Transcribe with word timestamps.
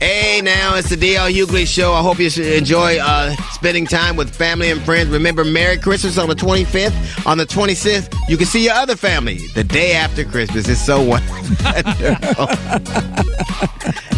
Hey, 0.00 0.40
now 0.42 0.76
it's 0.76 0.90
the 0.90 0.96
DL 0.96 1.28
Hughley 1.32 1.66
Show. 1.66 1.92
I 1.92 2.02
hope 2.02 2.18
you 2.20 2.30
enjoy 2.52 2.98
uh, 2.98 3.34
spending 3.50 3.84
time 3.84 4.14
with 4.16 4.32
family 4.34 4.70
and 4.70 4.80
friends. 4.82 5.10
Remember, 5.10 5.44
Merry 5.44 5.76
Christmas 5.76 6.16
on 6.18 6.28
the 6.28 6.36
25th. 6.36 7.26
On 7.26 7.36
the 7.36 7.44
26th, 7.44 8.14
you 8.28 8.36
can 8.36 8.46
see 8.46 8.64
your 8.64 8.74
other 8.74 8.94
family 8.94 9.38
the 9.54 9.64
day 9.64 9.94
after 9.94 10.24
Christmas. 10.24 10.68
It's 10.68 10.80
so 10.80 11.02
wonderful. 11.02 11.42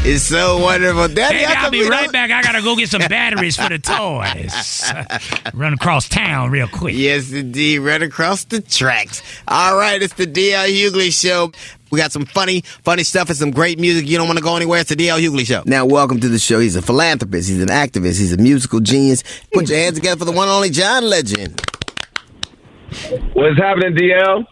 it's 0.04 0.24
so 0.24 0.58
wonderful. 0.58 1.08
Daddy, 1.08 1.38
Hey, 1.38 1.44
I'll 1.46 1.70
be 1.70 1.88
right 1.88 2.12
back. 2.12 2.30
I 2.30 2.42
gotta 2.42 2.60
go 2.60 2.76
get 2.76 2.90
some 2.90 3.00
batteries 3.08 3.56
for 3.56 3.70
the 3.70 3.78
toys. 3.78 4.92
Run 5.54 5.72
across 5.72 6.10
town 6.10 6.50
real 6.50 6.68
quick. 6.68 6.94
Yes, 6.94 7.32
indeed. 7.32 7.78
Run 7.78 8.02
across 8.02 8.44
the 8.44 8.60
tracks. 8.60 9.22
All 9.48 9.76
right, 9.78 10.02
it's 10.02 10.12
the 10.14 10.26
DL 10.26 10.68
Hughley 10.68 11.10
Show. 11.10 11.52
We 11.90 11.98
got 11.98 12.12
some 12.12 12.24
funny, 12.24 12.62
funny 12.82 13.02
stuff 13.02 13.28
and 13.28 13.36
some 13.36 13.50
great 13.50 13.78
music. 13.78 14.06
You 14.08 14.16
don't 14.16 14.26
want 14.28 14.38
to 14.38 14.44
go 14.44 14.56
anywhere. 14.56 14.80
It's 14.80 14.90
the 14.90 14.96
DL 14.96 15.20
Hughley 15.20 15.44
Show. 15.46 15.62
Now, 15.66 15.84
welcome 15.84 16.20
to 16.20 16.28
the 16.28 16.38
show. 16.38 16.60
He's 16.60 16.76
a 16.76 16.82
philanthropist. 16.82 17.48
He's 17.48 17.60
an 17.62 17.68
activist. 17.68 18.18
He's 18.18 18.32
a 18.32 18.36
musical 18.36 18.80
genius. 18.80 19.24
Put 19.52 19.68
your 19.68 19.78
hands 19.78 19.96
together 19.96 20.18
for 20.18 20.24
the 20.24 20.32
one 20.32 20.48
and 20.48 20.54
only 20.54 20.70
John 20.70 21.04
Legend. 21.04 21.60
What's 23.34 23.58
happening, 23.58 23.94
DL? 23.94 24.44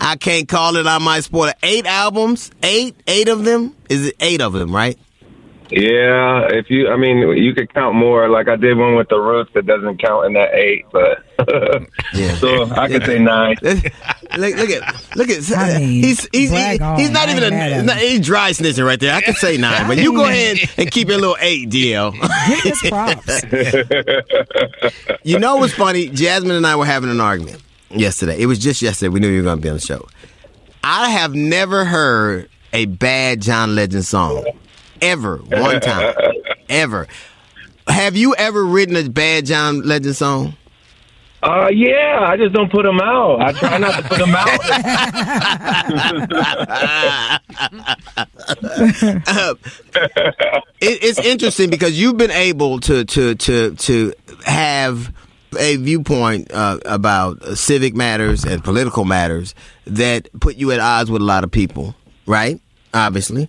I 0.00 0.16
can't 0.16 0.48
call 0.48 0.76
it. 0.76 0.86
I 0.86 0.98
might 0.98 1.24
spoil 1.24 1.48
it. 1.48 1.56
Eight 1.62 1.86
albums. 1.86 2.50
Eight. 2.62 2.94
Eight 3.06 3.28
of 3.28 3.44
them. 3.44 3.74
Is 3.88 4.06
it 4.06 4.16
eight 4.20 4.40
of 4.40 4.52
them? 4.52 4.74
Right. 4.74 4.98
Yeah, 5.70 6.48
if 6.50 6.70
you, 6.70 6.88
I 6.88 6.96
mean, 6.96 7.18
you 7.36 7.52
could 7.54 7.72
count 7.74 7.94
more. 7.94 8.28
Like 8.30 8.48
I 8.48 8.56
did 8.56 8.76
one 8.78 8.96
with 8.96 9.08
the 9.10 9.18
Roots 9.20 9.50
that 9.54 9.66
doesn't 9.66 9.98
count 10.02 10.24
in 10.26 10.32
that 10.32 10.54
eight, 10.54 10.86
but 10.90 11.22
Yeah. 12.14 12.34
so 12.36 12.64
I 12.70 12.88
could 12.88 13.04
say 13.04 13.18
nine. 13.18 13.56
look, 13.62 13.84
look 14.56 14.70
at 14.70 15.16
look 15.16 15.28
at 15.28 15.52
I 15.56 15.78
mean, 15.78 16.02
he's 16.02 16.26
he's 16.32 16.48
brag 16.50 16.80
on. 16.80 16.98
he's 16.98 17.10
not 17.10 17.28
I 17.28 17.36
even 17.36 17.52
a 17.52 17.82
not, 17.82 17.96
he's 17.98 18.20
dry 18.24 18.50
snitching 18.52 18.86
right 18.86 18.98
there. 18.98 19.14
I 19.14 19.20
could 19.20 19.36
say 19.36 19.58
nine, 19.58 19.86
but 19.86 19.98
you 19.98 20.14
go 20.14 20.24
ahead 20.24 20.56
and 20.78 20.90
keep 20.90 21.08
your 21.08 21.18
little 21.18 21.36
eight, 21.40 21.68
DL. 21.68 22.12
Get 22.12 22.62
his 22.62 22.80
props. 22.88 23.42
You 25.22 25.38
know 25.38 25.56
what's 25.56 25.74
funny? 25.74 26.08
Jasmine 26.08 26.56
and 26.56 26.66
I 26.66 26.76
were 26.76 26.86
having 26.86 27.10
an 27.10 27.20
argument 27.20 27.62
yesterday. 27.90 28.40
It 28.40 28.46
was 28.46 28.58
just 28.58 28.80
yesterday. 28.80 29.10
We 29.10 29.20
knew 29.20 29.28
you 29.28 29.38
were 29.38 29.44
going 29.44 29.58
to 29.58 29.62
be 29.62 29.68
on 29.68 29.74
the 29.76 29.82
show. 29.82 30.06
I 30.82 31.10
have 31.10 31.34
never 31.34 31.84
heard 31.84 32.48
a 32.72 32.86
bad 32.86 33.42
John 33.42 33.74
Legend 33.74 34.06
song 34.06 34.46
ever 35.00 35.38
one 35.38 35.80
time 35.80 36.14
ever. 36.68 37.06
Have 37.86 38.16
you 38.16 38.34
ever 38.36 38.64
written 38.64 38.96
a 38.96 39.08
bad 39.08 39.46
John 39.46 39.82
Legend 39.82 40.16
song? 40.16 40.54
Uh, 41.40 41.68
yeah, 41.72 42.26
I 42.28 42.36
just 42.36 42.52
don't 42.52 42.70
put 42.70 42.82
them 42.82 43.00
out. 43.00 43.40
I 43.40 43.52
try 43.52 43.78
not 43.78 44.02
to 44.02 44.08
put 44.08 44.18
them 44.18 44.34
out. 44.34 44.48
it, 50.80 50.82
it's 51.02 51.20
interesting 51.20 51.70
because 51.70 51.98
you've 51.98 52.16
been 52.16 52.32
able 52.32 52.80
to 52.80 53.04
to 53.04 53.36
to 53.36 53.74
to 53.76 54.12
have 54.46 55.14
a 55.56 55.76
viewpoint 55.76 56.50
uh, 56.52 56.80
about 56.84 57.40
civic 57.56 57.94
matters 57.94 58.44
and 58.44 58.64
political 58.64 59.04
matters 59.04 59.54
that 59.86 60.28
put 60.40 60.56
you 60.56 60.72
at 60.72 60.80
odds 60.80 61.08
with 61.08 61.22
a 61.22 61.24
lot 61.24 61.44
of 61.44 61.52
people, 61.52 61.94
right? 62.26 62.60
Obviously. 62.92 63.48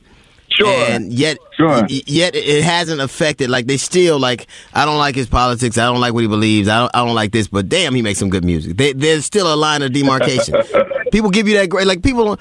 Sure. 0.59 0.85
And 0.89 1.13
yet, 1.13 1.37
Sure. 1.55 1.85
yet 1.87 2.35
it 2.35 2.63
hasn't 2.63 2.99
affected. 3.01 3.49
Like 3.49 3.65
they 3.67 3.77
still 3.77 4.19
like. 4.19 4.47
I 4.73 4.85
don't 4.85 4.97
like 4.97 5.15
his 5.15 5.27
politics. 5.27 5.77
I 5.77 5.85
don't 5.85 6.01
like 6.01 6.13
what 6.13 6.21
he 6.21 6.27
believes. 6.27 6.67
I 6.67 6.79
don't. 6.79 6.91
I 6.95 7.05
don't 7.05 7.15
like 7.15 7.31
this. 7.31 7.47
But 7.47 7.69
damn, 7.69 7.95
he 7.95 8.01
makes 8.01 8.19
some 8.19 8.29
good 8.29 8.43
music. 8.43 8.77
They, 8.77 8.93
there's 8.93 9.25
still 9.25 9.51
a 9.53 9.55
line 9.55 9.81
of 9.81 9.93
demarcation. 9.93 10.55
people 11.11 11.29
give 11.29 11.47
you 11.47 11.55
that 11.57 11.69
great. 11.69 11.87
Like 11.87 12.03
people, 12.03 12.37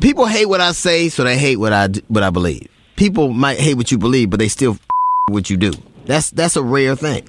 people 0.00 0.26
hate 0.26 0.46
what 0.46 0.60
I 0.60 0.72
say, 0.72 1.08
so 1.08 1.24
they 1.24 1.36
hate 1.36 1.56
what 1.56 1.72
I 1.72 1.88
what 2.08 2.22
I 2.22 2.30
believe. 2.30 2.68
People 2.96 3.32
might 3.32 3.58
hate 3.58 3.74
what 3.74 3.90
you 3.92 3.98
believe, 3.98 4.30
but 4.30 4.38
they 4.38 4.48
still 4.48 4.78
what 5.28 5.50
you 5.50 5.56
do. 5.56 5.72
That's 6.06 6.30
that's 6.30 6.56
a 6.56 6.62
rare 6.62 6.96
thing. 6.96 7.28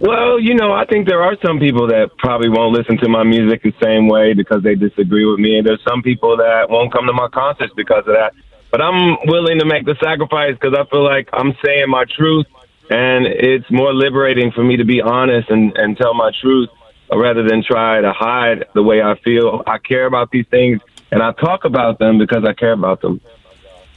Well, 0.00 0.40
you 0.40 0.54
know, 0.54 0.72
I 0.72 0.86
think 0.86 1.06
there 1.06 1.22
are 1.22 1.36
some 1.44 1.58
people 1.58 1.86
that 1.88 2.16
probably 2.16 2.48
won't 2.48 2.72
listen 2.72 2.96
to 2.98 3.08
my 3.08 3.22
music 3.22 3.62
the 3.62 3.74
same 3.82 4.08
way 4.08 4.32
because 4.32 4.62
they 4.62 4.74
disagree 4.74 5.26
with 5.26 5.38
me, 5.38 5.58
and 5.58 5.66
there's 5.66 5.82
some 5.86 6.00
people 6.02 6.38
that 6.38 6.70
won't 6.70 6.90
come 6.90 7.06
to 7.06 7.12
my 7.12 7.28
concerts 7.28 7.74
because 7.76 8.04
of 8.06 8.14
that. 8.14 8.32
But 8.70 8.80
I'm 8.80 9.16
willing 9.26 9.58
to 9.58 9.64
make 9.64 9.84
the 9.84 9.96
sacrifice 10.02 10.54
because 10.54 10.76
I 10.78 10.88
feel 10.90 11.04
like 11.04 11.28
I'm 11.32 11.54
saying 11.64 11.88
my 11.88 12.04
truth, 12.16 12.46
and 12.88 13.26
it's 13.26 13.68
more 13.70 13.92
liberating 13.92 14.52
for 14.52 14.62
me 14.62 14.76
to 14.76 14.84
be 14.84 15.00
honest 15.00 15.50
and, 15.50 15.76
and 15.76 15.96
tell 15.96 16.14
my 16.14 16.30
truth 16.40 16.68
rather 17.12 17.42
than 17.46 17.64
try 17.64 18.00
to 18.00 18.12
hide 18.12 18.66
the 18.74 18.82
way 18.82 19.02
I 19.02 19.18
feel. 19.24 19.62
I 19.66 19.78
care 19.78 20.06
about 20.06 20.30
these 20.30 20.46
things, 20.50 20.80
and 21.10 21.22
I 21.22 21.32
talk 21.32 21.64
about 21.64 21.98
them 21.98 22.18
because 22.18 22.44
I 22.44 22.52
care 22.52 22.72
about 22.72 23.00
them. 23.00 23.20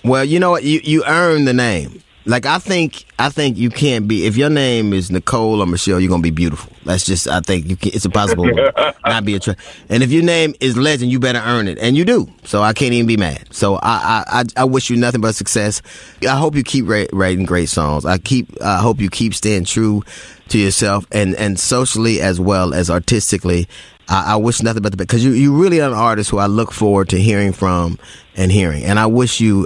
Well, 0.04 0.26
you 0.26 0.40
know 0.40 0.52
what? 0.52 0.64
You 0.64 0.82
you 0.84 1.04
earn 1.06 1.46
the 1.46 1.54
name. 1.54 2.02
Like 2.26 2.46
I 2.46 2.58
think 2.58 3.06
I 3.20 3.30
think 3.30 3.58
you 3.58 3.70
can't 3.70 4.08
be 4.08 4.26
if 4.26 4.38
your 4.38 4.50
name 4.50 4.94
is 4.94 5.12
Nicole 5.12 5.62
or 5.62 5.66
Michelle, 5.66 6.00
you're 6.00 6.10
gonna 6.10 6.22
be 6.24 6.32
beautiful. 6.32 6.72
That's 6.86 7.06
just 7.06 7.28
I 7.28 7.42
think 7.42 7.70
you 7.70 7.76
can, 7.76 7.92
it's 7.94 8.06
impossible 8.06 8.46
not 9.06 9.26
be 9.26 9.36
a 9.36 9.40
tra- 9.40 9.58
And 9.90 10.02
if 10.04 10.12
your 10.12 10.24
name 10.24 10.56
is 10.62 10.78
Legend, 10.78 11.12
you 11.12 11.20
better 11.20 11.42
earn 11.44 11.68
it, 11.68 11.78
and 11.80 11.98
you 11.98 12.06
do. 12.06 12.30
So 12.46 12.62
I 12.62 12.72
can't 12.72 12.94
even 12.94 13.08
be 13.08 13.18
mad. 13.18 13.54
So 13.54 13.76
I 13.76 14.24
I 14.30 14.40
I, 14.40 14.44
I 14.58 14.64
wish 14.64 14.90
you 14.90 14.96
nothing 14.96 15.20
but 15.20 15.36
success. 15.36 15.82
I 16.22 16.38
hope 16.38 16.56
you 16.56 16.64
keep 16.64 16.88
ra- 16.88 17.06
writing 17.12 17.46
great 17.46 17.68
songs. 17.68 18.06
I 18.06 18.18
keep 18.20 18.48
I 18.62 18.78
hope 18.78 19.02
you 19.02 19.10
keep 19.10 19.34
staying 19.34 19.66
true 19.66 20.02
to 20.50 20.58
yourself 20.58 21.06
and 21.12 21.36
and 21.36 21.60
socially 21.60 22.22
as 22.22 22.40
well 22.40 22.74
as 22.74 22.90
artistically. 22.90 23.68
I, 24.08 24.34
I 24.34 24.36
wish 24.38 24.62
nothing 24.62 24.82
but 24.82 24.92
the 24.92 24.98
best 24.98 25.08
because 25.10 25.26
you 25.26 25.32
you 25.32 25.54
really 25.62 25.82
are 25.82 25.90
an 25.90 25.94
artist 25.94 26.30
who 26.30 26.38
I 26.38 26.46
look 26.46 26.72
forward 26.72 27.10
to 27.10 27.20
hearing 27.20 27.52
from 27.52 28.00
and 28.38 28.50
hearing. 28.50 28.84
And 28.86 28.98
I 28.98 29.08
wish 29.08 29.42
you 29.42 29.66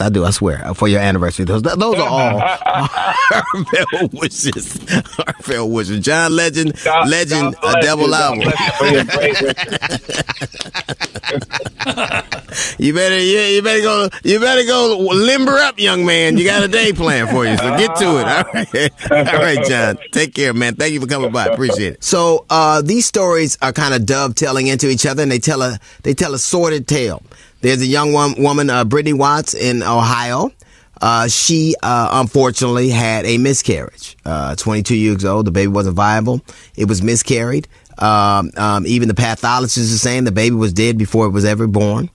I 0.00 0.08
do, 0.08 0.24
I 0.24 0.30
swear, 0.30 0.74
for 0.74 0.88
your 0.88 1.00
anniversary. 1.00 1.44
Those, 1.44 1.62
those 1.62 1.94
are 1.96 2.08
all 2.08 2.40
heartfelt 2.40 4.12
wishes. 4.14 4.78
Heartfelt 4.90 5.70
wishes. 5.70 6.00
John 6.00 6.34
Legend, 6.34 6.74
God- 6.84 7.08
Legend, 7.08 7.54
God 7.60 7.64
a 7.64 7.72
bless 7.72 7.84
double 7.84 8.04
you. 8.04 8.10
God 8.10 8.38
album. 8.38 8.40
you 8.42 8.72
for 8.78 8.86
your 8.86 9.04
great 9.04 9.40
wishes. 9.42 10.22
You 12.78 12.92
better, 12.92 13.18
yeah, 13.18 13.46
you 13.48 13.62
better 13.62 13.80
go, 13.80 14.08
you 14.24 14.38
better 14.38 14.64
go 14.64 14.98
limber 14.98 15.52
up, 15.56 15.78
young 15.78 16.04
man. 16.04 16.36
You 16.36 16.44
got 16.44 16.62
a 16.62 16.68
day 16.68 16.92
plan 16.92 17.26
for 17.28 17.46
you, 17.46 17.56
so 17.56 17.76
get 17.78 17.96
to 17.96 18.18
it. 18.18 18.26
All 18.26 18.44
right, 18.52 18.92
all 19.32 19.38
right, 19.42 19.64
John. 19.66 19.96
Take 20.10 20.34
care, 20.34 20.52
man. 20.52 20.74
Thank 20.74 20.92
you 20.92 21.00
for 21.00 21.06
coming 21.06 21.32
by. 21.32 21.46
Appreciate 21.46 21.94
it. 21.94 22.04
So, 22.04 22.44
uh, 22.50 22.82
these 22.82 23.06
stories 23.06 23.56
are 23.62 23.72
kind 23.72 23.94
of 23.94 24.04
dovetailing 24.04 24.66
into 24.66 24.88
each 24.90 25.06
other, 25.06 25.22
and 25.22 25.32
they 25.32 25.38
tell 25.38 25.62
a, 25.62 25.78
they 26.02 26.12
tell 26.12 26.34
a 26.34 26.38
sordid 26.38 26.86
tale. 26.86 27.22
There's 27.62 27.80
a 27.80 27.86
young 27.86 28.12
wom- 28.12 28.34
woman, 28.42 28.68
uh, 28.70 28.84
Brittany 28.84 29.12
Watts 29.12 29.54
in 29.54 29.82
Ohio. 29.82 30.50
Uh, 31.00 31.26
she 31.28 31.74
uh, 31.82 32.08
unfortunately 32.12 32.90
had 32.90 33.24
a 33.24 33.38
miscarriage. 33.38 34.16
Uh, 34.24 34.54
22 34.56 34.94
years 34.94 35.24
old, 35.24 35.46
the 35.46 35.50
baby 35.50 35.68
wasn't 35.68 35.96
viable. 35.96 36.40
It 36.76 36.86
was 36.86 37.02
miscarried. 37.02 37.66
Um, 37.98 38.50
um, 38.56 38.86
even 38.86 39.08
the 39.08 39.14
pathologist 39.14 39.78
is 39.78 40.00
saying 40.00 40.24
the 40.24 40.32
baby 40.32 40.54
was 40.54 40.72
dead 40.72 40.98
before 40.98 41.26
it 41.26 41.30
was 41.30 41.44
ever 41.44 41.66
born. 41.66 42.10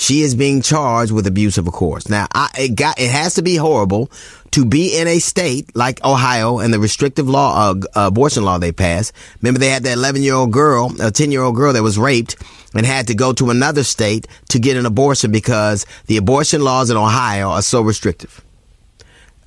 She 0.00 0.22
is 0.22 0.34
being 0.34 0.62
charged 0.62 1.12
with 1.12 1.26
abuse 1.26 1.58
of 1.58 1.68
a 1.68 1.70
course. 1.70 2.08
Now, 2.08 2.26
I, 2.32 2.48
it 2.58 2.74
got 2.74 2.98
it 2.98 3.10
has 3.10 3.34
to 3.34 3.42
be 3.42 3.56
horrible 3.56 4.10
to 4.52 4.64
be 4.64 4.98
in 4.98 5.06
a 5.06 5.18
state 5.18 5.76
like 5.76 6.02
Ohio 6.02 6.58
and 6.58 6.72
the 6.72 6.80
restrictive 6.80 7.28
law, 7.28 7.72
uh, 7.72 7.80
abortion 7.94 8.42
law 8.42 8.56
they 8.56 8.72
passed. 8.72 9.12
Remember, 9.42 9.60
they 9.60 9.68
had 9.68 9.82
that 9.82 9.98
11 9.98 10.22
year 10.22 10.32
old 10.32 10.54
girl, 10.54 10.90
a 11.02 11.10
10 11.10 11.30
year 11.30 11.42
old 11.42 11.54
girl 11.54 11.74
that 11.74 11.82
was 11.82 11.98
raped 11.98 12.36
and 12.74 12.86
had 12.86 13.08
to 13.08 13.14
go 13.14 13.34
to 13.34 13.50
another 13.50 13.84
state 13.84 14.26
to 14.48 14.58
get 14.58 14.78
an 14.78 14.86
abortion 14.86 15.30
because 15.30 15.84
the 16.06 16.16
abortion 16.16 16.62
laws 16.62 16.88
in 16.88 16.96
Ohio 16.96 17.50
are 17.50 17.60
so 17.60 17.82
restrictive. 17.82 18.42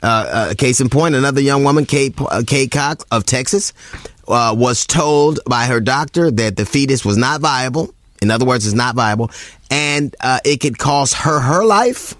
Uh, 0.04 0.06
uh, 0.52 0.54
case 0.54 0.80
in 0.80 0.88
point, 0.88 1.16
another 1.16 1.42
young 1.42 1.64
woman, 1.64 1.88
Kate, 1.88 2.14
uh, 2.22 2.44
Kate 2.46 2.70
Cox 2.70 3.04
of 3.10 3.26
Texas, 3.26 3.74
uh, 4.28 4.54
was 4.56 4.86
told 4.86 5.40
by 5.48 5.66
her 5.66 5.80
doctor 5.80 6.30
that 6.30 6.58
the 6.58 6.66
fetus 6.66 7.04
was 7.04 7.18
not 7.18 7.42
viable. 7.42 7.92
In 8.24 8.32
other 8.32 8.46
words, 8.46 8.66
it's 8.66 8.76
not 8.76 8.96
viable, 8.96 9.30
and 9.70 10.16
uh, 10.20 10.40
it 10.44 10.58
could 10.62 10.78
cost 10.78 11.14
her 11.14 11.40
her 11.40 11.64
life 11.64 12.16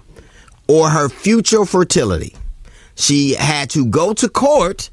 or 0.68 0.88
her 0.88 1.08
future 1.08 1.64
fertility. 1.64 2.34
She 2.94 3.34
had 3.34 3.70
to 3.70 3.86
go 3.86 4.14
to 4.14 4.28
court 4.28 4.90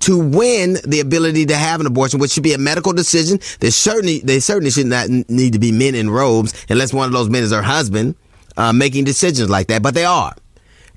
to 0.00 0.18
win 0.18 0.78
the 0.86 1.00
ability 1.00 1.46
to 1.46 1.56
have 1.56 1.80
an 1.80 1.86
abortion, 1.86 2.20
which 2.20 2.32
should 2.32 2.42
be 2.42 2.54
a 2.54 2.58
medical 2.58 2.92
decision. 2.92 3.40
There's 3.60 3.76
certainly 3.76 4.20
they 4.20 4.40
certainly 4.40 4.70
should 4.70 4.86
not 4.86 5.08
need 5.08 5.52
to 5.52 5.58
be 5.58 5.72
men 5.72 5.94
in 5.94 6.08
robes 6.08 6.54
unless 6.68 6.92
one 6.92 7.06
of 7.06 7.12
those 7.12 7.28
men 7.28 7.42
is 7.42 7.52
her 7.52 7.62
husband 7.62 8.14
uh, 8.56 8.72
making 8.72 9.04
decisions 9.04 9.50
like 9.50 9.68
that, 9.68 9.82
but 9.82 9.94
they 9.94 10.04
are. 10.04 10.34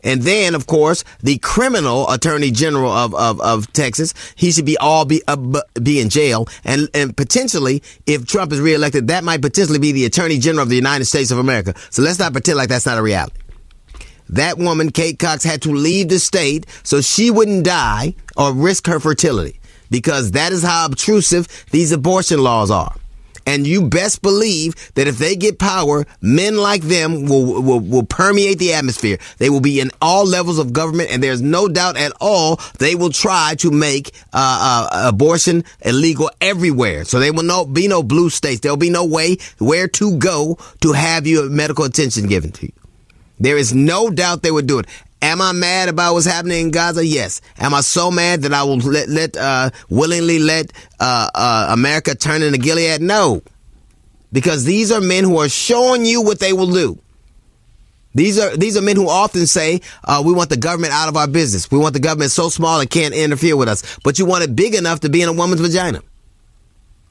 And 0.03 0.21
then, 0.23 0.55
of 0.55 0.67
course, 0.67 1.03
the 1.21 1.37
criminal 1.39 2.09
attorney 2.09 2.51
general 2.51 2.91
of, 2.91 3.15
of, 3.15 3.39
of 3.41 3.71
Texas, 3.73 4.13
he 4.35 4.51
should 4.51 4.65
be 4.65 4.77
all 4.77 5.05
be 5.05 5.21
uh, 5.27 5.61
be 5.81 5.99
in 5.99 6.09
jail, 6.09 6.47
and 6.65 6.89
and 6.93 7.15
potentially, 7.15 7.81
if 8.05 8.25
Trump 8.25 8.51
is 8.51 8.59
reelected, 8.59 9.07
that 9.07 9.23
might 9.23 9.41
potentially 9.41 9.79
be 9.79 9.91
the 9.91 10.05
attorney 10.05 10.39
general 10.39 10.63
of 10.63 10.69
the 10.69 10.75
United 10.75 11.05
States 11.05 11.31
of 11.31 11.37
America. 11.37 11.73
So 11.89 12.01
let's 12.01 12.19
not 12.19 12.33
pretend 12.33 12.57
like 12.57 12.69
that's 12.69 12.85
not 12.85 12.97
a 12.97 13.01
reality. 13.01 13.37
that 14.29 14.57
woman, 14.57 14.91
Kate 14.91 15.19
Cox, 15.19 15.43
had 15.43 15.61
to 15.63 15.71
leave 15.71 16.09
the 16.09 16.19
state 16.19 16.65
so 16.83 17.01
she 17.01 17.29
wouldn't 17.31 17.65
die 17.65 18.15
or 18.35 18.53
risk 18.53 18.87
her 18.87 18.99
fertility 18.99 19.59
because 19.89 20.31
that 20.31 20.51
is 20.51 20.63
how 20.63 20.85
obtrusive 20.85 21.47
these 21.71 21.91
abortion 21.91 22.41
laws 22.41 22.71
are. 22.71 22.95
And 23.45 23.67
you 23.67 23.87
best 23.87 24.21
believe 24.21 24.75
that 24.95 25.07
if 25.07 25.17
they 25.17 25.35
get 25.35 25.59
power, 25.59 26.05
men 26.21 26.57
like 26.57 26.83
them 26.83 27.25
will, 27.25 27.61
will, 27.61 27.79
will 27.79 28.05
permeate 28.05 28.59
the 28.59 28.73
atmosphere. 28.73 29.17
They 29.37 29.49
will 29.49 29.59
be 29.59 29.79
in 29.79 29.91
all 30.01 30.25
levels 30.25 30.59
of 30.59 30.73
government, 30.73 31.09
and 31.11 31.21
there's 31.21 31.41
no 31.41 31.67
doubt 31.67 31.97
at 31.97 32.13
all 32.21 32.59
they 32.79 32.95
will 32.95 33.09
try 33.09 33.55
to 33.59 33.71
make 33.71 34.13
uh, 34.33 34.89
uh, 34.91 35.09
abortion 35.09 35.63
illegal 35.81 36.29
everywhere. 36.41 37.03
So 37.05 37.19
there 37.19 37.33
will 37.33 37.43
no 37.43 37.65
be 37.65 37.87
no 37.87 38.03
blue 38.03 38.29
states. 38.29 38.61
There'll 38.61 38.77
be 38.77 38.89
no 38.89 39.05
way 39.05 39.37
where 39.59 39.87
to 39.89 40.17
go 40.17 40.57
to 40.81 40.93
have 40.93 41.27
your 41.27 41.49
medical 41.49 41.85
attention 41.85 42.27
given 42.27 42.51
to 42.53 42.65
you. 42.65 42.73
There 43.39 43.57
is 43.57 43.73
no 43.73 44.09
doubt 44.09 44.41
they 44.41 44.51
would 44.51 44.67
do 44.67 44.79
it. 44.79 44.85
Am 45.23 45.41
I 45.41 45.53
mad 45.53 45.87
about 45.87 46.15
what's 46.15 46.25
happening 46.25 46.65
in 46.65 46.71
Gaza? 46.71 47.05
Yes. 47.05 47.39
Am 47.57 47.73
I 47.73 47.79
so 47.79 48.11
mad 48.11 48.41
that 48.41 48.53
I 48.53 48.63
will 48.63 48.75
let, 48.79 49.07
let 49.07 49.37
uh, 49.37 49.69
willingly 49.89 50.37
let 50.37 50.73
uh, 50.99 51.29
uh, 51.33 51.67
America 51.69 52.13
turn 52.13 52.43
into 52.43 52.57
Gilead? 52.57 53.01
No, 53.01 53.41
because 54.33 54.65
these 54.65 54.91
are 54.91 54.99
men 54.99 55.23
who 55.23 55.37
are 55.37 55.47
showing 55.47 56.05
you 56.05 56.21
what 56.21 56.39
they 56.41 56.51
will 56.51 56.71
do. 56.73 56.99
These 58.13 58.37
are 58.37 58.55
these 58.57 58.75
are 58.75 58.81
men 58.81 58.97
who 58.97 59.07
often 59.07 59.47
say, 59.47 59.79
uh, 60.03 60.21
"We 60.25 60.33
want 60.33 60.49
the 60.49 60.57
government 60.57 60.91
out 60.91 61.07
of 61.07 61.15
our 61.15 61.27
business. 61.27 61.71
We 61.71 61.77
want 61.77 61.93
the 61.93 62.01
government 62.01 62.31
so 62.31 62.49
small 62.49 62.81
it 62.81 62.89
can't 62.89 63.13
interfere 63.13 63.55
with 63.55 63.69
us." 63.69 63.97
But 64.03 64.19
you 64.19 64.25
want 64.25 64.43
it 64.43 64.57
big 64.57 64.75
enough 64.75 64.99
to 64.99 65.09
be 65.09 65.21
in 65.21 65.29
a 65.29 65.33
woman's 65.33 65.61
vagina. 65.61 66.01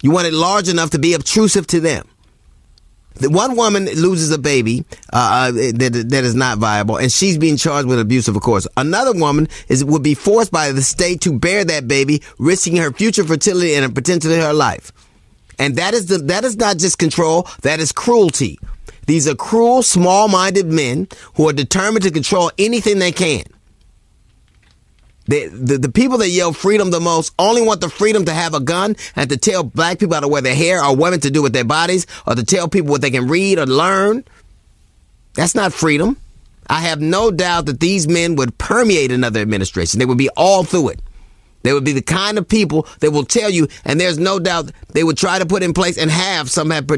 You 0.03 0.11
want 0.11 0.27
it 0.27 0.35
large 0.35 0.69
enough 0.69 0.91
to 0.91 0.99
be 0.99 1.15
obtrusive 1.15 1.67
to 1.69 1.81
them. 1.81 2.07
One 3.21 3.57
woman 3.57 3.87
loses 3.87 4.31
a 4.31 4.39
baby 4.39 4.85
uh, 5.13 5.49
uh, 5.49 5.53
that, 5.53 6.07
that 6.09 6.25
is 6.25 6.35
not 6.35 6.59
viable, 6.59 6.97
and 6.97 7.11
she's 7.11 7.39
being 7.39 7.57
charged 7.57 7.89
with 7.89 8.01
abuse 8.01 8.29
of 8.29 8.41
course. 8.41 8.67
Another 8.77 9.13
woman 9.13 9.49
is 9.69 9.85
would 9.85 10.03
be 10.03 10.15
forced 10.15 10.51
by 10.51 10.73
the 10.73 10.83
state 10.83 11.21
to 11.23 11.39
bear 11.39 11.65
that 11.65 11.87
baby, 11.87 12.23
risking 12.39 12.77
her 12.77 12.93
future 12.93 13.25
fertility 13.25 13.75
and 13.75 13.95
potentially 13.95 14.37
her 14.39 14.53
life. 14.53 14.93
And 15.59 15.77
that 15.77 15.95
is 15.95 16.07
the 16.07 16.19
that 16.19 16.45
is 16.45 16.57
not 16.57 16.79
just 16.79 16.99
control; 16.99 17.47
that 17.63 17.81
is 17.81 17.93
cruelty. 17.93 18.59
These 19.07 19.29
are 19.29 19.35
cruel, 19.35 19.83
small-minded 19.83 20.67
men 20.67 21.09
who 21.35 21.49
are 21.49 21.53
determined 21.53 22.05
to 22.05 22.11
control 22.11 22.53
anything 22.59 22.99
they 22.99 23.13
can. 23.13 23.43
The, 25.27 25.79
the, 25.81 25.89
people 25.89 26.19
that 26.19 26.31
yell 26.31 26.53
freedom 26.53 26.91
the 26.91 27.01
most 27.01 27.33
only 27.39 27.63
want 27.63 27.81
the 27.81 27.89
freedom 27.89 28.25
to 28.25 28.33
have 28.33 28.55
a 28.55 28.61
gun 28.61 28.97
and 29.15 29.31
to 29.31 29.37
tell 29.37 29.63
black 29.63 30.01
people 30.01 30.15
how 30.15 30.21
to 30.21 30.29
wear 30.29 30.43
their 30.43 30.55
hair 30.55 30.85
or 30.85 30.97
women 30.97 31.21
to 31.21 31.31
do 31.31 31.43
with 31.43 31.53
their 31.53 31.65
bodies 31.65 32.07
or 32.27 32.35
to 32.35 32.45
tell 32.45 32.69
people 32.69 32.91
what 32.91 33.03
they 33.03 33.11
can 33.11 33.29
read 33.29 33.59
or 33.59 33.67
learn. 33.67 34.25
That's 35.35 35.55
not 35.55 35.73
freedom. 35.73 36.17
I 36.69 36.81
have 36.81 37.01
no 37.01 37.31
doubt 37.31 37.67
that 37.67 37.81
these 37.81 38.09
men 38.09 38.37
would 38.37 38.59
permeate 38.59 39.13
another 39.13 39.41
administration. 39.41 39.99
They 39.99 40.07
would 40.07 40.19
be 40.19 40.31
all 40.31 40.65
through 40.65 40.91
it. 40.91 41.01
They 41.63 41.73
would 41.73 41.85
be 41.85 41.93
the 41.93 42.03
kind 42.03 42.39
of 42.39 42.49
people 42.49 42.87
that 43.01 43.11
will 43.11 43.25
tell 43.25 43.51
you, 43.51 43.69
and 43.85 44.01
there's 44.01 44.19
no 44.19 44.39
doubt 44.39 44.71
they 44.93 45.05
would 45.05 45.17
try 45.17 45.39
to 45.39 45.47
put 45.47 45.63
in 45.63 45.73
place 45.73 45.99
and 45.99 46.11
have 46.11 46.51
some 46.51 46.71
have 46.71 46.89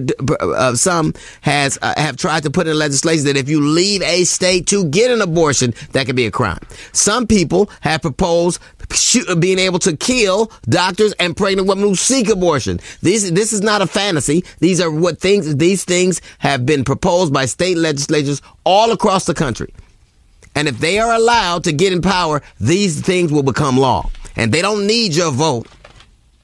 uh, 0.40 0.74
some 0.74 1.14
has 1.42 1.78
uh, 1.82 1.94
have 1.96 2.16
tried 2.16 2.42
to 2.44 2.50
put 2.50 2.66
in 2.66 2.76
legislation 2.76 3.24
that 3.26 3.36
if 3.36 3.48
you 3.48 3.60
leave 3.60 4.02
a 4.02 4.24
state 4.24 4.66
to 4.68 4.84
get 4.86 5.10
an 5.10 5.20
abortion, 5.20 5.74
that 5.92 6.06
could 6.06 6.16
be 6.16 6.26
a 6.26 6.30
crime. 6.30 6.60
Some 6.92 7.26
people 7.26 7.70
have 7.80 8.02
proposed 8.02 8.60
shoot, 8.92 9.40
being 9.40 9.58
able 9.58 9.78
to 9.80 9.96
kill 9.96 10.50
doctors 10.68 11.12
and 11.14 11.36
pregnant 11.36 11.68
women 11.68 11.84
who 11.84 11.94
seek 11.94 12.28
abortion. 12.28 12.80
This 13.02 13.30
this 13.30 13.52
is 13.52 13.60
not 13.60 13.82
a 13.82 13.86
fantasy. 13.86 14.44
These 14.58 14.80
are 14.80 14.90
what 14.90 15.18
things 15.18 15.56
these 15.56 15.84
things 15.84 16.20
have 16.38 16.66
been 16.66 16.84
proposed 16.84 17.32
by 17.32 17.46
state 17.46 17.76
legislatures 17.76 18.42
all 18.64 18.92
across 18.92 19.26
the 19.26 19.34
country. 19.34 19.72
And 20.56 20.68
if 20.68 20.78
they 20.78 21.00
are 21.00 21.12
allowed 21.12 21.64
to 21.64 21.72
get 21.72 21.92
in 21.92 22.00
power, 22.00 22.40
these 22.60 23.00
things 23.00 23.32
will 23.32 23.42
become 23.42 23.76
law 23.76 24.08
and 24.36 24.52
they 24.52 24.62
don't 24.62 24.86
need 24.86 25.14
your 25.14 25.30
vote. 25.30 25.66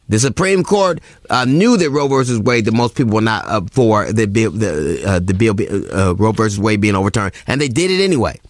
The 0.09 0.19
Supreme 0.19 0.65
Court 0.65 1.01
uh, 1.31 1.45
knew 1.45 1.77
that 1.77 1.89
Roe 1.91 2.09
versus 2.09 2.41
Wade, 2.41 2.65
that 2.65 2.73
most 2.73 2.97
people 2.97 3.15
were 3.15 3.21
not 3.21 3.47
up 3.47 3.71
for 3.71 4.13
the 4.13 4.27
bill, 4.27 4.51
the, 4.51 5.03
uh, 5.07 5.19
the 5.21 5.35
bill, 5.35 5.55
uh, 5.97 6.15
Roe 6.17 6.33
versus 6.33 6.59
Wade 6.59 6.81
being 6.81 6.97
overturned, 6.97 7.33
and 7.47 7.61
they 7.61 7.69
did 7.69 7.93
it 7.93 8.03
anyway. 8.03 8.41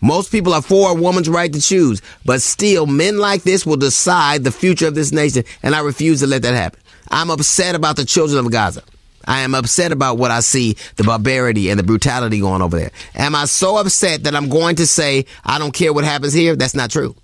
Most 0.00 0.30
people 0.30 0.54
are 0.54 0.62
for 0.62 0.90
a 0.90 0.94
woman's 0.94 1.28
right 1.28 1.52
to 1.52 1.60
choose, 1.60 2.00
but 2.24 2.42
still, 2.42 2.86
men 2.86 3.18
like 3.18 3.42
this 3.42 3.66
will 3.66 3.76
decide 3.76 4.44
the 4.44 4.52
future 4.52 4.86
of 4.86 4.94
this 4.94 5.12
nation, 5.12 5.44
and 5.64 5.74
I 5.74 5.80
refuse 5.80 6.20
to 6.20 6.26
let 6.26 6.42
that 6.42 6.54
happen. 6.54 6.80
I'm 7.10 7.30
upset 7.30 7.74
about 7.74 7.96
the 7.96 8.04
children 8.04 8.44
of 8.44 8.50
Gaza. 8.50 8.82
I 9.24 9.40
am 9.40 9.54
upset 9.54 9.92
about 9.92 10.18
what 10.18 10.30
I 10.30 10.40
see, 10.40 10.76
the 10.96 11.04
barbarity 11.04 11.70
and 11.70 11.78
the 11.78 11.84
brutality 11.84 12.40
going 12.40 12.62
over 12.62 12.78
there. 12.78 12.90
Am 13.14 13.34
I 13.34 13.44
so 13.44 13.76
upset 13.76 14.24
that 14.24 14.34
I'm 14.34 14.48
going 14.48 14.76
to 14.76 14.86
say, 14.86 15.26
I 15.44 15.58
don't 15.58 15.72
care 15.72 15.92
what 15.92 16.04
happens 16.04 16.32
here? 16.32 16.56
That's 16.56 16.74
not 16.74 16.90
true. 16.90 17.14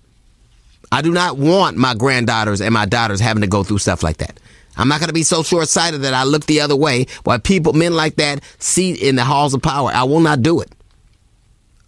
I 0.91 1.03
do 1.03 1.13
not 1.13 1.37
want 1.37 1.77
my 1.77 1.95
granddaughters 1.95 2.61
and 2.61 2.73
my 2.73 2.87
daughters 2.87 3.21
having 3.21 3.43
to 3.43 3.47
go 3.47 3.63
through 3.63 3.79
stuff 3.79 4.03
like 4.03 4.19
that. 4.19 4.39
I'm 4.77 4.89
not 4.89 5.01
going 5.01 5.09
to 5.09 5.15
be 5.15 5.25
so 5.25 5.43
short 5.43 5.69
sighted 5.69 6.03
that 6.03 6.15
I 6.15 6.23
look 6.25 6.47
the 6.47 6.61
other 6.61 6.77
way 6.77 7.07
while 7.25 7.39
people, 7.39 7.73
men 7.73 7.95
like 7.95 8.15
that, 8.17 8.43
see 8.59 8.93
in 8.93 9.17
the 9.17 9.25
halls 9.25 9.53
of 9.53 9.61
power. 9.61 9.91
I 9.93 10.05
will 10.05 10.21
not 10.21 10.43
do 10.43 10.61
it. 10.61 10.71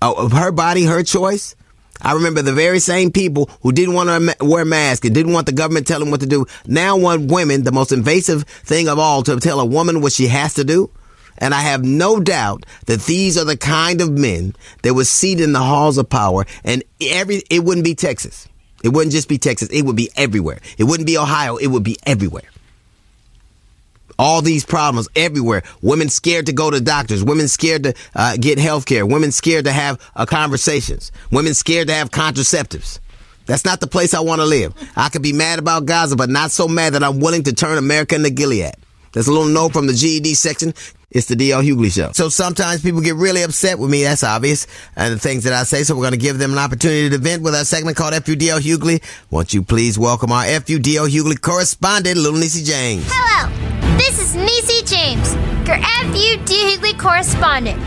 Oh, 0.02 0.28
her 0.28 0.50
body, 0.50 0.84
her 0.84 1.02
choice. 1.02 1.54
I 2.02 2.14
remember 2.14 2.42
the 2.42 2.52
very 2.52 2.80
same 2.80 3.12
people 3.12 3.50
who 3.62 3.72
didn't 3.72 3.94
want 3.94 4.08
to 4.08 4.44
wear 4.44 4.64
masks 4.64 5.06
and 5.06 5.14
didn't 5.14 5.34
want 5.34 5.46
the 5.46 5.52
government 5.52 5.86
telling 5.86 6.06
them 6.06 6.10
what 6.10 6.20
to 6.20 6.26
do 6.26 6.46
now 6.66 6.96
want 6.96 7.30
women, 7.30 7.62
the 7.62 7.72
most 7.72 7.92
invasive 7.92 8.44
thing 8.44 8.88
of 8.88 8.98
all, 8.98 9.22
to 9.22 9.38
tell 9.38 9.60
a 9.60 9.66
woman 9.66 10.00
what 10.00 10.12
she 10.12 10.26
has 10.26 10.54
to 10.54 10.64
do. 10.64 10.90
And 11.38 11.54
I 11.54 11.60
have 11.60 11.84
no 11.84 12.20
doubt 12.20 12.64
that 12.86 13.02
these 13.02 13.38
are 13.38 13.44
the 13.44 13.56
kind 13.56 14.00
of 14.00 14.10
men 14.10 14.54
that 14.82 14.94
would 14.94 15.06
seat 15.06 15.40
in 15.40 15.52
the 15.52 15.60
halls 15.60 15.96
of 15.96 16.08
power 16.08 16.44
and 16.64 16.82
every, 17.00 17.42
it 17.50 17.64
wouldn't 17.64 17.84
be 17.84 17.94
Texas. 17.94 18.48
It 18.82 18.88
wouldn't 18.88 19.12
just 19.12 19.28
be 19.28 19.38
Texas. 19.38 19.68
It 19.68 19.82
would 19.82 19.96
be 19.96 20.10
everywhere. 20.16 20.60
It 20.78 20.84
wouldn't 20.84 21.06
be 21.06 21.18
Ohio. 21.18 21.56
It 21.56 21.68
would 21.68 21.84
be 21.84 21.96
everywhere. 22.06 22.44
All 24.18 24.42
these 24.42 24.66
problems 24.66 25.08
everywhere. 25.16 25.62
Women 25.80 26.10
scared 26.10 26.46
to 26.46 26.52
go 26.52 26.70
to 26.70 26.80
doctors. 26.80 27.24
Women 27.24 27.48
scared 27.48 27.84
to 27.84 27.94
uh, 28.14 28.36
get 28.38 28.58
health 28.58 28.84
care. 28.84 29.06
Women 29.06 29.32
scared 29.32 29.64
to 29.64 29.72
have 29.72 29.98
uh, 30.14 30.26
conversations. 30.26 31.10
Women 31.30 31.54
scared 31.54 31.88
to 31.88 31.94
have 31.94 32.10
contraceptives. 32.10 32.98
That's 33.46 33.64
not 33.64 33.80
the 33.80 33.86
place 33.86 34.12
I 34.12 34.20
want 34.20 34.40
to 34.40 34.46
live. 34.46 34.74
I 34.94 35.08
could 35.08 35.22
be 35.22 35.32
mad 35.32 35.58
about 35.58 35.86
Gaza, 35.86 36.16
but 36.16 36.28
not 36.28 36.50
so 36.50 36.68
mad 36.68 36.92
that 36.92 37.02
I'm 37.02 37.18
willing 37.18 37.44
to 37.44 37.52
turn 37.52 37.78
America 37.78 38.14
into 38.14 38.30
Gilead. 38.30 38.74
There's 39.12 39.26
a 39.26 39.32
little 39.32 39.48
note 39.48 39.72
from 39.72 39.86
the 39.86 39.92
GED 39.92 40.34
section. 40.34 40.74
It's 41.10 41.26
the 41.26 41.34
DL 41.34 41.64
Hughley 41.64 41.90
Show. 41.90 42.12
So 42.12 42.28
sometimes 42.28 42.82
people 42.82 43.00
get 43.00 43.16
really 43.16 43.42
upset 43.42 43.80
with 43.80 43.90
me. 43.90 44.04
That's 44.04 44.22
obvious. 44.22 44.68
And 44.94 45.14
the 45.14 45.18
things 45.18 45.42
that 45.42 45.52
I 45.52 45.64
say. 45.64 45.82
So 45.82 45.96
we're 45.96 46.02
going 46.02 46.12
to 46.12 46.18
give 46.18 46.38
them 46.38 46.52
an 46.52 46.58
opportunity 46.58 47.10
to 47.10 47.18
vent 47.18 47.42
with 47.42 47.54
our 47.54 47.64
segment 47.64 47.96
called 47.96 48.14
FUDL 48.14 48.60
Hughley. 48.60 49.02
Won't 49.30 49.52
you 49.52 49.62
please 49.62 49.98
welcome 49.98 50.30
our 50.30 50.44
FUDL 50.44 51.08
Hughley 51.08 51.40
correspondent, 51.40 52.16
Little 52.16 52.38
Niecy 52.38 52.64
James. 52.64 53.04
Hello. 53.08 53.50
This 53.98 54.20
is 54.20 54.36
Niecy 54.36 54.86
James, 54.88 55.34
your 55.66 55.78
FUD 55.78 56.46
Hughley 56.46 56.98
correspondent. 56.98 57.80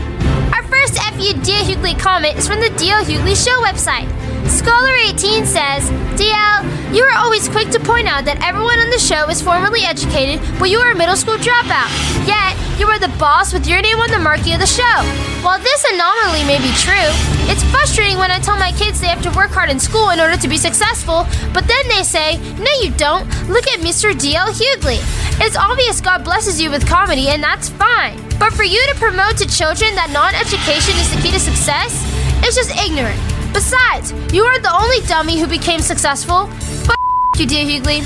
Our 0.54 0.62
first 0.64 0.94
FUD 0.94 1.64
Hughley 1.64 1.98
comment 1.98 2.36
is 2.36 2.46
from 2.46 2.60
the 2.60 2.68
DL 2.68 3.04
Hughley 3.04 3.34
Show 3.42 3.58
website. 3.62 4.23
Scholar18 4.44 5.46
says, 5.46 5.88
DL, 6.20 6.94
you 6.94 7.02
are 7.02 7.16
always 7.16 7.48
quick 7.48 7.70
to 7.70 7.80
point 7.80 8.06
out 8.06 8.24
that 8.26 8.44
everyone 8.44 8.78
on 8.78 8.90
the 8.90 8.98
show 8.98 9.28
is 9.28 9.40
formally 9.40 9.88
educated, 9.88 10.38
but 10.58 10.68
you 10.68 10.78
are 10.78 10.92
a 10.92 10.94
middle 10.94 11.16
school 11.16 11.40
dropout. 11.40 11.88
Yet, 12.28 12.52
you 12.78 12.86
are 12.86 12.98
the 12.98 13.12
boss 13.16 13.52
with 13.52 13.66
your 13.66 13.80
name 13.80 13.98
on 13.98 14.10
the 14.10 14.18
marquee 14.18 14.52
of 14.52 14.60
the 14.60 14.68
show. 14.68 15.00
While 15.40 15.58
this 15.58 15.84
anomaly 15.88 16.44
may 16.44 16.60
be 16.60 16.72
true, 16.76 17.10
it's 17.48 17.64
frustrating 17.72 18.18
when 18.18 18.30
I 18.30 18.38
tell 18.38 18.56
my 18.60 18.72
kids 18.72 19.00
they 19.00 19.08
have 19.08 19.22
to 19.22 19.32
work 19.32 19.50
hard 19.50 19.70
in 19.70 19.80
school 19.80 20.10
in 20.10 20.20
order 20.20 20.36
to 20.36 20.48
be 20.48 20.56
successful, 20.56 21.24
but 21.56 21.64
then 21.64 21.84
they 21.88 22.04
say, 22.04 22.36
No, 22.60 22.70
you 22.84 22.92
don't. 23.00 23.24
Look 23.48 23.66
at 23.68 23.80
Mr. 23.80 24.12
DL 24.12 24.52
Hughley. 24.52 25.00
It's 25.40 25.56
obvious 25.56 26.00
God 26.00 26.22
blesses 26.22 26.60
you 26.60 26.70
with 26.70 26.86
comedy, 26.86 27.28
and 27.28 27.42
that's 27.42 27.70
fine. 27.70 28.20
But 28.38 28.52
for 28.52 28.64
you 28.64 28.80
to 28.92 28.94
promote 29.00 29.38
to 29.38 29.48
children 29.48 29.94
that 29.96 30.12
non 30.12 30.36
education 30.36 30.94
is 31.00 31.08
the 31.14 31.20
key 31.24 31.32
to 31.32 31.40
success, 31.40 32.04
it's 32.44 32.56
just 32.56 32.70
ignorant. 32.76 33.33
Besides, 33.54 34.10
you 34.34 34.42
are 34.42 34.58
the 34.58 34.74
only 34.74 34.98
dummy 35.06 35.38
who 35.38 35.46
became 35.46 35.80
successful. 35.80 36.48
F 36.50 36.90
you, 37.38 37.46
dear 37.46 37.64
Hughley. 37.64 38.02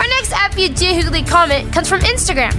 Our 0.00 0.08
next 0.08 0.32
you, 0.56 0.70
dear 0.70 0.94
Hughley 0.94 1.28
comment 1.28 1.70
comes 1.70 1.90
from 1.90 2.00
Instagram. 2.00 2.52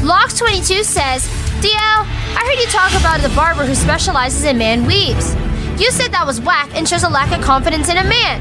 Locks22 0.00 0.82
says, 0.82 1.28
DL, 1.60 1.74
I 1.76 2.40
heard 2.40 2.58
you 2.58 2.66
talk 2.68 2.98
about 2.98 3.20
the 3.20 3.34
barber 3.36 3.66
who 3.66 3.74
specializes 3.74 4.44
in 4.44 4.56
man 4.56 4.86
weaves. 4.86 5.34
You 5.78 5.90
said 5.90 6.10
that 6.12 6.24
was 6.24 6.40
whack 6.40 6.70
and 6.74 6.88
shows 6.88 7.02
a 7.02 7.08
lack 7.08 7.36
of 7.36 7.44
confidence 7.44 7.90
in 7.90 7.98
a 7.98 8.04
man. 8.04 8.40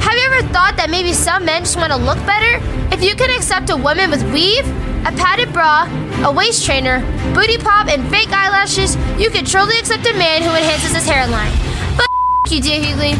Have 0.00 0.14
you 0.14 0.24
ever 0.32 0.48
thought 0.48 0.74
that 0.78 0.88
maybe 0.88 1.12
some 1.12 1.44
men 1.44 1.64
just 1.64 1.76
want 1.76 1.92
to 1.92 1.98
look 1.98 2.18
better? 2.24 2.64
If 2.94 3.02
you 3.02 3.14
can 3.14 3.28
accept 3.36 3.68
a 3.68 3.76
woman 3.76 4.08
with 4.08 4.22
weave, 4.32 4.66
a 5.04 5.12
padded 5.12 5.52
bra, 5.52 5.84
a 6.26 6.32
waist 6.32 6.64
trainer, 6.64 7.00
booty 7.34 7.58
pop, 7.58 7.88
and 7.88 8.08
fake 8.08 8.32
eyelashes, 8.32 8.96
you 9.20 9.28
can 9.28 9.44
truly 9.44 9.78
accept 9.78 10.06
a 10.06 10.14
man 10.14 10.40
who 10.40 10.48
enhances 10.48 10.94
his 10.94 11.06
hairline 11.06 11.73
Dear 12.60 12.80
Hughley. 12.80 13.10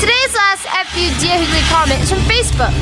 Today's 0.00 0.34
last 0.34 0.64
FU 0.88 1.04
Dear 1.20 1.36
Hughley 1.36 1.68
comment 1.68 2.00
is 2.00 2.08
from 2.08 2.20
Facebook. 2.20 2.72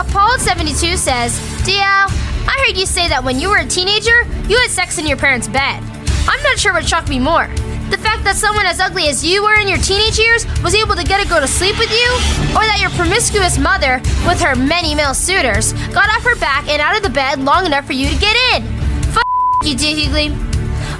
Apollo72 0.00 0.96
says, 0.96 1.38
DL, 1.66 2.08
I 2.48 2.64
heard 2.66 2.76
you 2.78 2.86
say 2.86 3.08
that 3.08 3.22
when 3.22 3.38
you 3.38 3.50
were 3.50 3.58
a 3.58 3.66
teenager, 3.66 4.22
you 4.48 4.56
had 4.56 4.70
sex 4.70 4.96
in 4.96 5.06
your 5.06 5.18
parents' 5.18 5.46
bed. 5.46 5.82
I'm 6.26 6.42
not 6.42 6.58
sure 6.58 6.72
what 6.72 6.88
shocked 6.88 7.10
me 7.10 7.20
more. 7.20 7.48
The 7.90 7.98
fact 7.98 8.24
that 8.24 8.36
someone 8.36 8.64
as 8.64 8.80
ugly 8.80 9.08
as 9.08 9.22
you 9.22 9.42
were 9.42 9.60
in 9.60 9.68
your 9.68 9.76
teenage 9.78 10.18
years 10.18 10.46
was 10.62 10.74
able 10.74 10.96
to 10.96 11.04
get 11.04 11.24
a 11.24 11.28
girl 11.28 11.40
to 11.40 11.48
sleep 11.48 11.78
with 11.78 11.92
you? 11.92 12.08
Or 12.56 12.64
that 12.64 12.78
your 12.80 12.90
promiscuous 12.96 13.58
mother, 13.58 14.00
with 14.24 14.40
her 14.40 14.56
many 14.56 14.94
male 14.94 15.12
suitors, 15.12 15.74
got 15.92 16.08
off 16.08 16.24
her 16.24 16.36
back 16.36 16.66
and 16.66 16.80
out 16.80 16.96
of 16.96 17.02
the 17.02 17.10
bed 17.10 17.40
long 17.40 17.66
enough 17.66 17.84
for 17.84 17.92
you 17.92 18.08
to 18.08 18.16
get 18.16 18.36
in? 18.56 18.64
F 19.12 19.22
you, 19.64 19.76
Doohughley. 19.76 20.32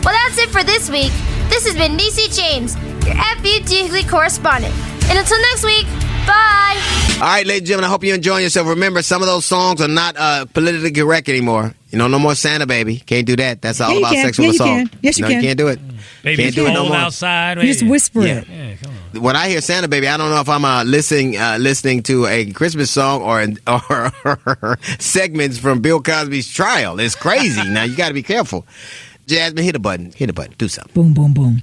Well, 0.05 0.13
that's 0.13 0.37
it 0.37 0.51
for 0.51 0.63
this 0.63 0.91
week. 0.91 1.13
This 1.49 1.67
has 1.67 1.75
been 1.75 1.97
Niecy 1.97 2.29
James, 2.37 2.77
your 3.07 3.15
FU 3.17 3.61
Doohughley 3.65 4.09
correspondent. 4.09 4.75
And 5.09 5.19
until 5.19 5.39
next 5.41 5.65
week, 5.65 5.87
bye! 6.27 6.81
All 7.17 7.21
right, 7.21 7.47
ladies 7.47 7.61
and 7.61 7.67
gentlemen, 7.69 7.85
I 7.89 7.91
hope 7.93 8.03
you're 8.05 8.15
enjoying 8.17 8.43
yourself. 8.43 8.67
Remember, 8.69 9.03
some 9.03 9.23
of 9.23 9.29
those 9.29 9.45
songs 9.45 9.81
are 9.81 9.89
not 9.89 10.17
uh, 10.17 10.47
politically 10.47 10.91
correct 10.91 11.29
anymore. 11.29 11.75
You 11.91 11.99
know, 11.99 12.09
no 12.09 12.19
more 12.19 12.35
Santa 12.35 12.67
Baby. 12.67 12.97
Can't 12.97 13.27
do 13.27 13.37
that. 13.37 13.63
That's 13.63 13.81
all 13.81 13.93
Yeah, 13.93 13.99
about 13.99 14.13
can. 14.15 14.25
sexual 14.27 14.45
Yeah, 14.47 14.51
you 14.51 14.55
assault. 14.55 14.69
can. 14.69 14.91
Yes, 15.03 15.19
you 15.19 15.23
no, 15.23 15.29
can. 15.29 15.37
you 15.43 15.47
can't 15.49 15.59
do 15.59 15.69
it. 15.69 15.79
Baby, 16.23 16.43
Can't 16.45 16.55
do 16.57 16.67
it 16.67 16.73
no 16.73 16.87
more. 16.89 16.97
outside. 16.97 17.59
You 17.59 17.65
just 17.73 17.85
whisper 17.87 18.23
Yeah. 18.27 18.39
it. 18.39 18.49
Yeah, 18.49 18.75
come 18.83 18.93
on. 19.15 19.23
When 19.23 19.37
I 19.37 19.49
hear 19.49 19.61
Santa 19.61 19.87
Baby, 19.89 20.09
I 20.09 20.17
don't 20.17 20.31
know 20.31 20.41
if 20.41 20.49
I'm 20.49 20.65
uh, 20.65 20.83
listening 20.85 21.37
uh, 21.37 21.59
listening 21.61 22.03
to 22.05 22.27
a 22.27 22.51
Christmas 22.51 22.91
song 22.91 23.23
or 23.23 23.47
or 24.27 24.79
segments 24.99 25.59
from 25.59 25.81
Bill 25.83 26.01
Cosby's 26.03 26.49
trial. 26.53 26.99
It's 26.99 27.15
crazy. 27.15 27.63
now 27.69 27.85
you 27.85 27.95
got 27.95 28.09
to 28.09 28.15
be 28.15 28.23
careful. 28.25 28.67
Jasmine, 29.27 29.65
hit 29.65 29.77
a 29.77 29.79
button. 29.79 30.11
Hit 30.17 30.31
a 30.31 30.33
button. 30.33 30.55
Do 30.59 30.67
something. 30.69 30.93
Boom, 30.95 31.15
boom, 31.15 31.33
boom. 31.33 31.63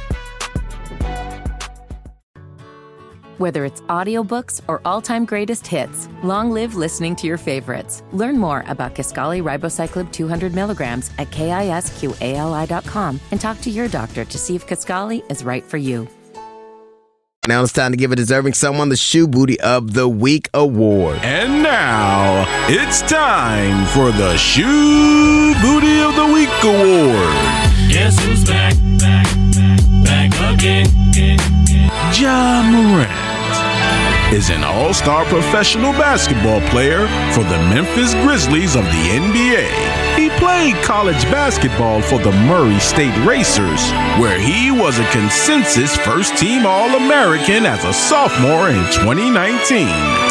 Whether 3.41 3.65
it's 3.65 3.81
audiobooks 3.89 4.61
or 4.67 4.81
all-time 4.85 5.25
greatest 5.25 5.65
hits, 5.65 6.07
long 6.21 6.51
live 6.51 6.75
listening 6.75 7.15
to 7.15 7.25
your 7.25 7.39
favorites. 7.39 8.03
Learn 8.11 8.37
more 8.37 8.63
about 8.67 8.93
Kisqali 8.93 9.41
Ribociclib 9.41 10.11
200 10.11 10.53
milligrams 10.53 11.09
at 11.17 11.31
kisqali.com 11.31 13.19
and 13.31 13.41
talk 13.41 13.59
to 13.61 13.71
your 13.71 13.87
doctor 13.87 14.25
to 14.25 14.37
see 14.37 14.55
if 14.55 14.67
Kisqali 14.67 15.23
is 15.31 15.43
right 15.43 15.63
for 15.63 15.77
you. 15.77 16.07
Now 17.47 17.63
it's 17.63 17.73
time 17.73 17.89
to 17.89 17.97
give 17.97 18.11
a 18.11 18.15
deserving 18.15 18.53
someone 18.53 18.89
the 18.89 18.95
Shoe 18.95 19.27
Booty 19.27 19.59
of 19.59 19.95
the 19.95 20.07
Week 20.07 20.47
award. 20.53 21.17
And 21.23 21.63
now 21.63 22.45
it's 22.69 23.01
time 23.01 23.87
for 23.87 24.15
the 24.15 24.37
Shoe 24.37 25.55
Booty 25.63 25.99
of 26.01 26.15
the 26.15 26.31
Week 26.31 26.49
Award. 26.63 27.33
Guess 27.89 28.23
who's 28.23 28.45
back, 28.45 28.75
back, 28.99 29.25
back, 30.05 30.29
back 30.29 30.59
again? 30.59 31.01
Ja 32.13 32.61
Morant 32.61 33.20
is 34.31 34.49
an 34.49 34.63
all 34.63 34.93
star 34.93 35.25
professional 35.25 35.91
basketball 35.93 36.61
player 36.69 37.07
for 37.33 37.43
the 37.43 37.57
Memphis 37.67 38.13
Grizzlies 38.23 38.75
of 38.75 38.85
the 38.85 39.03
NBA. 39.19 39.67
He 40.15 40.29
played 40.39 40.75
college 40.83 41.23
basketball 41.25 42.01
for 42.01 42.19
the 42.19 42.31
Murray 42.47 42.79
State 42.79 43.15
Racers, 43.25 43.91
where 44.19 44.39
he 44.39 44.71
was 44.71 44.99
a 44.99 45.11
consensus 45.11 45.97
first 45.97 46.37
team 46.37 46.65
All 46.65 46.95
American 46.95 47.65
as 47.65 47.83
a 47.83 47.93
sophomore 47.93 48.69
in 48.69 48.83
2019. 49.03 49.87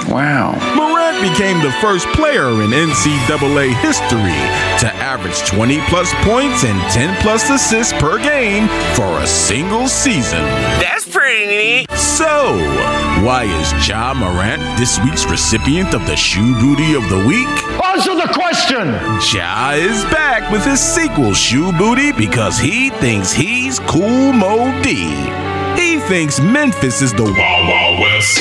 Wow. 0.09 0.57
Morant 0.77 1.21
became 1.21 1.63
the 1.63 1.73
first 1.81 2.07
player 2.09 2.49
in 2.63 2.71
NCAA 2.71 3.75
history 3.81 4.41
to 4.81 4.89
average 4.97 5.41
20 5.47 5.81
plus 5.89 6.13
points 6.25 6.65
and 6.65 6.81
10 6.93 7.21
plus 7.23 7.51
assists 7.51 7.93
per 7.95 8.19
game 8.23 8.67
for 8.95 9.19
a 9.21 9.27
single 9.27 9.89
season. 9.89 10.43
That's 10.81 11.00
pretty 11.00 11.00
neat. 11.00 11.00
Eh? 11.33 11.85
So, 11.95 12.59
why 13.25 13.45
is 13.45 13.89
Ja 13.89 14.13
Morant 14.15 14.61
this 14.77 14.99
week's 15.05 15.25
recipient 15.27 15.95
of 15.95 16.05
the 16.07 16.17
Shoe 16.17 16.55
Booty 16.59 16.95
of 16.95 17.09
the 17.09 17.25
Week? 17.25 17.47
Answer 17.85 18.17
the 18.17 18.29
question. 18.35 18.89
Ja 19.33 19.71
is 19.75 20.05
back 20.07 20.51
with 20.51 20.65
his 20.65 20.81
sequel, 20.81 21.33
Shoe 21.33 21.71
Booty, 21.79 22.11
because 22.11 22.59
he 22.59 22.91
thinks 22.91 23.33
he's 23.33 23.79
Kool 23.81 24.33
Moe 24.33 24.73
Dee. 24.83 25.15
He 25.81 26.01
thinks 26.01 26.41
Memphis 26.41 27.01
is 27.01 27.13
the 27.13 27.23
Wild 27.23 27.69
Wild 27.69 28.01
West. 28.01 28.41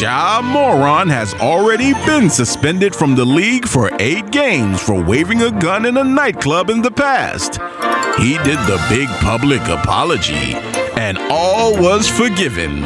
Ja 0.00 0.40
Moron 0.42 1.08
has 1.08 1.34
already 1.34 1.92
been 2.04 2.30
suspended 2.30 2.94
from 2.94 3.16
the 3.16 3.24
league 3.24 3.66
for 3.66 3.90
eight 3.98 4.30
games 4.30 4.80
for 4.80 5.02
waving 5.02 5.42
a 5.42 5.50
gun 5.50 5.86
in 5.86 5.96
a 5.96 6.04
nightclub 6.04 6.70
in 6.70 6.82
the 6.82 6.90
past. 6.90 7.58
He 8.18 8.38
did 8.38 8.58
the 8.60 8.84
big 8.88 9.08
public 9.20 9.60
apology, 9.68 10.54
and 10.96 11.18
all 11.30 11.74
was 11.80 12.08
forgiven. 12.08 12.82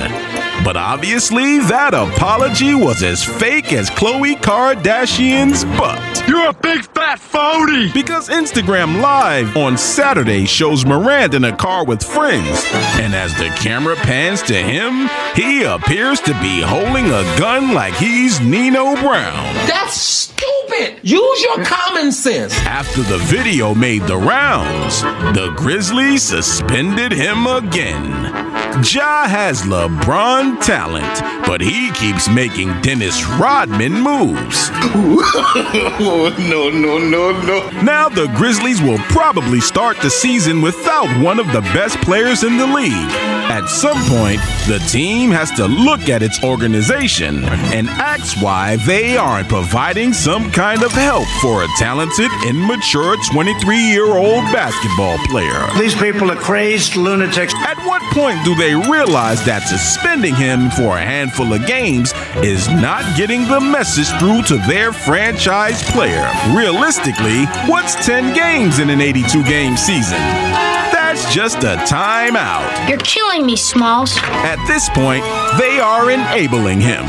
But 0.64 0.76
obviously, 0.76 1.58
that 1.60 1.94
apology 1.94 2.74
was 2.74 3.02
as 3.02 3.24
fake 3.24 3.72
as 3.72 3.88
Khloe 3.88 4.34
Kardashian's 4.36 5.64
butt. 5.78 6.28
You're 6.28 6.50
a 6.50 6.52
big 6.52 6.84
fat 6.84 7.18
phony. 7.18 7.90
Because 7.92 8.28
Instagram 8.28 9.00
Live 9.00 9.56
on 9.56 9.78
Saturday 9.78 10.44
shows 10.44 10.84
Miranda 10.84 11.38
in 11.38 11.44
a 11.44 11.56
car 11.56 11.84
with 11.86 12.02
friends, 12.02 12.64
and 13.00 13.14
as 13.14 13.32
the 13.36 13.48
camera 13.56 13.96
pans 13.96 14.42
to 14.42 14.54
him, 14.54 15.08
he 15.34 15.62
appears 15.62 16.20
to 16.20 16.32
be 16.40 16.60
holding 16.60 17.06
a 17.06 17.22
gun 17.38 17.72
like 17.72 17.94
he's 17.94 18.40
Nino 18.40 18.96
Brown. 18.96 19.54
That's 19.66 19.94
stupid. 19.94 20.59
Use 21.02 21.42
your 21.42 21.64
common 21.64 22.12
sense. 22.12 22.54
After 22.66 23.02
the 23.02 23.18
video 23.18 23.74
made 23.74 24.02
the 24.02 24.16
rounds, 24.16 25.02
the 25.34 25.52
Grizzlies 25.56 26.22
suspended 26.22 27.12
him 27.12 27.46
again. 27.46 28.50
Ja 28.84 29.26
has 29.26 29.62
LeBron 29.62 30.64
talent, 30.64 31.44
but 31.44 31.60
he 31.60 31.90
keeps 31.90 32.28
making 32.28 32.68
Dennis 32.82 33.26
Rodman 33.26 33.92
moves. 33.92 34.70
no, 34.94 36.30
no, 36.38 36.98
no, 36.98 37.32
no. 37.42 37.70
Now 37.82 38.08
the 38.08 38.28
Grizzlies 38.36 38.80
will 38.80 38.98
probably 39.08 39.60
start 39.60 39.96
the 39.98 40.10
season 40.10 40.62
without 40.62 41.08
one 41.22 41.40
of 41.40 41.46
the 41.52 41.62
best 41.72 41.98
players 42.02 42.44
in 42.44 42.58
the 42.58 42.66
league. 42.66 43.10
At 43.50 43.66
some 43.66 43.98
point, 44.04 44.40
the 44.68 44.78
team 44.88 45.30
has 45.30 45.50
to 45.52 45.66
look 45.66 46.08
at 46.08 46.22
its 46.22 46.42
organization 46.44 47.44
and 47.74 47.88
ask 47.88 48.40
why 48.40 48.76
they 48.86 49.16
aren't 49.16 49.48
providing 49.48 50.12
some 50.12 50.49
kind 50.50 50.82
of 50.82 50.92
help 50.92 51.26
for 51.40 51.62
a 51.62 51.68
talented, 51.78 52.30
immature 52.46 53.16
23 53.32 53.76
year 53.76 54.16
old 54.16 54.44
basketball 54.52 55.18
player. 55.26 55.66
These 55.78 55.94
people 55.94 56.30
are 56.30 56.36
crazed 56.36 56.96
lunatics. 56.96 57.54
At 57.54 57.78
what 57.86 58.02
point 58.12 58.44
do 58.44 58.54
they 58.54 58.74
realize 58.74 59.44
that 59.44 59.60
suspending 59.60 60.34
him 60.34 60.70
for 60.70 60.96
a 60.96 61.02
handful 61.02 61.52
of 61.52 61.66
games 61.66 62.12
is 62.36 62.68
not 62.68 63.04
getting 63.16 63.46
the 63.46 63.60
message 63.60 64.08
through 64.18 64.42
to 64.44 64.56
their 64.66 64.92
franchise 64.92 65.82
player? 65.90 66.30
Realistically, 66.54 67.46
what's 67.66 67.94
10 68.06 68.34
games 68.34 68.78
in 68.78 68.90
an 68.90 69.00
82 69.00 69.44
game 69.44 69.76
season? 69.76 70.79
That's 71.20 71.34
just 71.34 71.64
a 71.64 71.76
timeout. 71.84 72.88
You're 72.88 72.96
killing 72.98 73.44
me, 73.44 73.54
Smalls. 73.54 74.16
At 74.16 74.56
this 74.66 74.88
point, 74.88 75.22
they 75.60 75.78
are 75.78 76.10
enabling 76.10 76.80
him. 76.80 77.04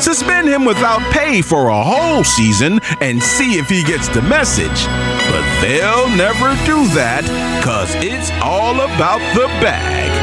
Suspend 0.00 0.46
him 0.46 0.64
without 0.64 1.00
pay 1.10 1.42
for 1.42 1.68
a 1.68 1.82
whole 1.82 2.22
season 2.22 2.78
and 3.00 3.20
see 3.20 3.58
if 3.58 3.68
he 3.68 3.82
gets 3.82 4.06
the 4.06 4.22
message. 4.22 4.86
But 5.32 5.60
they'll 5.60 6.08
never 6.14 6.54
do 6.64 6.86
that 6.94 7.26
because 7.58 7.92
it's 7.96 8.30
all 8.40 8.76
about 8.76 9.18
the 9.34 9.48
bag. 9.58 10.14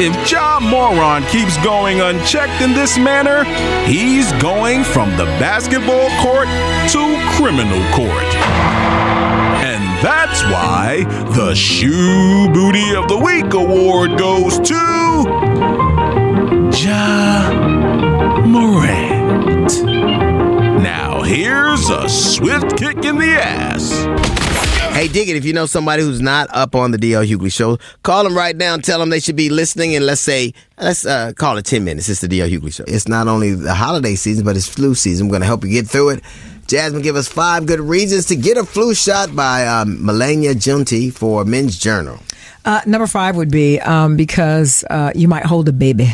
If 0.00 0.30
Ja 0.30 0.58
Moron 0.58 1.24
keeps 1.24 1.62
going 1.62 2.00
unchecked 2.00 2.62
in 2.62 2.72
this 2.72 2.96
manner, 2.96 3.44
he's 3.84 4.32
going 4.40 4.82
from 4.82 5.10
the 5.18 5.26
basketball 5.36 6.08
court 6.24 6.48
to 6.96 7.20
criminal 7.36 7.84
court. 7.92 9.07
That's 10.02 10.44
why 10.44 11.02
the 11.34 11.56
Shoe 11.56 12.48
Booty 12.52 12.94
of 12.94 13.08
the 13.08 13.18
Week 13.18 13.52
award 13.52 14.16
goes 14.16 14.60
to 14.60 14.74
Ja 16.72 17.52
Morant. 18.46 19.82
Now 20.80 21.22
here's 21.22 21.90
a 21.90 22.08
swift 22.08 22.76
kick 22.76 23.04
in 23.04 23.18
the 23.18 23.40
ass. 23.42 23.90
Hey, 24.94 25.08
dig 25.08 25.28
it. 25.28 25.36
If 25.36 25.44
you 25.44 25.52
know 25.52 25.66
somebody 25.66 26.04
who's 26.04 26.20
not 26.20 26.48
up 26.52 26.76
on 26.76 26.92
the 26.92 26.98
DL 26.98 27.26
Hughley 27.26 27.52
show, 27.52 27.78
call 28.04 28.22
them 28.22 28.36
right 28.36 28.56
now 28.56 28.74
and 28.74 28.84
tell 28.84 29.00
them 29.00 29.10
they 29.10 29.20
should 29.20 29.36
be 29.36 29.48
listening. 29.48 29.96
And 29.96 30.06
let's 30.06 30.20
say, 30.20 30.54
let's 30.80 31.06
uh, 31.06 31.32
call 31.36 31.56
it 31.56 31.64
10 31.66 31.82
minutes. 31.84 32.08
It's 32.08 32.20
the 32.20 32.28
DL 32.28 32.48
Hughley 32.50 32.72
show. 32.72 32.84
It's 32.86 33.08
not 33.08 33.26
only 33.26 33.52
the 33.54 33.74
holiday 33.74 34.14
season, 34.14 34.44
but 34.44 34.56
it's 34.56 34.68
flu 34.68 34.94
season. 34.94 35.26
I'm 35.26 35.30
going 35.30 35.40
to 35.42 35.46
help 35.46 35.64
you 35.64 35.70
get 35.70 35.88
through 35.88 36.10
it. 36.10 36.24
Jasmine, 36.68 37.00
give 37.02 37.16
us 37.16 37.26
five 37.28 37.64
good 37.66 37.80
reasons 37.80 38.26
to 38.26 38.36
get 38.36 38.58
a 38.58 38.64
flu 38.64 38.94
shot 38.94 39.34
by 39.34 39.66
um, 39.66 40.04
Melania 40.04 40.54
Junti 40.54 41.10
for 41.10 41.44
Men's 41.46 41.78
Journal. 41.78 42.18
Uh, 42.64 42.82
number 42.84 43.06
five 43.06 43.36
would 43.36 43.50
be 43.50 43.80
um, 43.80 44.16
because 44.16 44.84
uh, 44.90 45.10
you 45.14 45.28
might 45.28 45.46
hold 45.46 45.66
a 45.68 45.72
baby. 45.72 46.08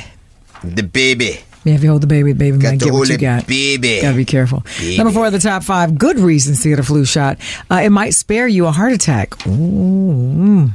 The 0.62 0.84
baby. 0.84 1.40
Yeah, 1.64 1.74
if 1.74 1.82
you 1.82 1.88
hold 1.90 2.02
the 2.02 2.06
baby, 2.06 2.32
the 2.32 2.38
baby 2.38 2.58
Got 2.58 2.70
might 2.72 2.80
get 2.80 2.92
what 2.92 3.08
you 3.08 3.18
got. 3.18 3.46
baby. 3.48 4.00
Gotta 4.00 4.16
be 4.16 4.24
careful. 4.24 4.62
Baby. 4.78 4.96
Number 4.98 5.12
four 5.12 5.26
of 5.26 5.32
the 5.32 5.38
top 5.40 5.64
five 5.64 5.98
good 5.98 6.18
reasons 6.20 6.62
to 6.62 6.68
get 6.68 6.78
a 6.78 6.82
flu 6.84 7.04
shot. 7.04 7.38
Uh, 7.70 7.80
it 7.82 7.90
might 7.90 8.10
spare 8.10 8.46
you 8.46 8.66
a 8.66 8.70
heart 8.70 8.92
attack. 8.92 9.44
Ooh. 9.48 10.70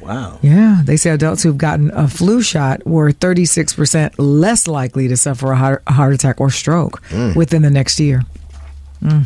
Wow. 0.00 0.38
Yeah, 0.42 0.82
they 0.84 0.96
say 0.96 1.10
adults 1.10 1.42
who've 1.42 1.56
gotten 1.58 1.90
a 1.92 2.06
flu 2.06 2.40
shot 2.42 2.86
were 2.86 3.10
36% 3.10 4.14
less 4.18 4.68
likely 4.68 5.08
to 5.08 5.16
suffer 5.16 5.50
a 5.50 5.56
heart, 5.56 5.82
a 5.86 5.92
heart 5.92 6.12
attack 6.14 6.40
or 6.40 6.50
stroke 6.50 7.02
Mm. 7.08 7.34
within 7.34 7.62
the 7.62 7.70
next 7.70 7.98
year. 7.98 8.22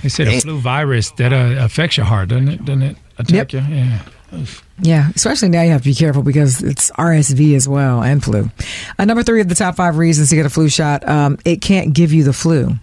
They 0.03 0.09
said 0.09 0.29
a 0.29 0.41
flu 0.41 0.59
virus 0.59 1.11
that 1.13 1.33
uh, 1.33 1.65
affects 1.65 1.97
your 1.97 2.07
heart, 2.07 2.29
doesn't 2.31 2.49
it? 2.49 2.65
Doesn't 2.65 2.83
it 2.83 2.97
attack 3.19 3.53
Yep. 3.53 3.53
you? 3.53 3.75
Yeah. 3.77 3.99
Yeah, 4.81 5.09
especially 5.15 5.49
now 5.49 5.63
you 5.63 5.71
have 5.71 5.81
to 5.83 5.89
be 5.89 5.95
careful 5.95 6.23
because 6.23 6.63
it's 6.63 6.91
RSV 6.93 7.55
as 7.57 7.67
well 7.69 8.03
and 8.03 8.23
flu. 8.23 8.51
Uh, 8.99 9.05
number 9.07 9.23
three 9.23 9.41
of 9.41 9.49
the 9.49 9.55
top 9.55 9.77
five 9.77 9.97
reasons 9.97 10.29
to 10.31 10.37
get 10.37 10.45
a 10.47 10.51
flu 10.51 10.69
shot, 10.69 11.09
um, 11.09 11.39
it 11.45 11.63
can't 11.63 11.95
give 11.95 12.13
you 12.13 12.25
the 12.25 12.33
flu. 12.35 12.75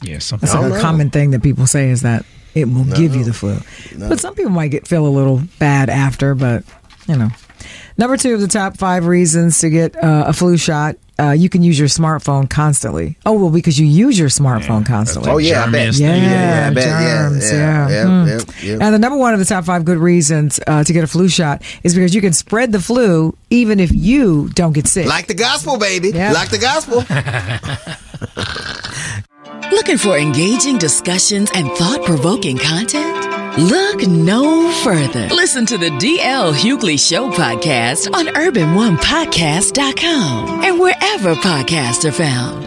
Yeah, 0.00 0.14
That's 0.14 0.26
something. 0.26 0.48
like 0.48 0.58
Oh, 0.58 0.64
a 0.66 0.68
no. 0.68 0.80
common 0.80 1.10
thing 1.10 1.30
that 1.32 1.42
people 1.42 1.66
say 1.66 1.90
is 1.90 2.02
that 2.02 2.24
it 2.54 2.66
will 2.66 2.84
give 2.84 3.16
you 3.16 3.24
the 3.24 3.32
flu. 3.32 3.56
But 3.98 4.20
some 4.20 4.34
people 4.34 4.52
might 4.52 4.68
get 4.68 4.86
feel 4.86 5.06
a 5.06 5.08
little 5.08 5.42
bad 5.58 5.88
after, 5.90 6.34
but 6.34 6.64
you 7.08 7.16
know. 7.16 7.30
Number 7.98 8.16
two 8.16 8.34
of 8.34 8.40
the 8.40 8.48
top 8.48 8.76
five 8.78 9.06
reasons 9.06 9.58
to 9.60 9.70
get 9.70 9.96
uh, 9.96 10.24
a 10.28 10.32
flu 10.32 10.56
shot, 10.56 10.96
uh, 11.22 11.30
you 11.32 11.48
can 11.48 11.62
use 11.62 11.78
your 11.78 11.88
smartphone 11.88 12.50
constantly. 12.50 13.16
Oh, 13.24 13.32
well, 13.34 13.50
because 13.50 13.78
you 13.78 13.86
use 13.86 14.18
your 14.18 14.28
smartphone 14.28 14.84
constantly. 14.84 15.30
Oh 15.30 15.38
yeah, 15.38 15.64
I 15.64 15.70
bet. 15.70 15.88
Germiest 15.94 16.00
Yeah, 16.00 16.16
yeah, 16.16 16.68
I 16.70 16.74
bet. 16.74 16.84
Yeah, 16.86 17.28
germs, 17.28 17.52
yeah, 17.52 17.58
yeah. 17.58 17.88
yeah, 17.88 18.04
Hmm. 18.04 18.28
yeah, 18.28 18.40
yeah. 18.76 18.84
And 18.84 18.94
the 18.94 18.98
number 18.98 19.16
one 19.18 19.32
of 19.32 19.38
the 19.38 19.46
top 19.46 19.64
five 19.64 19.84
good 19.84 19.98
reasons 19.98 20.60
uh, 20.66 20.82
to 20.84 20.92
get 20.92 21.04
a 21.04 21.06
flu 21.06 21.28
shot 21.28 21.62
is 21.84 21.94
because 21.94 22.14
you 22.14 22.20
can 22.20 22.32
spread 22.32 22.72
the 22.72 22.80
flu 22.80 23.36
even 23.50 23.80
if 23.80 23.92
you 23.92 24.48
don't 24.54 24.72
get 24.72 24.86
sick. 24.86 25.06
Like 25.06 25.26
the 25.28 25.34
gospel, 25.34 25.78
baby. 25.78 26.10
Yeah. 26.10 26.32
Like 26.32 26.50
the 26.50 26.58
gospel. 26.58 27.04
Looking 29.70 29.96
for 29.98 30.18
engaging 30.18 30.78
discussions 30.78 31.50
and 31.54 31.70
thought 31.72 32.04
provoking 32.04 32.58
content? 32.58 33.11
Look 33.58 34.06
no 34.06 34.72
further. 34.82 35.28
Listen 35.28 35.66
to 35.66 35.76
the 35.76 35.90
DL 35.90 36.54
Hughley 36.54 36.98
Show 36.98 37.30
podcast 37.30 38.10
on 38.14 38.28
urban1podcast.com 38.28 40.64
and 40.64 40.80
wherever 40.80 41.34
podcasts 41.34 42.08
are 42.08 42.12
found. 42.12 42.64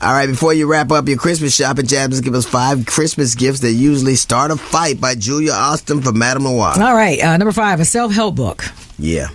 All 0.00 0.12
right, 0.12 0.28
before 0.28 0.54
you 0.54 0.70
wrap 0.70 0.92
up 0.92 1.08
your 1.08 1.18
Christmas 1.18 1.56
shopping, 1.56 1.86
Jabs, 1.86 2.20
give 2.20 2.34
us 2.34 2.46
five 2.46 2.86
Christmas 2.86 3.34
gifts 3.34 3.58
that 3.60 3.72
usually 3.72 4.14
start 4.14 4.52
a 4.52 4.56
fight 4.56 5.00
by 5.00 5.16
Julia 5.16 5.50
Austin 5.52 6.00
for 6.00 6.12
MadameNoire. 6.12 6.76
All 6.76 6.94
right, 6.94 7.20
uh, 7.20 7.36
number 7.38 7.50
five, 7.50 7.80
a 7.80 7.84
self 7.84 8.12
help 8.12 8.36
book. 8.36 8.64
Yeah. 9.00 9.30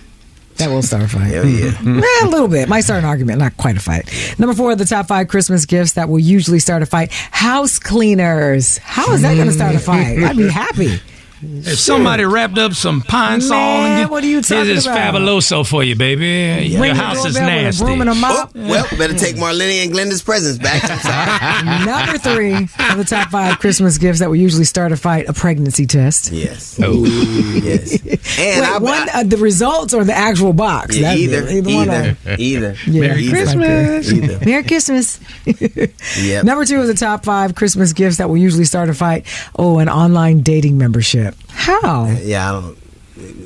That 0.62 0.70
will 0.70 0.82
start 0.82 1.02
a 1.02 1.08
fight. 1.08 1.32
Hell 1.32 1.44
yeah. 1.46 1.72
Eh, 1.84 2.26
a 2.26 2.28
little 2.28 2.48
bit. 2.48 2.68
Might 2.68 2.82
start 2.82 3.00
an 3.00 3.04
argument, 3.04 3.38
not 3.40 3.56
quite 3.56 3.76
a 3.76 3.80
fight. 3.80 4.08
Number 4.38 4.54
four 4.54 4.72
of 4.72 4.78
the 4.78 4.84
top 4.84 5.08
five 5.08 5.28
Christmas 5.28 5.66
gifts 5.66 5.92
that 5.94 6.08
will 6.08 6.18
usually 6.20 6.58
start 6.60 6.82
a 6.82 6.86
fight 6.86 7.10
house 7.12 7.78
cleaners. 7.78 8.78
How 8.78 9.12
is 9.12 9.22
that 9.22 9.34
going 9.34 9.48
to 9.48 9.52
start 9.52 9.74
a 9.74 9.78
fight? 9.80 10.18
I'd 10.18 10.36
be 10.36 10.48
happy. 10.48 11.00
If 11.44 11.78
somebody 11.78 12.24
wrapped 12.24 12.56
up 12.58 12.72
some 12.74 13.00
pine 13.02 13.40
sol 13.40 13.56
Man, 13.58 13.92
and 13.92 14.02
get, 14.04 14.10
what 14.10 14.22
are 14.22 14.26
you 14.28 14.42
talking 14.42 14.64
Here's 14.66 14.84
this 14.84 14.86
about? 14.86 15.14
fabuloso 15.14 15.66
for 15.68 15.82
you, 15.82 15.96
baby. 15.96 16.68
Your 16.68 16.82
Ring 16.82 16.94
house 16.94 17.24
is 17.24 17.34
doorbell 17.34 17.48
with 17.48 17.58
a 17.58 17.62
nasty. 17.64 17.84
broom 17.84 18.00
and 18.00 18.10
a 18.10 18.12
Oh, 18.14 18.48
well, 18.54 18.86
better 18.96 19.14
take 19.14 19.36
Marlene 19.36 19.82
and 19.84 19.92
Glenda's 19.92 20.22
presents 20.22 20.62
back. 20.62 20.82
Number 21.86 22.18
three 22.18 22.54
of 22.54 22.96
the 22.98 23.04
top 23.04 23.30
five 23.30 23.58
Christmas 23.58 23.98
gifts 23.98 24.20
that 24.20 24.28
will 24.28 24.36
usually 24.36 24.64
start 24.64 24.92
a 24.92 24.96
fight 24.96 25.28
a 25.28 25.32
pregnancy 25.32 25.86
test. 25.86 26.30
yes. 26.32 26.78
Oh. 26.82 27.04
Yes. 27.04 27.98
And 28.38 28.60
Wait, 28.62 28.68
I, 28.68 28.78
one, 28.78 29.08
uh, 29.12 29.22
the 29.24 29.36
results 29.36 29.92
or 29.92 30.04
the 30.04 30.14
actual 30.14 30.52
box? 30.54 30.96
yeah, 30.96 31.08
That's 31.08 31.20
either, 31.20 31.46
it. 31.48 31.64
one 31.64 31.90
either, 31.90 32.16
either, 32.38 32.76
Yeah. 32.86 33.00
Merry 33.02 33.22
either, 33.24 33.30
Christmas. 33.30 34.12
Either. 34.12 34.44
Merry 34.46 34.62
Christmas. 34.64 35.20
Yep. 35.46 36.44
Number 36.44 36.64
two 36.64 36.80
of 36.80 36.86
the 36.86 36.94
top 36.94 37.24
five 37.24 37.54
Christmas 37.54 37.92
gifts 37.92 38.16
that 38.16 38.28
will 38.28 38.38
usually 38.38 38.64
start 38.64 38.88
a 38.88 38.94
fight. 38.94 39.26
Oh, 39.58 39.78
an 39.78 39.88
online 39.90 40.40
dating 40.40 40.78
membership. 40.78 41.31
How? 41.48 42.06
Yeah, 42.22 42.48
I 42.48 42.52
don't. 42.60 42.78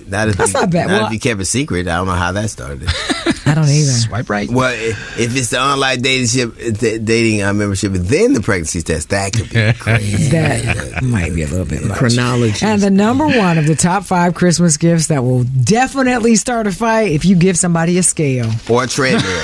Not 0.08 0.28
if 0.28 0.36
That's 0.36 0.54
you, 0.54 0.60
not 0.60 0.70
bad. 0.70 0.86
Not 0.88 0.92
Well, 0.96 1.06
if 1.08 1.12
you 1.12 1.18
kept 1.18 1.40
a 1.40 1.44
secret. 1.44 1.88
I 1.88 1.96
don't 1.96 2.06
know 2.06 2.12
how 2.12 2.30
that 2.32 2.48
started. 2.50 2.88
I 3.46 3.54
don't 3.54 3.68
either. 3.68 3.90
Swipe 3.90 4.30
right. 4.30 4.48
well, 4.48 4.70
i- 4.70 4.94
if 5.20 5.36
it's 5.36 5.50
the 5.50 5.60
online 5.60 6.00
dating 6.00 6.28
ship, 6.28 6.56
d- 6.78 6.98
dating 6.98 7.42
uh, 7.42 7.52
membership, 7.52 7.92
then 7.92 8.32
the 8.32 8.40
pregnancy 8.40 8.80
test, 8.82 9.08
that 9.10 9.32
could 9.32 9.50
be 9.50 9.72
crazy. 9.78 10.28
That 10.30 11.02
might 11.02 11.34
be 11.34 11.42
a 11.42 11.48
little 11.48 11.66
bit 11.66 11.82
much. 11.84 11.98
Chronology. 11.98 12.64
And 12.64 12.80
the 12.80 12.90
number 12.90 13.26
one 13.26 13.58
of 13.58 13.66
the 13.66 13.74
top 13.74 14.04
five 14.04 14.34
Christmas 14.34 14.76
gifts 14.76 15.08
that 15.08 15.24
will 15.24 15.42
definitely 15.44 16.36
start 16.36 16.68
a 16.68 16.72
fight 16.72 17.10
if 17.10 17.24
you 17.24 17.34
give 17.34 17.58
somebody 17.58 17.98
a 17.98 18.02
scale. 18.04 18.48
or 18.70 18.84
a 18.84 18.86
treadmill. 18.86 19.42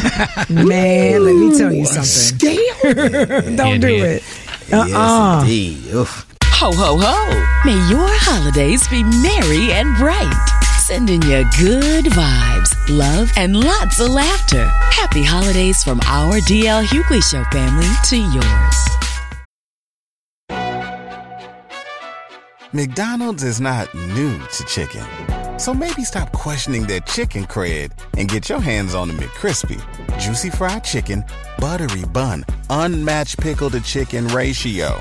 Man, 0.66 1.24
let 1.24 1.35
me 1.35 1.59
tell 1.59 1.72
you 1.72 1.85
something. 1.85 2.05
Scale. 2.05 3.57
don't 3.57 3.81
do 3.81 3.88
Yeah, 3.92 4.05
it. 4.05 4.22
Uh-uh. 4.72 4.87
Yes, 4.87 5.42
indeed. 5.42 5.94
Oof. 5.94 6.26
Ho, 6.54 6.70
ho, 6.70 6.96
ho! 6.96 7.18
May 7.64 7.76
your 7.90 8.08
holidays 8.08 8.86
be 8.86 9.02
merry 9.02 9.72
and 9.72 9.96
bright. 9.96 10.32
Sending 10.78 11.20
you 11.22 11.44
good 11.58 12.04
vibes, 12.04 12.72
love, 12.88 13.32
and 13.36 13.58
lots 13.58 13.98
of 13.98 14.10
laughter. 14.10 14.64
Happy 14.92 15.24
holidays 15.24 15.82
from 15.82 16.00
our 16.06 16.34
DL 16.40 16.84
Hughley 16.84 17.22
Show 17.22 17.42
family 17.50 17.88
to 18.04 18.16
yours. 18.16 18.78
McDonald's 22.72 23.42
is 23.42 23.60
not 23.60 23.92
new 23.94 24.38
to 24.38 24.64
chicken. 24.64 25.04
So 25.58 25.74
maybe 25.74 26.04
stop 26.04 26.32
questioning 26.32 26.86
their 26.86 27.00
chicken 27.00 27.44
cred 27.44 27.92
and 28.16 28.28
get 28.28 28.48
your 28.48 28.60
hands 28.60 28.94
on 28.94 29.08
the 29.08 29.14
McCrispy. 29.14 29.80
Juicy 30.18 30.50
fried 30.50 30.84
chicken, 30.84 31.24
buttery 31.58 32.04
bun, 32.06 32.44
unmatched 32.70 33.40
pickle 33.40 33.70
to 33.70 33.80
chicken 33.80 34.26
ratio. 34.28 35.00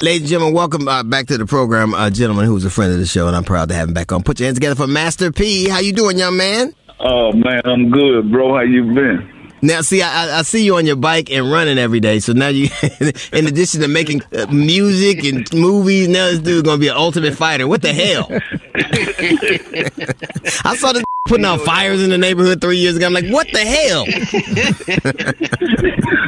Ladies 0.00 0.20
and 0.22 0.28
gentlemen, 0.30 0.54
welcome 0.54 0.86
uh, 0.86 1.02
back 1.02 1.26
to 1.26 1.36
the 1.36 1.44
program. 1.44 1.92
A 1.92 2.08
gentleman 2.10 2.46
who's 2.46 2.64
a 2.64 2.70
friend 2.70 2.92
of 2.92 3.00
the 3.00 3.06
show, 3.06 3.26
and 3.26 3.34
I'm 3.34 3.42
proud 3.42 3.68
to 3.70 3.74
have 3.74 3.88
him 3.88 3.94
back 3.94 4.12
on. 4.12 4.22
Put 4.22 4.38
your 4.38 4.46
hands 4.46 4.56
together 4.56 4.76
for 4.76 4.86
Master 4.86 5.32
P. 5.32 5.68
How 5.68 5.80
you 5.80 5.92
doing, 5.92 6.16
young 6.16 6.36
man? 6.36 6.72
Oh 7.00 7.32
man, 7.32 7.62
I'm 7.64 7.90
good, 7.90 8.30
bro. 8.30 8.54
How 8.54 8.60
you 8.60 8.84
been? 8.94 9.34
Now, 9.60 9.80
see, 9.80 10.02
I, 10.02 10.38
I- 10.38 10.42
see 10.42 10.64
you 10.64 10.76
on 10.76 10.86
your 10.86 10.94
bike 10.94 11.32
and 11.32 11.50
running 11.50 11.78
every 11.78 11.98
day. 11.98 12.20
So 12.20 12.32
now 12.32 12.46
you, 12.46 12.68
in 13.32 13.48
addition 13.48 13.80
to 13.80 13.88
making 13.88 14.22
uh, 14.32 14.46
music 14.52 15.24
and 15.24 15.52
movies, 15.52 16.06
now 16.06 16.26
this 16.26 16.38
dude's 16.38 16.62
gonna 16.62 16.78
be 16.78 16.86
an 16.88 16.96
ultimate 16.96 17.34
fighter. 17.34 17.66
What 17.66 17.82
the 17.82 17.92
hell? 17.92 18.28
I 20.64 20.76
saw 20.76 20.92
this 20.92 21.02
putting 21.28 21.44
out 21.44 21.60
fires 21.60 22.02
in 22.02 22.10
the 22.10 22.18
neighborhood 22.18 22.60
three 22.60 22.78
years 22.78 22.96
ago. 22.96 23.06
I'm 23.06 23.12
like, 23.12 23.28
what 23.28 23.46
the 23.52 23.58
hell? 23.60 24.04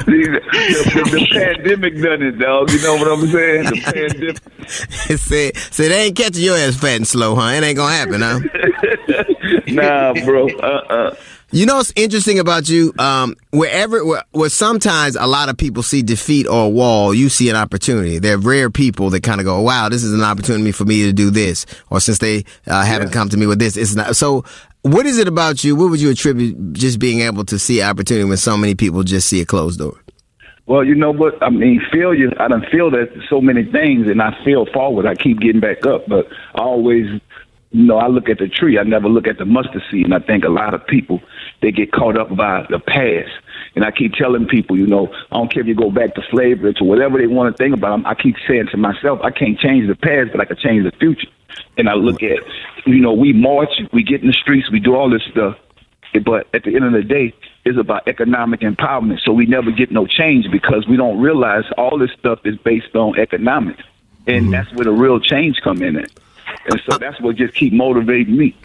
the, 0.07 0.41
the, 0.51 1.09
the 1.11 1.27
pandemic 1.33 2.01
done 2.01 2.23
it, 2.23 2.39
dog. 2.39 2.71
You 2.71 2.83
know 2.83 2.95
what 2.97 3.09
I'm 3.09 3.27
saying? 3.27 3.65
The 3.65 3.81
pandemic. 3.83 4.39
say, 5.19 5.53
say 5.53 5.89
they 5.89 6.07
ain't 6.07 6.17
catching 6.17 6.45
your 6.45 6.57
ass 6.57 6.77
fat 6.77 6.97
and 6.97 7.07
slow, 7.07 7.35
huh? 7.35 7.49
It 7.49 7.65
ain't 7.65 7.77
gonna 7.77 7.95
happen, 7.95 8.21
huh? 8.21 8.41
Nah, 9.67 10.15
bro. 10.25 10.49
Uh-uh. 10.49 11.15
You 11.53 11.67
know 11.67 11.77
what's 11.77 11.93
interesting 11.97 12.39
about 12.39 12.69
you? 12.69 12.93
Um, 12.99 13.35
wherever, 13.51 14.05
where, 14.05 14.23
where 14.31 14.49
sometimes 14.49 15.17
a 15.17 15.27
lot 15.27 15.49
of 15.49 15.57
people 15.57 15.83
see 15.83 16.01
defeat 16.03 16.47
or 16.47 16.67
a 16.67 16.69
wall, 16.69 17.13
you 17.13 17.29
see 17.29 17.51
an 17.51 17.57
opportunity. 17.57 18.21
There 18.21 18.37
are 18.37 18.39
rare 18.39 18.71
people 18.71 19.11
that 19.11 19.25
kind 19.25 19.41
of 19.41 19.47
go, 19.47 19.61
"Wow, 19.61 19.89
this 19.89 20.05
is 20.05 20.15
an 20.15 20.23
opportunity 20.23 20.71
for 20.71 20.85
me 20.85 21.03
to 21.05 21.13
do 21.13 21.31
this," 21.31 21.67
or 21.91 21.99
since 21.99 22.19
they 22.19 22.45
uh, 22.69 22.85
haven't 22.85 23.11
come 23.11 23.29
to 23.31 23.37
me 23.37 23.47
with 23.47 23.59
this, 23.59 23.77
it's 23.77 23.97
not. 23.97 24.15
So, 24.15 24.45
what 24.83 25.07
is 25.07 25.19
it 25.19 25.29
about 25.29 25.63
you? 25.63 25.77
What 25.77 25.91
would 25.91 26.01
you 26.01 26.11
attribute 26.11 26.73
just 26.73 26.99
being 26.99 27.21
able 27.21 27.45
to 27.47 27.59
see 27.59 27.83
opportunity 27.83 28.29
when 28.29 28.37
so 28.37 28.57
many 28.57 28.75
people 28.75 29.03
just 29.03 29.29
see 29.29 29.41
a 29.41 29.47
closed 29.47 29.79
door? 29.79 30.01
Well, 30.67 30.85
you 30.85 30.95
know 30.95 31.11
what? 31.11 31.43
I 31.43 31.51
mean, 31.51 31.83
failure. 31.93 32.31
I 32.39 32.49
don't 32.49 32.65
feel 32.71 32.91
that 32.93 33.09
so 33.29 33.41
many 33.41 33.65
things, 33.65 34.07
and 34.09 34.23
I 34.23 34.37
fail 34.45 34.67
forward. 34.67 35.05
I 35.05 35.17
keep 35.17 35.41
getting 35.41 35.61
back 35.61 35.85
up, 35.85 36.07
but 36.07 36.29
I 36.55 36.61
always, 36.61 37.07
you 37.73 37.85
know, 37.85 37.99
I 37.99 38.07
look 38.07 38.29
at 38.29 38.39
the 38.39 38.47
tree. 38.47 38.79
I 38.79 38.85
never 38.85 39.09
look 39.09 39.27
at 39.27 39.39
the 39.39 39.45
mustard 39.45 39.83
seed, 39.91 40.05
and 40.05 40.15
I 40.15 40.21
think 40.21 40.45
a 40.45 40.49
lot 40.49 40.73
of 40.73 40.87
people 40.87 41.21
they 41.61 41.73
get 41.73 41.93
caught 41.93 42.17
up 42.17 42.35
by 42.37 42.67
the 42.71 42.79
past. 42.79 43.31
And 43.75 43.85
I 43.85 43.91
keep 43.91 44.15
telling 44.15 44.47
people, 44.47 44.79
you 44.79 44.87
know, 44.87 45.13
I 45.31 45.37
don't 45.37 45.53
care 45.53 45.63
if 45.63 45.67
you 45.67 45.75
go 45.75 45.91
back 45.91 46.15
to 46.15 46.23
slavery 46.31 46.75
to 46.75 46.85
whatever 46.85 47.19
they 47.19 47.27
want 47.27 47.55
to 47.55 47.63
think 47.63 47.75
about. 47.75 48.07
I 48.07 48.15
keep 48.15 48.37
saying 48.49 48.69
to 48.71 48.77
myself, 48.77 49.21
I 49.23 49.31
can't 49.31 49.59
change 49.59 49.89
the 49.89 49.95
past, 49.95 50.31
but 50.33 50.41
I 50.41 50.45
can 50.45 50.57
change 50.57 50.85
the 50.85 50.97
future. 50.99 51.29
And 51.77 51.89
I 51.89 51.95
look 51.95 52.23
at, 52.23 52.41
you 52.87 53.01
know, 53.01 53.13
we 53.13 53.33
march, 53.33 53.71
we 53.93 54.03
get 54.03 54.21
in 54.21 54.27
the 54.27 54.33
streets, 54.33 54.71
we 54.71 54.81
do 54.81 54.95
all 54.95 55.09
this 55.09 55.23
stuff. 55.31 55.57
But 56.25 56.49
at 56.53 56.65
the 56.65 56.75
end 56.75 56.85
of 56.85 56.93
the 56.93 57.03
day, 57.03 57.33
it's 57.65 57.79
about 57.79 58.09
economic 58.09 58.61
empowerment. 58.61 59.21
So 59.21 59.33
we 59.33 59.47
never 59.47 59.71
get 59.71 59.91
no 59.91 60.07
change 60.07 60.51
because 60.51 60.87
we 60.89 60.97
don't 60.97 61.21
realize 61.21 61.65
all 61.79 61.99
this 61.99 62.11
stuff 62.19 62.41
is 62.45 62.57
based 62.57 62.95
on 62.97 63.19
economics. 63.19 63.83
And 64.27 64.45
mm-hmm. 64.45 64.51
that's 64.51 64.73
where 64.75 64.85
the 64.85 64.93
real 64.93 65.21
change 65.21 65.61
come 65.63 65.83
in 65.83 65.97
at. 65.97 66.11
And 66.67 66.81
so 66.87 66.95
uh, 66.95 66.99
that's 66.99 67.21
what 67.21 67.37
just 67.37 67.55
keep 67.55 67.73
motivating 67.73 68.37
me. 68.37 68.57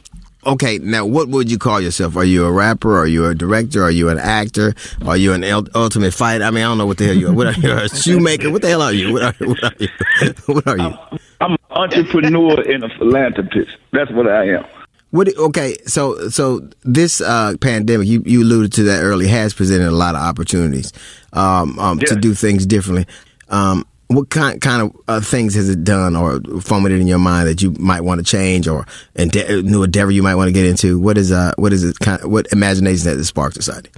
Okay, 0.46 0.78
now 0.78 1.06
what 1.06 1.28
would 1.30 1.50
you 1.50 1.58
call 1.58 1.82
yourself? 1.82 2.16
Are 2.16 2.24
you 2.24 2.46
a 2.46 2.52
rapper? 2.52 2.98
Are 2.98 3.08
you 3.08 3.26
a 3.26 3.34
director? 3.34 3.84
Are 3.84 3.92
you 3.92 4.10
an 4.10 4.20
actor? 4.20 4.76
Are 5.06 5.18
you 5.18 5.34
an 5.34 5.44
ultimate 5.74 6.14
fighter? 6.14 6.44
I 6.44 6.52
mean, 6.52 6.64
I 6.64 6.68
don't 6.68 6.78
know 6.78 6.86
what 6.86 7.00
the 7.00 7.06
hell 7.06 7.16
you 7.16 7.30
are. 7.30 7.34
What 7.34 7.48
are 7.48 7.60
you? 7.60 7.72
A 7.72 7.90
shoemaker? 7.96 8.52
What 8.52 8.62
the 8.62 8.68
hell 8.70 8.84
are 8.84 8.94
you? 8.94 9.14
What 9.14 9.24
are, 9.24 9.48
what 9.48 9.64
are 9.64 9.74
you? 9.80 9.88
What 10.46 10.68
are 10.68 10.78
you? 10.78 10.94
I'm 11.42 11.52
an 11.52 11.58
entrepreneur 11.72 12.62
and 12.62 12.84
a 12.84 12.90
philanthropist. 12.98 13.76
That's 13.92 14.12
what 14.12 14.28
I 14.28 14.50
am. 14.50 14.66
What? 15.12 15.36
Okay, 15.36 15.78
so 15.88 16.30
so 16.30 16.68
this 16.84 17.22
uh, 17.22 17.56
pandemic, 17.60 18.08
you, 18.08 18.22
you 18.26 18.44
alluded 18.44 18.74
to 18.74 18.84
that 18.84 19.02
early, 19.02 19.28
has 19.28 19.54
presented 19.54 19.88
a 19.88 19.92
lot 19.92 20.14
of 20.16 20.22
opportunities 20.22 20.94
um, 21.34 21.80
um, 21.80 22.00
to 22.00 22.16
do 22.16 22.34
things 22.34 22.66
differently. 22.66 23.08
Um, 23.50 23.86
what 24.08 24.30
kind 24.30 24.62
kind 24.62 24.82
of 24.82 25.02
uh, 25.08 25.20
things 25.20 25.56
has 25.56 25.70
it 25.70 25.84
done 25.84 26.16
or 26.16 26.40
formated 26.62 27.00
in 27.00 27.08
your 27.08 27.20
mind 27.20 27.48
that 27.48 27.62
you 27.62 27.72
might 27.80 28.02
want 28.02 28.20
to 28.20 28.24
change 28.24 28.68
or 28.68 28.86
ende- 29.16 29.64
new 29.64 29.84
endeavor 29.84 30.12
you 30.12 30.24
might 30.24 30.36
want 30.36 30.48
to 30.48 30.52
get 30.52 30.66
into? 30.66 31.00
What 31.00 31.18
is 31.18 31.32
uh 31.32 31.54
what 31.58 31.74
is 31.74 31.84
it 31.84 32.00
kind 32.00 32.22
of, 32.22 32.30
what 32.30 32.48
imagination 32.52 33.06
that 33.06 33.18
it 33.18 33.24
sparked 33.26 33.56
inside? 33.56 33.90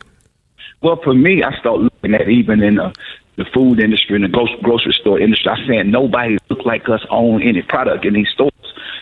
Well, 0.82 1.00
for 1.04 1.13
me, 1.13 1.43
I 1.43 1.58
start 1.60 1.80
looking 1.80 2.13
at 2.13 2.30
even 2.30 2.62
in 2.62 2.76
the, 2.76 2.93
the 3.36 3.46
food 3.54 3.80
industry 3.80 4.15
and 4.15 4.24
the 4.24 4.30
gro- 4.30 4.62
grocery 4.62 4.93
store 4.93 5.20
industry. 5.20 5.52
I 5.52 5.67
saying 5.67 5.91
nobody 5.91 6.38
look 6.50 6.65
like 6.65 6.88
us 6.88 7.06
own 7.10 7.41
any 7.41 7.62
product 7.63 8.06
in 8.06 8.13
these 8.13 8.30
stores. 8.30 8.52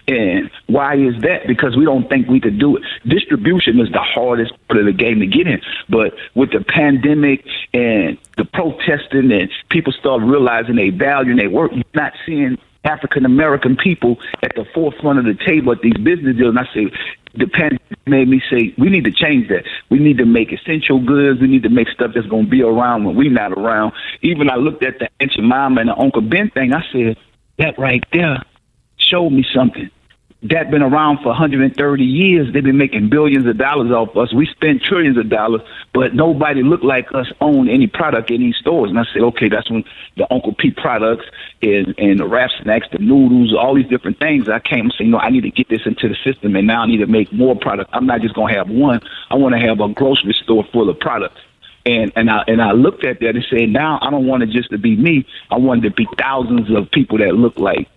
And 0.08 0.52
why 0.68 0.96
is 0.96 1.20
that? 1.22 1.48
Because 1.48 1.76
we 1.76 1.86
don't 1.86 2.08
think 2.10 2.28
we 2.28 2.40
could 2.40 2.60
do 2.60 2.78
it. 2.78 2.84
Distribution 3.08 3.80
is 3.80 3.92
the 3.92 4.02
hardest 4.02 4.54
part 4.68 4.80
of 4.80 4.86
the 4.86 4.94
game 4.94 5.20
to 5.20 5.28
get 5.28 5.48
in. 5.48 5.62
But 5.90 6.14
with 6.36 6.52
the 6.52 6.64
pandemic 6.64 7.46
and 7.74 8.18
the 8.38 8.46
protesting 8.46 9.32
and 9.32 9.50
people 9.70 9.94
start 9.94 10.22
realizing 10.22 10.76
they 10.76 10.90
value 10.90 11.32
and 11.32 11.40
they 11.40 11.48
work, 11.48 11.72
you're 11.74 11.84
not 11.96 12.14
seeing 12.26 12.58
African 12.84 13.26
American 13.26 13.76
people 13.76 14.18
at 14.44 14.54
the 14.56 14.66
forefront 14.74 15.18
of 15.18 15.26
the 15.26 15.34
table 15.44 15.72
at 15.72 15.82
these 15.82 15.98
business 15.98 16.38
deals. 16.38 16.56
And 16.56 16.60
I 16.60 16.72
say, 16.72 16.92
the 17.34 17.48
pandemic 17.48 17.82
made 18.06 18.30
me 18.30 18.42
say, 18.50 18.74
we 18.78 18.90
need 18.90 19.06
to 19.06 19.12
change 19.12 19.50
that. 19.50 19.66
We 19.90 19.98
need 20.00 20.20
to 20.20 20.26
make 20.26 20.54
essential 20.54 21.04
goods. 21.04 21.42
We 21.42 21.48
need 21.48 21.64
to 21.64 21.70
make 21.70 21.90
stuff 21.90 22.12
that's 22.14 22.28
going 22.28 22.46
to 22.46 22.50
be 22.50 22.62
around 22.62 23.06
when 23.06 23.16
we're 23.16 23.32
not 23.32 23.54
around. 23.54 23.94
Even 24.22 24.50
I 24.50 24.56
looked 24.56 24.84
at 24.84 25.00
the 25.00 25.10
Aunt 25.20 25.32
Jemima 25.32 25.82
and 25.82 25.90
the 25.90 25.98
Uncle 25.98 26.22
Ben 26.22 26.52
thing. 26.52 26.74
I 26.74 26.86
said, 26.92 27.18
that 27.58 27.80
right 27.80 28.04
there 28.12 28.44
showed 29.10 29.32
me 29.32 29.46
something. 29.54 29.90
That 30.44 30.70
been 30.70 30.84
around 30.84 31.20
for 31.24 31.30
130 31.30 32.04
years. 32.04 32.54
They've 32.54 32.64
been 32.64 32.78
making 32.78 33.10
billions 33.10 33.48
of 33.48 33.58
dollars 33.58 33.90
off 33.92 34.16
us. 34.16 34.32
We 34.32 34.46
spend 34.46 34.82
trillions 34.82 35.18
of 35.18 35.28
dollars, 35.28 35.62
but 35.92 36.14
nobody 36.14 36.62
looked 36.62 36.84
like 36.84 37.08
us 37.16 37.26
own 37.42 37.68
any 37.68 37.88
product 37.88 38.30
in 38.30 38.42
these 38.42 38.56
stores. 38.58 38.92
And 38.92 39.00
I 39.00 39.06
said, 39.12 39.24
okay, 39.24 39.50
that's 39.50 39.72
when 39.72 39.84
the 40.18 40.32
Uncle 40.32 40.54
Pete 40.54 40.78
products 40.78 41.26
and, 41.64 41.96
and 41.98 42.20
the 42.20 42.28
Rap 42.28 42.52
Snacks, 42.62 42.86
the 42.92 43.00
noodles, 43.00 43.56
all 43.58 43.74
these 43.74 43.88
different 43.88 44.20
things. 44.20 44.48
I 44.48 44.60
came 44.60 44.82
and 44.82 44.94
said, 44.96 45.06
you 45.06 45.12
know, 45.12 45.18
I 45.18 45.32
need 45.32 45.42
to 45.42 45.52
get 45.52 45.68
this 45.68 45.82
into 45.86 46.08
the 46.10 46.16
system, 46.24 46.56
and 46.56 46.68
now 46.68 46.84
I 46.84 46.86
need 46.86 46.98
to 46.98 47.08
make 47.08 47.34
more 47.34 47.56
product. 47.56 47.90
I'm 47.94 48.06
not 48.06 48.22
just 48.22 48.36
gonna 48.36 48.54
have 48.54 48.70
one. 48.70 49.00
I 49.32 49.36
want 49.36 49.56
to 49.56 49.60
have 49.66 49.80
a 49.80 49.88
grocery 49.88 50.36
store 50.44 50.64
full 50.72 50.90
of 50.90 51.00
products. 51.00 51.42
And 51.88 52.12
and 52.16 52.30
I 52.30 52.44
and 52.48 52.62
I 52.62 52.72
looked 52.72 53.04
at 53.04 53.20
that 53.20 53.36
and 53.36 53.46
said, 53.50 53.70
now 53.70 54.00
I 54.02 54.12
don't 54.12 54.28
want 54.28 54.44
it 54.44 54.50
just 54.50 54.70
to 54.72 54.78
be 54.78 54.96
me. 54.96 55.26
I 55.50 55.58
want 55.58 55.86
it 55.86 55.90
to 55.90 55.96
be 55.96 56.08
thousands 56.20 56.70
of 56.76 56.92
people 56.92 57.18
that 57.20 57.34
look 57.36 57.58
like 57.58 57.88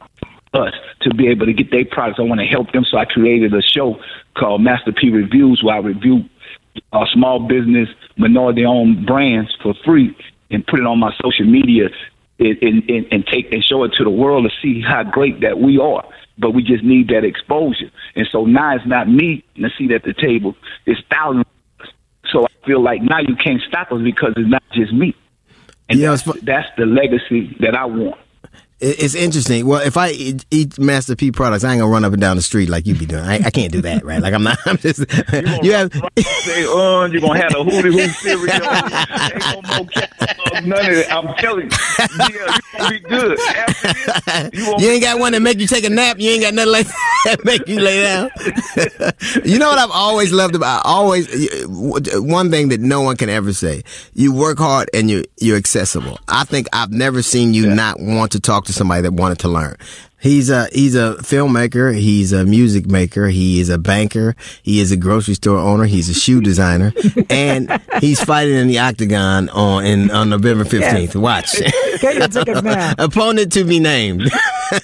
us 0.54 0.72
to 1.02 1.14
be 1.14 1.28
able 1.28 1.46
to 1.46 1.52
get 1.52 1.70
their 1.70 1.84
products. 1.84 2.18
I 2.18 2.22
want 2.22 2.40
to 2.40 2.46
help 2.46 2.72
them, 2.72 2.84
so 2.84 2.98
I 2.98 3.04
created 3.04 3.54
a 3.54 3.62
show 3.62 4.00
called 4.36 4.62
Master 4.62 4.92
P 4.92 5.10
Reviews, 5.10 5.62
where 5.62 5.76
I 5.76 5.78
review 5.78 6.24
uh, 6.92 7.04
small 7.12 7.40
business, 7.40 7.88
minority-owned 8.16 9.06
brands 9.06 9.54
for 9.62 9.74
free, 9.84 10.16
and 10.50 10.66
put 10.66 10.80
it 10.80 10.86
on 10.86 10.98
my 10.98 11.12
social 11.22 11.44
media, 11.44 11.88
and, 12.38 12.62
and, 12.88 13.06
and, 13.10 13.26
take 13.26 13.52
and 13.52 13.64
show 13.64 13.84
it 13.84 13.92
to 13.94 14.04
the 14.04 14.10
world 14.10 14.48
to 14.48 14.56
see 14.62 14.80
how 14.80 15.02
great 15.02 15.40
that 15.40 15.58
we 15.58 15.78
are. 15.78 16.04
But 16.38 16.52
we 16.52 16.62
just 16.62 16.84
need 16.84 17.08
that 17.08 17.24
exposure, 17.24 17.90
and 18.14 18.28
so 18.30 18.44
now 18.44 18.76
it's 18.76 18.86
not 18.86 19.08
me 19.08 19.44
and 19.56 19.66
a 19.66 19.70
seat 19.76 19.90
at 19.90 20.04
the 20.04 20.14
table; 20.14 20.54
it's 20.86 21.00
thousands. 21.10 21.46
So 22.30 22.44
I 22.44 22.66
feel 22.66 22.80
like 22.82 23.02
now 23.02 23.18
you 23.18 23.34
can't 23.34 23.60
stop 23.66 23.90
us 23.90 24.00
because 24.02 24.34
it's 24.36 24.48
not 24.48 24.62
just 24.72 24.92
me, 24.92 25.16
and 25.88 26.00
that's, 26.00 26.22
that's 26.42 26.68
the 26.76 26.86
legacy 26.86 27.56
that 27.58 27.74
I 27.74 27.86
want. 27.86 28.20
It- 28.80 29.02
It's 29.02 29.14
interesting. 29.14 29.66
Well, 29.66 29.80
if 29.80 29.96
I 29.96 30.10
eat, 30.10 30.44
eat 30.50 30.78
Master 30.78 31.16
P 31.16 31.32
products, 31.32 31.64
I 31.64 31.72
ain't 31.72 31.80
gonna 31.80 31.90
run 31.90 32.04
up 32.04 32.12
and 32.12 32.20
down 32.20 32.36
the 32.36 32.42
street 32.42 32.68
like 32.68 32.86
you 32.86 32.94
be 32.94 33.06
doing. 33.06 33.24
I, 33.24 33.36
I 33.46 33.50
can't 33.50 33.72
do 33.72 33.80
that, 33.82 34.04
right? 34.04 34.20
Like 34.22 34.34
I'm 34.34 34.42
not. 34.44 34.58
I'm 34.66 34.78
just. 34.78 35.00
You 35.62 35.72
have. 35.72 35.92
Say, 35.92 36.64
uh, 36.64 37.06
you're 37.06 37.20
gonna 37.20 37.40
have 37.40 37.52
a 37.52 37.64
hootie 37.64 37.92
hoo 37.92 38.08
cereal. 38.08 38.48
Ain't 40.58 40.66
no 40.66 40.76
none 40.76 40.86
of 40.86 40.92
it. 40.92 41.12
I'm 41.12 41.34
telling 41.36 41.70
you, 41.70 41.76
yeah, 42.18 42.28
you 42.28 42.78
gonna 42.78 42.90
be 42.90 42.98
good. 43.00 43.38
After 43.40 44.50
this, 44.50 44.54
you 44.54 44.74
You 44.78 44.90
ain't 44.92 45.02
got 45.02 45.18
one 45.18 45.32
that 45.32 45.40
make 45.40 45.58
you 45.58 45.66
take 45.66 45.84
a 45.84 45.90
nap. 45.90 46.18
You 46.18 46.30
ain't 46.30 46.42
got 46.42 46.54
nothing 46.54 46.72
like 46.72 46.86
that 47.24 47.44
make 47.44 47.66
you 47.68 47.80
lay 47.80 48.02
down. 48.02 48.30
you 49.44 49.58
know 49.58 49.68
what 49.68 49.78
I've 49.78 49.90
always 49.90 50.32
loved 50.32 50.54
about 50.54 50.82
always 50.84 51.28
one 51.66 52.50
thing 52.50 52.68
that 52.68 52.80
no 52.80 53.02
one 53.02 53.16
can 53.16 53.28
ever 53.28 53.52
say. 53.52 53.82
You 54.14 54.32
work 54.32 54.58
hard 54.58 54.88
and 54.94 55.10
you 55.10 55.24
you're 55.40 55.56
accessible. 55.56 56.18
I 56.28 56.44
think 56.44 56.68
I've 56.72 56.92
never 56.92 57.22
seen 57.22 57.54
you 57.54 57.74
not 57.74 57.98
want 58.00 58.32
to 58.32 58.40
talk 58.40 58.66
to 58.68 58.72
somebody 58.72 59.02
that 59.02 59.12
wanted 59.12 59.40
to 59.40 59.48
learn. 59.48 59.76
He's 60.20 60.50
a 60.50 60.68
he's 60.72 60.94
a 60.96 61.16
filmmaker. 61.20 61.94
He's 61.94 62.32
a 62.32 62.44
music 62.44 62.86
maker. 62.86 63.28
He 63.28 63.60
is 63.60 63.68
a 63.68 63.78
banker. 63.78 64.34
He 64.62 64.80
is 64.80 64.90
a 64.90 64.96
grocery 64.96 65.34
store 65.34 65.58
owner. 65.58 65.84
He's 65.84 66.08
a 66.08 66.14
shoe 66.14 66.40
designer, 66.40 66.92
and 67.30 67.80
he's 68.00 68.22
fighting 68.22 68.54
in 68.54 68.66
the 68.66 68.80
octagon 68.80 69.48
on 69.50 69.84
in 69.84 70.10
on 70.10 70.28
November 70.28 70.64
fifteenth. 70.64 71.14
Watch. 71.14 71.52
Get 72.00 72.16
your 72.16 72.28
tickets 72.28 72.62
now. 72.62 72.94
Opponent 72.98 73.52
to 73.52 73.64
be 73.64 73.78
named. 73.78 74.22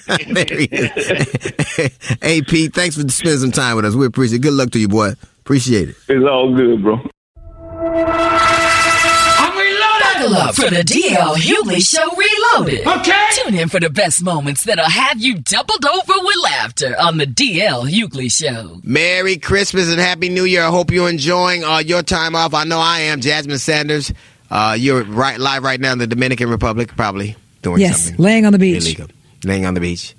there 0.07 0.45
he 0.45 0.69
is. 0.71 1.97
hey, 2.21 2.41
Pete, 2.41 2.73
thanks 2.73 2.95
for 2.95 3.07
spending 3.09 3.39
some 3.39 3.51
time 3.51 3.75
with 3.75 3.85
us. 3.85 3.93
We 3.93 4.05
appreciate 4.05 4.37
it. 4.37 4.41
Good 4.41 4.53
luck 4.53 4.71
to 4.71 4.79
you, 4.79 4.87
boy. 4.87 5.13
Appreciate 5.41 5.89
it. 5.89 5.95
It's 6.07 6.25
all 6.25 6.55
good, 6.55 6.81
bro. 6.81 7.01
Buckle 10.25 10.35
up 10.37 10.55
for 10.55 10.69
the 10.69 10.81
DL 10.81 11.35
Hughley 11.35 11.85
Show 11.85 12.09
Reloaded. 12.53 12.87
Okay. 12.87 13.27
Tune 13.33 13.55
in 13.55 13.69
for 13.69 13.79
the 13.79 13.89
best 13.89 14.23
moments 14.23 14.63
that'll 14.63 14.85
have 14.85 15.19
you 15.21 15.35
doubled 15.39 15.85
over 15.85 16.13
with 16.21 16.35
laughter 16.43 16.95
on 16.99 17.17
the 17.17 17.25
DL 17.25 17.89
Hughley 17.89 18.31
Show. 18.31 18.79
Merry 18.83 19.37
Christmas 19.37 19.89
and 19.89 19.99
Happy 19.99 20.29
New 20.29 20.45
Year. 20.45 20.63
I 20.63 20.69
hope 20.69 20.91
you're 20.91 21.09
enjoying 21.09 21.63
uh, 21.63 21.79
your 21.79 22.03
time 22.03 22.35
off. 22.35 22.53
I 22.53 22.63
know 22.63 22.79
I 22.79 23.01
am. 23.01 23.21
Jasmine 23.21 23.57
Sanders, 23.57 24.13
uh, 24.49 24.75
you're 24.77 25.03
right 25.03 25.39
live 25.39 25.63
right 25.63 25.79
now 25.79 25.91
in 25.93 25.97
the 25.99 26.07
Dominican 26.07 26.49
Republic, 26.49 26.95
probably 26.95 27.35
doing 27.61 27.81
Yes, 27.81 28.03
something 28.05 28.23
laying 28.23 28.45
on 28.45 28.53
the 28.53 28.59
beach. 28.59 28.83
illegal. 28.83 29.07
Laying 29.43 29.65
on 29.65 29.73
the 29.73 29.81
beach. 29.81 30.15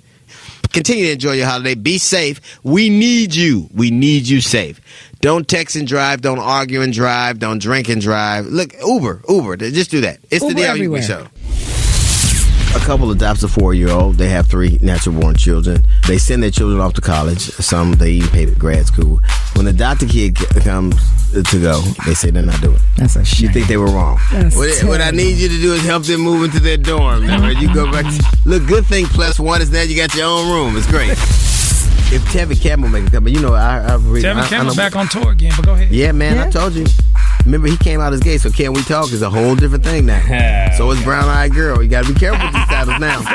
Continue 0.73 1.05
to 1.05 1.11
enjoy 1.13 1.31
your 1.33 1.47
holiday. 1.47 1.75
Be 1.75 1.97
safe. 1.97 2.59
We 2.63 2.89
need 2.89 3.33
you. 3.33 3.69
We 3.73 3.89
need 3.89 4.27
you 4.27 4.41
safe. 4.41 4.79
Don't 5.21 5.47
text 5.47 5.75
and 5.75 5.87
drive. 5.87 6.21
Don't 6.21 6.39
argue 6.39 6.81
and 6.81 6.93
drive. 6.93 7.39
Don't 7.39 7.59
drink 7.59 7.89
and 7.89 8.01
drive. 8.01 8.45
Look, 8.45 8.73
Uber, 8.85 9.23
Uber. 9.27 9.57
Just 9.57 9.89
do 9.89 10.01
that. 10.01 10.19
It's 10.29 10.43
Uber 10.43 10.53
the 10.53 10.61
DL 10.61 10.65
everywhere. 10.69 11.01
Hughley 11.01 11.07
Show. 11.07 11.76
A 12.77 12.79
couple 12.87 13.11
adopts 13.11 13.43
a 13.43 13.47
four-year-old. 13.47 14.15
They 14.15 14.29
have 14.29 14.47
three 14.47 14.77
natural-born 14.81 15.35
children. 15.35 15.83
They 16.07 16.17
send 16.17 16.43
their 16.43 16.51
children 16.51 16.79
off 16.79 16.93
to 16.93 17.01
college. 17.01 17.39
Some 17.39 17.93
they 17.93 18.11
even 18.11 18.29
pay 18.29 18.45
for 18.45 18.57
grad 18.57 18.85
school. 18.85 19.19
When 19.55 19.65
the 19.65 19.71
adopted 19.71 20.09
kid 20.09 20.35
comes 20.61 20.95
to 21.33 21.59
go, 21.59 21.81
they 22.05 22.13
say 22.13 22.29
they're 22.29 22.43
not 22.43 22.61
doing 22.61 22.75
it. 22.75 22.81
That's 22.95 23.15
a 23.17 23.25
shame. 23.25 23.47
You 23.47 23.53
think 23.53 23.67
they 23.67 23.77
were 23.77 23.87
wrong. 23.87 24.19
That's 24.31 24.55
What, 24.55 24.83
what 24.83 25.01
I 25.01 25.11
need 25.11 25.37
you 25.37 25.49
to 25.49 25.57
do 25.59 25.73
is 25.73 25.83
help 25.83 26.03
them 26.03 26.21
move 26.21 26.45
into 26.45 26.61
their 26.61 26.77
dorm. 26.77 27.25
Now, 27.25 27.49
you 27.49 27.73
go 27.73 27.91
back. 27.91 28.05
To, 28.05 28.37
look, 28.45 28.65
good 28.67 28.85
thing 28.85 29.05
plus 29.07 29.39
one 29.39 29.61
is 29.61 29.71
that 29.71 29.89
you 29.89 29.97
got 29.97 30.13
your 30.15 30.27
own 30.27 30.49
room. 30.49 30.77
It's 30.77 30.87
great. 30.87 31.11
If 32.09 32.23
Tevin 32.31 32.61
Campbell 32.61 32.87
make 32.87 33.07
a 33.07 33.11
come, 33.11 33.27
you 33.27 33.41
know 33.41 33.53
I, 33.53 33.79
I 33.79 33.95
read. 33.95 34.23
I, 34.23 34.33
Tevin 34.33 34.41
I 34.43 34.47
Campbell's 34.47 34.77
back 34.77 34.95
on 34.95 35.09
tour 35.09 35.31
again, 35.31 35.51
but 35.57 35.65
go 35.65 35.73
ahead. 35.73 35.91
Yeah, 35.91 36.13
man, 36.13 36.37
I 36.37 36.49
told 36.49 36.73
you. 36.73 36.85
Remember, 37.47 37.69
he 37.69 37.77
came 37.77 38.01
out 38.01 38.11
as 38.11 38.19
gay, 38.19 38.37
so 38.37 38.49
Can 38.49 38.73
We 38.73 38.81
Talk 38.81 39.09
is 39.13 39.21
a 39.21 39.29
whole 39.29 39.55
different 39.55 39.85
thing 39.85 40.05
now. 40.05 40.19
so 40.77 40.91
is 40.91 41.01
Brown 41.01 41.29
Eyed 41.29 41.53
Girl. 41.53 41.81
You 41.81 41.87
got 41.87 42.03
to 42.03 42.13
be 42.13 42.19
careful 42.19 42.45
with 42.45 42.53
these 42.53 42.65
titles 42.65 42.99
now. 42.99 43.21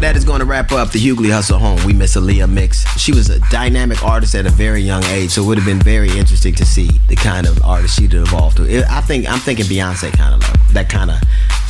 that 0.00 0.14
is 0.16 0.24
going 0.24 0.40
to 0.40 0.44
wrap 0.44 0.72
up 0.72 0.90
the 0.90 0.98
Hughley 0.98 1.30
Hustle 1.30 1.60
Home. 1.60 1.78
We 1.86 1.92
miss 1.92 2.16
Aaliyah 2.16 2.50
Mix. 2.50 2.84
She 2.98 3.12
was 3.12 3.30
a 3.30 3.38
dynamic 3.50 4.02
artist 4.04 4.34
at 4.34 4.46
a 4.46 4.50
very 4.50 4.82
young 4.82 5.04
age, 5.04 5.30
so 5.30 5.44
it 5.44 5.46
would 5.46 5.58
have 5.58 5.66
been 5.66 5.78
very 5.78 6.10
interesting 6.18 6.56
to 6.56 6.64
see 6.64 6.88
the 7.06 7.14
kind 7.14 7.46
of 7.46 7.62
artist 7.64 7.96
she'd 7.96 8.12
evolved 8.12 8.56
to. 8.56 8.64
It- 8.68 8.84
I 8.90 9.00
think 9.00 9.30
I'm 9.30 9.38
thinking 9.38 9.66
Beyonce 9.66 10.12
kind 10.12 10.34
of 10.34 10.40
level, 10.40 10.56
that 10.72 10.88
kind 10.88 11.12
of 11.12 11.18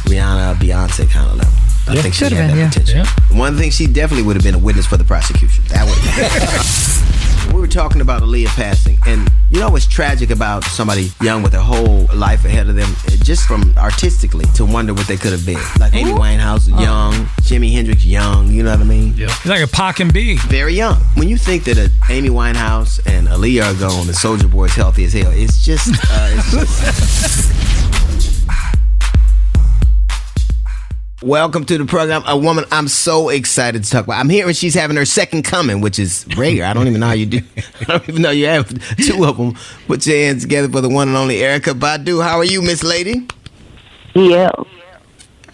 Rihanna, 0.04 0.54
Beyonce 0.54 1.10
kind 1.10 1.30
of 1.30 1.36
level. 1.36 1.52
I 1.86 1.92
Yeah. 1.92 2.00
think 2.02 2.14
she 2.14 2.24
Could've 2.24 2.38
had 2.38 2.46
been, 2.48 2.56
that 2.70 2.88
yeah. 2.88 3.02
potential. 3.04 3.36
One 3.38 3.58
thing 3.58 3.70
she 3.70 3.86
definitely 3.86 4.24
would 4.26 4.36
have 4.36 4.42
been 4.44 4.54
a 4.54 4.58
witness 4.58 4.86
for 4.86 4.96
the 4.96 5.04
prosecution. 5.04 5.62
That 5.68 5.84
would. 5.84 7.04
we 7.52 7.60
were 7.60 7.66
talking 7.66 8.00
about 8.00 8.22
Aaliyah 8.22 8.48
passing, 8.48 8.98
and 9.06 9.28
you 9.50 9.60
know 9.60 9.70
what's 9.70 9.86
tragic 9.86 10.30
about 10.30 10.64
somebody 10.64 11.10
young 11.20 11.42
with 11.42 11.54
a 11.54 11.60
whole 11.60 12.06
life 12.14 12.44
ahead 12.44 12.68
of 12.68 12.74
them, 12.76 12.88
just 13.22 13.46
from 13.46 13.74
artistically 13.76 14.44
to 14.54 14.64
wonder 14.64 14.94
what 14.94 15.06
they 15.06 15.16
could 15.16 15.32
have 15.32 15.44
been. 15.44 15.60
Like 15.78 15.94
Amy 15.94 16.12
Winehouse, 16.12 16.68
young, 16.68 17.12
Jimi 17.42 17.72
Hendrix, 17.72 18.04
young. 18.04 18.50
You 18.50 18.62
know 18.62 18.70
what 18.70 18.80
I 18.80 18.84
mean? 18.84 19.14
Yeah. 19.16 19.26
It's 19.26 19.46
like 19.46 19.62
a 19.62 19.66
Pac 19.66 20.00
and 20.00 20.12
B. 20.12 20.36
Very 20.48 20.74
young. 20.74 20.96
When 21.14 21.28
you 21.28 21.36
think 21.36 21.64
that 21.64 21.78
uh, 21.78 21.88
Amy 22.10 22.30
Winehouse 22.30 23.00
and 23.06 23.28
Aaliyah 23.28 23.74
are 23.74 23.80
gone, 23.80 24.06
and 24.06 24.16
Soulja 24.16 24.50
Boy 24.50 24.64
is 24.66 24.74
healthy 24.74 25.04
as 25.04 25.12
hell, 25.12 25.32
it's 25.32 25.64
just. 25.64 25.88
Uh, 26.10 26.30
it's 26.32 26.50
just 26.50 27.83
Welcome 31.24 31.64
to 31.64 31.78
the 31.78 31.86
program. 31.86 32.22
A 32.26 32.36
woman 32.36 32.66
I'm 32.70 32.86
so 32.86 33.30
excited 33.30 33.82
to 33.82 33.90
talk 33.90 34.04
about. 34.04 34.20
I'm 34.20 34.28
hearing 34.28 34.52
she's 34.52 34.74
having 34.74 34.98
her 34.98 35.06
second 35.06 35.44
coming, 35.44 35.80
which 35.80 35.98
is 35.98 36.26
rare. 36.36 36.66
I 36.66 36.74
don't 36.74 36.86
even 36.86 37.00
know 37.00 37.06
how 37.06 37.14
you 37.14 37.24
do. 37.24 37.40
I 37.80 37.84
don't 37.84 38.06
even 38.10 38.20
know 38.20 38.30
you 38.30 38.44
have 38.44 38.68
two 38.98 39.24
of 39.24 39.38
them. 39.38 39.54
Put 39.86 40.06
your 40.06 40.18
hands 40.18 40.42
together 40.42 40.68
for 40.68 40.82
the 40.82 40.90
one 40.90 41.08
and 41.08 41.16
only 41.16 41.36
Erykah 41.36 41.80
Badu. 41.80 42.22
How 42.22 42.36
are 42.36 42.44
you, 42.44 42.60
Miss 42.60 42.82
Lady? 42.82 43.26
Yeah, 44.14 44.50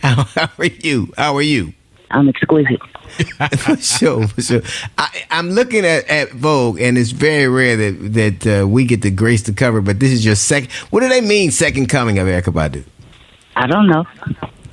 How, 0.03 0.25
how 0.25 0.49
are 0.59 0.65
you? 0.65 1.13
How 1.17 1.37
are 1.37 1.43
you? 1.43 1.73
I'm 2.11 2.29
exquisite. 2.29 2.81
for 3.59 3.77
sure, 3.77 4.27
for 4.27 4.43
sure. 4.43 4.63
I, 4.99 5.23
I'm 5.31 5.51
looking 5.51 5.85
at, 5.85 6.05
at 6.09 6.33
Vogue, 6.33 6.81
and 6.81 6.99
it's 6.99 7.13
very 7.13 7.47
rare 7.47 7.77
that 7.77 8.13
that 8.15 8.63
uh, 8.63 8.67
we 8.67 8.87
get 8.87 9.03
the 9.03 9.11
grace 9.13 9.45
to 9.45 9.53
cover. 9.53 9.81
But 9.81 10.01
this 10.01 10.11
is 10.11 10.25
your 10.25 10.35
second. 10.35 10.73
What 10.91 11.03
do 11.03 11.09
they 11.09 11.21
mean, 11.21 11.53
second 11.53 11.87
coming 11.87 12.19
of 12.19 12.27
Erykah 12.27 12.53
Badu? 12.53 12.85
I 13.55 13.69
don't 13.69 13.87
know. 13.87 14.05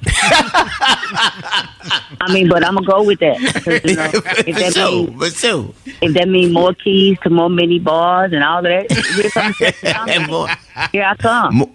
I 2.22 2.34
mean, 2.34 2.48
but 2.50 2.64
I'm 2.66 2.76
gonna 2.76 2.88
go 2.88 3.04
with 3.04 3.20
that. 3.20 3.40
you 3.40 3.96
know, 3.96 4.10
if 4.48 4.56
that 4.58 4.74
so, 4.74 5.06
means 5.06 5.20
but 5.20 5.34
so, 5.34 5.74
if 6.02 6.14
that 6.14 6.30
means 6.30 6.54
more 6.54 6.74
keys 6.74 7.18
to 7.24 7.30
more 7.30 7.50
mini 7.50 7.80
bars 7.80 8.32
and 8.32 8.44
all 8.44 8.60
of 8.60 8.64
that, 8.64 8.92
here 8.92 9.30
comes 9.30 9.56
and 10.10 10.28
more, 10.28 10.48
here 10.92 11.04
I 11.04 11.16
come. 11.16 11.56
more, 11.56 11.68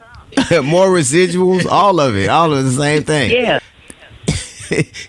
more 0.63 0.89
residuals, 0.89 1.67
all 1.67 2.01
of 2.01 2.17
it, 2.17 2.29
all 2.29 2.53
of 2.53 2.65
the 2.65 2.73
same 2.73 3.03
thing. 3.03 3.31
Yeah, 3.31 3.61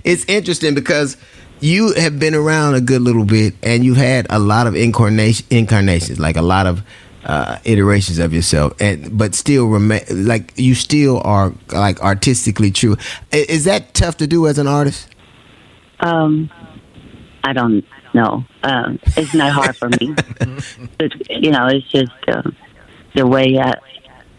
it's 0.04 0.26
interesting 0.26 0.76
because 0.76 1.16
you 1.62 1.94
have 1.94 2.20
been 2.20 2.36
around 2.36 2.76
a 2.76 2.82
good 2.82 3.02
little 3.02 3.26
bit 3.26 3.54
and 3.63 3.86
you've 3.86 3.98
had 3.98 4.28
a 4.30 4.39
lot 4.39 4.68
of 4.68 4.76
incarnation 4.76 5.46
incarnations 5.50 6.20
like 6.20 6.36
a 6.36 6.42
lot 6.42 6.68
of 6.68 6.84
uh, 7.26 7.58
iterations 7.64 8.20
of 8.20 8.34
yourself 8.34 8.74
and 8.82 9.18
but 9.18 9.34
still 9.34 9.68
remain 9.68 10.02
like 10.10 10.54
you 10.58 10.76
still 10.76 11.22
are 11.24 11.54
like 11.72 12.00
artistically 12.02 12.72
true 12.72 12.98
is 13.32 13.64
that 13.64 13.94
tough 13.94 14.18
to 14.18 14.28
do 14.28 14.46
as 14.48 14.58
an 14.58 14.68
artist 14.68 15.08
um, 16.04 16.50
I 17.44 17.54
don't 17.54 17.86
know. 18.14 18.44
Um, 18.64 19.00
it's 19.18 19.34
not 19.34 19.52
hard 19.52 19.76
for 19.76 19.90
me. 19.90 20.16
It's, 21.00 21.16
you 21.30 21.52
know, 21.52 21.68
it's 21.68 21.90
just 21.90 22.12
um, 22.28 22.56
the 23.16 23.26
way 23.26 23.58
I, 23.58 23.74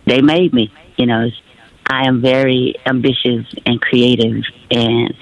they 0.06 0.20
made 0.20 0.52
me. 0.52 0.72
You 0.96 1.06
know, 1.06 1.28
I 1.86 2.06
am 2.06 2.20
very 2.22 2.74
ambitious 2.86 3.46
and 3.66 3.80
creative, 3.80 4.42
and 4.70 5.14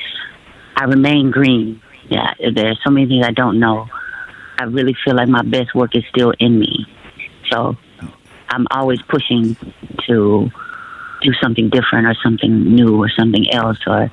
I 0.77 0.85
remain 0.85 1.31
green. 1.31 1.81
Yeah, 2.09 2.35
there's 2.55 2.79
so 2.85 2.91
many 2.91 3.07
things 3.07 3.25
I 3.27 3.33
don't 3.33 3.59
know. 3.59 3.89
I 4.59 4.65
really 4.65 4.95
feel 5.05 5.17
like 5.17 5.29
my 5.29 5.43
best 5.43 5.75
work 5.75 5.97
is 5.97 6.05
still 6.11 6.33
in 6.39 6.59
me. 6.59 6.87
So 7.53 7.77
I'm 8.49 8.67
always 8.71 9.01
pushing 9.03 9.57
to 10.07 10.51
do 11.23 11.33
something 11.41 11.69
different 11.71 12.07
or 12.07 12.15
something 12.23 12.75
new 12.75 13.01
or 13.03 13.09
something 13.09 13.51
else 13.53 13.79
or, 13.87 14.11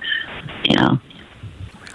you 0.66 0.76
know. 0.76 1.00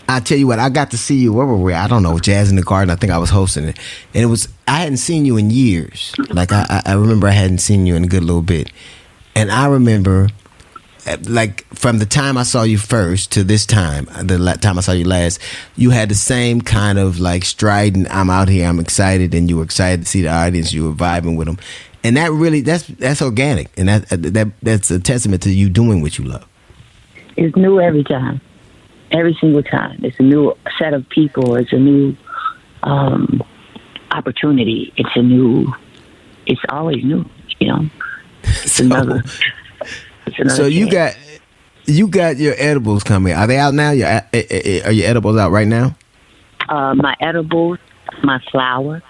I 0.09 0.21
tell 0.21 0.37
you 0.37 0.47
what, 0.47 0.59
I 0.59 0.69
got 0.69 0.91
to 0.91 0.99
see 0.99 1.17
you. 1.17 1.33
Where 1.33 1.47
were 1.47 1.57
we? 1.57 1.73
I 1.73 1.89
don't 1.89 2.03
know, 2.03 2.19
Jazz 2.19 2.51
in 2.51 2.57
the 2.57 2.63
Garden. 2.63 2.91
I 2.91 2.97
think 2.97 3.11
I 3.13 3.17
was 3.17 3.31
hosting 3.31 3.65
it, 3.65 3.79
and 4.13 4.23
it 4.23 4.27
was. 4.27 4.49
I 4.69 4.81
hadn't 4.81 4.99
seen 4.99 5.25
you 5.25 5.39
in 5.39 5.51
years. 5.51 6.15
Like 6.29 6.53
I, 6.53 6.83
I 6.85 6.93
remember 6.93 7.27
I 7.27 7.31
hadn't 7.33 7.59
seen 7.59 7.87
you 7.87 7.95
in 7.97 8.05
a 8.05 8.07
good 8.07 8.23
little 8.23 8.43
bit, 8.43 8.71
and 9.35 9.51
I 9.51 9.67
remember, 9.67 10.29
like 11.29 11.65
from 11.75 11.99
the 11.99 12.07
time 12.07 12.37
I 12.39 12.43
saw 12.43 12.63
you 12.63 12.79
first 12.79 13.33
to 13.33 13.45
this 13.45 13.67
time, 13.67 14.07
the 14.23 14.39
la- 14.39 14.55
time 14.55 14.79
I 14.79 14.81
saw 14.81 14.93
you 14.93 15.05
last, 15.05 15.41
you 15.77 15.91
had 15.91 16.09
the 16.09 16.15
same 16.15 16.61
kind 16.61 16.99
of 16.99 17.21
like 17.21 17.45
strident. 17.45 18.09
I'm 18.11 18.31
out 18.31 18.49
here. 18.49 18.67
I'm 18.67 18.81
excited, 18.81 19.35
and 19.35 19.49
you 19.49 19.59
were 19.59 19.65
excited 19.65 20.03
to 20.03 20.07
see 20.07 20.23
the 20.23 20.29
audience. 20.29 20.73
You 20.73 20.85
were 20.85 20.95
vibing 20.95 21.37
with 21.37 21.47
them, 21.47 21.59
and 22.03 22.17
that 22.17 22.33
really 22.33 22.63
that's 22.63 22.87
that's 22.87 23.21
organic, 23.21 23.71
and 23.79 23.89
that 23.89 24.09
that 24.09 24.53
that's 24.63 24.91
a 24.91 24.99
testament 24.99 25.43
to 25.43 25.51
you 25.51 25.69
doing 25.69 26.01
what 26.01 26.19
you 26.19 26.25
love. 26.25 26.47
It's 27.37 27.55
new 27.57 27.81
every 27.81 28.05
time, 28.05 28.41
every 29.11 29.37
single 29.41 29.63
time. 29.63 30.01
It's 30.03 30.19
a 30.19 30.23
new 30.23 30.57
set 30.79 30.95
of 30.95 31.09
people. 31.09 31.57
It's 31.57 31.73
a 31.73 31.79
new 31.79 32.17
um, 32.83 33.43
opportunity. 34.11 34.93
It's 34.97 35.17
a 35.17 35.23
new. 35.23 35.73
It's 36.47 36.61
always 36.69 37.05
new. 37.05 37.29
You 37.59 37.69
know. 37.69 37.91
It's. 38.43 38.65
It's 38.65 38.81
another 38.81 39.23
So 40.49 40.67
you 40.67 40.91
got 40.91 41.17
you 41.87 42.09
got 42.09 42.39
your 42.39 42.55
edibles 42.59 43.05
coming. 43.05 43.35
Are 43.35 43.47
they 43.47 43.59
out 43.59 43.75
now? 43.75 43.91
Your 43.91 44.09
eh, 44.09 44.23
eh, 44.33 44.43
eh, 44.51 44.81
are 44.87 44.93
your 44.93 45.09
edibles 45.09 45.37
out 45.37 45.51
right 45.51 45.69
now? 45.69 45.95
uh, 46.69 46.95
my 46.95 47.15
edibles, 47.21 47.79
my 48.23 48.41
flower, 48.51 49.03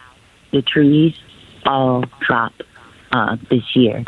the 0.53 0.63
trees, 0.63 1.15
all 1.67 2.05
drop 2.21 2.53
uh, 3.13 3.37
this 3.51 3.65
year. 3.75 4.05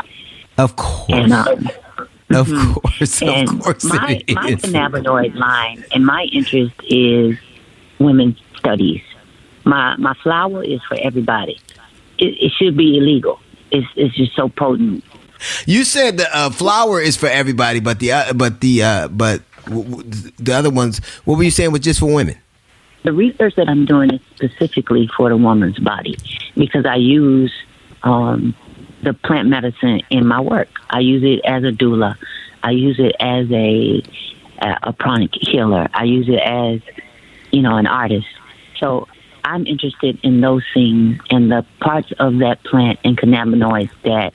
Of 0.57 0.75
course, 0.75 1.09
And 1.09 1.33
um, 1.33 1.69
of 2.31 2.47
mhm. 2.47 2.73
course, 2.73 3.21
and 3.21 3.61
course 3.61 3.83
my 3.85 4.21
my 4.29 4.51
cannabinoid 4.51 5.35
line 5.35 5.83
and 5.93 6.05
my 6.05 6.27
interest 6.31 6.73
is 6.89 7.37
women's 7.99 8.37
studies. 8.57 9.01
My 9.65 9.95
my 9.97 10.13
flower 10.23 10.63
is 10.63 10.81
for 10.87 10.97
everybody. 10.99 11.59
It, 12.17 12.35
it 12.41 12.51
should 12.57 12.75
be 12.75 12.97
illegal. 12.97 13.39
It's 13.71 13.87
it's 13.95 14.15
just 14.15 14.35
so 14.35 14.49
potent. 14.49 15.03
You 15.65 15.83
said 15.83 16.17
the 16.17 16.35
uh, 16.35 16.49
flower 16.49 16.99
is 17.01 17.15
for 17.15 17.27
everybody, 17.27 17.79
but 17.79 17.99
the 17.99 18.11
uh, 18.11 18.33
but 18.33 18.61
the 18.61 18.83
uh, 18.83 19.07
but 19.09 19.41
w- 19.65 19.89
w- 19.89 20.31
the 20.37 20.53
other 20.53 20.69
ones. 20.69 20.99
What 21.25 21.37
were 21.37 21.43
you 21.43 21.51
saying 21.51 21.71
was 21.71 21.81
just 21.81 21.99
for 21.99 22.13
women? 22.13 22.37
The 23.03 23.13
research 23.13 23.55
that 23.55 23.69
I'm 23.69 23.85
doing 23.85 24.11
is 24.11 24.21
specifically 24.35 25.09
for 25.15 25.29
the 25.29 25.37
woman's 25.37 25.79
body 25.79 26.17
because 26.55 26.85
I 26.85 26.95
use 26.95 27.53
um, 28.03 28.55
the 29.03 29.13
plant 29.13 29.47
medicine 29.47 30.01
in 30.09 30.27
my 30.27 30.41
work. 30.41 30.69
I 30.89 30.99
use 30.99 31.23
it 31.23 31.45
as 31.45 31.63
a 31.63 31.71
doula. 31.71 32.17
I 32.63 32.71
use 32.71 32.99
it 32.99 33.15
as 33.19 33.49
a 33.51 34.03
a, 34.59 34.77
a 34.83 34.93
chronic 34.93 35.31
healer. 35.33 35.87
I 35.93 36.03
use 36.03 36.27
it 36.27 36.41
as 36.41 36.81
you 37.51 37.61
know 37.61 37.77
an 37.77 37.87
artist. 37.87 38.27
So 38.79 39.07
I'm 39.43 39.65
interested 39.65 40.19
in 40.23 40.41
those 40.41 40.63
things 40.73 41.19
and 41.29 41.51
the 41.51 41.65
parts 41.79 42.11
of 42.19 42.39
that 42.39 42.63
plant 42.63 42.99
and 43.03 43.17
cannabinoids 43.17 43.91
that 44.03 44.33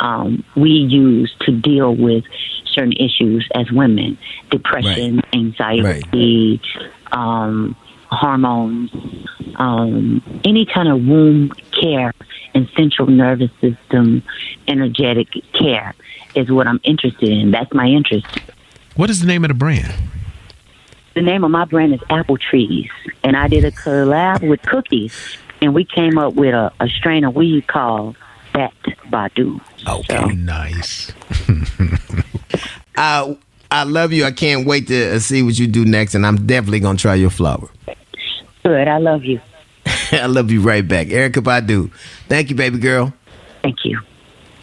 um, 0.00 0.44
we 0.56 0.70
use 0.70 1.34
to 1.42 1.52
deal 1.52 1.94
with 1.94 2.24
certain 2.72 2.92
issues 2.92 3.48
as 3.54 3.70
women 3.70 4.18
depression, 4.50 5.20
anxiety, 5.32 6.60
um, 7.12 7.76
hormones, 8.10 8.90
um, 9.56 10.22
any 10.44 10.66
kind 10.66 10.88
of 10.88 11.04
womb 11.06 11.50
care 11.80 12.12
and 12.54 12.68
central 12.76 13.08
nervous 13.08 13.50
system 13.60 14.22
energetic 14.66 15.28
care 15.52 15.94
is 16.34 16.50
what 16.50 16.66
I'm 16.66 16.80
interested 16.82 17.28
in. 17.28 17.50
That's 17.50 17.72
my 17.72 17.86
interest. 17.86 18.26
What 18.96 19.10
is 19.10 19.20
the 19.20 19.26
name 19.26 19.44
of 19.44 19.48
the 19.48 19.54
brand? 19.54 19.92
The 21.14 21.22
name 21.22 21.44
of 21.44 21.50
my 21.50 21.64
brand 21.64 21.94
is 21.94 22.00
Apple 22.08 22.38
Trees, 22.38 22.88
and 23.24 23.36
I 23.36 23.48
did 23.48 23.64
a 23.64 23.72
collab 23.72 24.48
with 24.48 24.62
Cookies, 24.62 25.36
and 25.60 25.74
we 25.74 25.84
came 25.84 26.18
up 26.18 26.34
with 26.34 26.54
a, 26.54 26.72
a 26.80 26.88
strain 26.88 27.24
of 27.24 27.34
weed 27.34 27.66
called 27.66 28.16
Bat 28.52 28.74
Badu. 29.06 29.60
Okay, 29.86 30.26
nice. 30.34 31.12
I 32.96 33.36
I 33.70 33.84
love 33.84 34.12
you. 34.12 34.24
I 34.24 34.32
can't 34.32 34.66
wait 34.66 34.88
to 34.88 35.16
uh, 35.16 35.18
see 35.18 35.42
what 35.42 35.58
you 35.58 35.66
do 35.66 35.84
next, 35.84 36.14
and 36.14 36.26
I'm 36.26 36.46
definitely 36.46 36.80
gonna 36.80 36.98
try 36.98 37.14
your 37.14 37.30
flower. 37.30 37.68
Good, 38.64 38.88
I 38.88 38.98
love 38.98 39.24
you. 39.24 39.40
I 40.12 40.26
love 40.26 40.50
you 40.50 40.60
right 40.60 40.86
back, 40.86 41.06
Erykah 41.08 41.42
Badu. 41.42 41.90
Thank 42.28 42.50
you, 42.50 42.56
baby 42.56 42.78
girl. 42.78 43.12
Thank 43.62 43.84
you. 43.84 43.98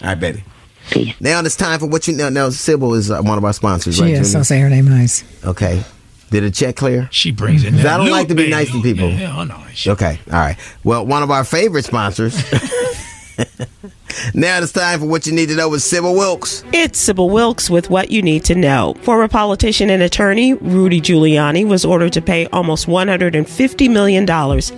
All 0.02 0.10
right, 0.10 0.20
baby. 0.20 0.44
Peace. 0.92 1.16
Now 1.20 1.40
it's 1.42 1.56
time 1.56 1.80
for 1.80 1.88
what 1.88 2.08
you 2.08 2.16
know. 2.16 2.30
Now, 2.30 2.50
Sybil 2.50 2.94
is 2.94 3.10
uh, 3.12 3.22
one 3.22 3.38
of 3.38 3.44
our 3.44 3.54
sponsors, 3.54 3.96
She 3.96 4.02
right? 4.04 4.12
is. 4.12 4.20
Junior? 4.20 4.32
So 4.32 4.44
say 4.44 4.60
her 4.60 4.70
name 4.70 4.86
nice. 4.88 5.24
Okay. 5.44 5.84
Did 6.30 6.44
the 6.44 6.52
check 6.52 6.76
clear? 6.76 7.08
She 7.12 7.32
brings 7.32 7.64
it. 7.64 7.72
'Cause 7.72 7.84
that 7.84 8.00
I 8.00 8.04
don't 8.04 8.12
like 8.12 8.28
to 8.28 8.36
be 8.36 8.44
loop, 8.44 8.52
nice 8.52 8.68
to 8.72 8.82
baby. 8.84 8.94
people. 8.94 9.10
Yeah, 9.12 9.36
I 9.38 9.44
know. 9.46 9.64
Okay. 9.88 10.20
All 10.28 10.34
right. 10.40 10.58
Well, 10.84 11.06
one 11.06 11.24
of 11.24 11.32
our 11.32 11.44
favorite 11.44 11.86
sponsors. 11.86 12.36
now 14.34 14.60
it's 14.60 14.72
time 14.72 15.00
for 15.00 15.06
what 15.06 15.26
you 15.26 15.34
need 15.34 15.50
to 15.50 15.56
know 15.56 15.70
with 15.70 15.82
Sybil 15.82 16.14
Wilkes. 16.14 16.64
It's 16.74 17.00
Sybil 17.00 17.30
Wilkes 17.30 17.70
with 17.70 17.90
what 17.90 18.12
you 18.12 18.22
need 18.22 18.44
to 18.46 18.56
know. 18.56 18.96
Former 19.02 19.28
politician 19.28 19.90
and 19.90 20.04
attorney 20.04 20.54
Rudy 20.54 21.02
Giuliani 21.02 21.68
was 21.68 21.86
ordered 21.86 22.14
to 22.14 22.22
pay 22.22 22.46
almost 22.48 22.88
$150 22.88 23.92
million 23.92 24.24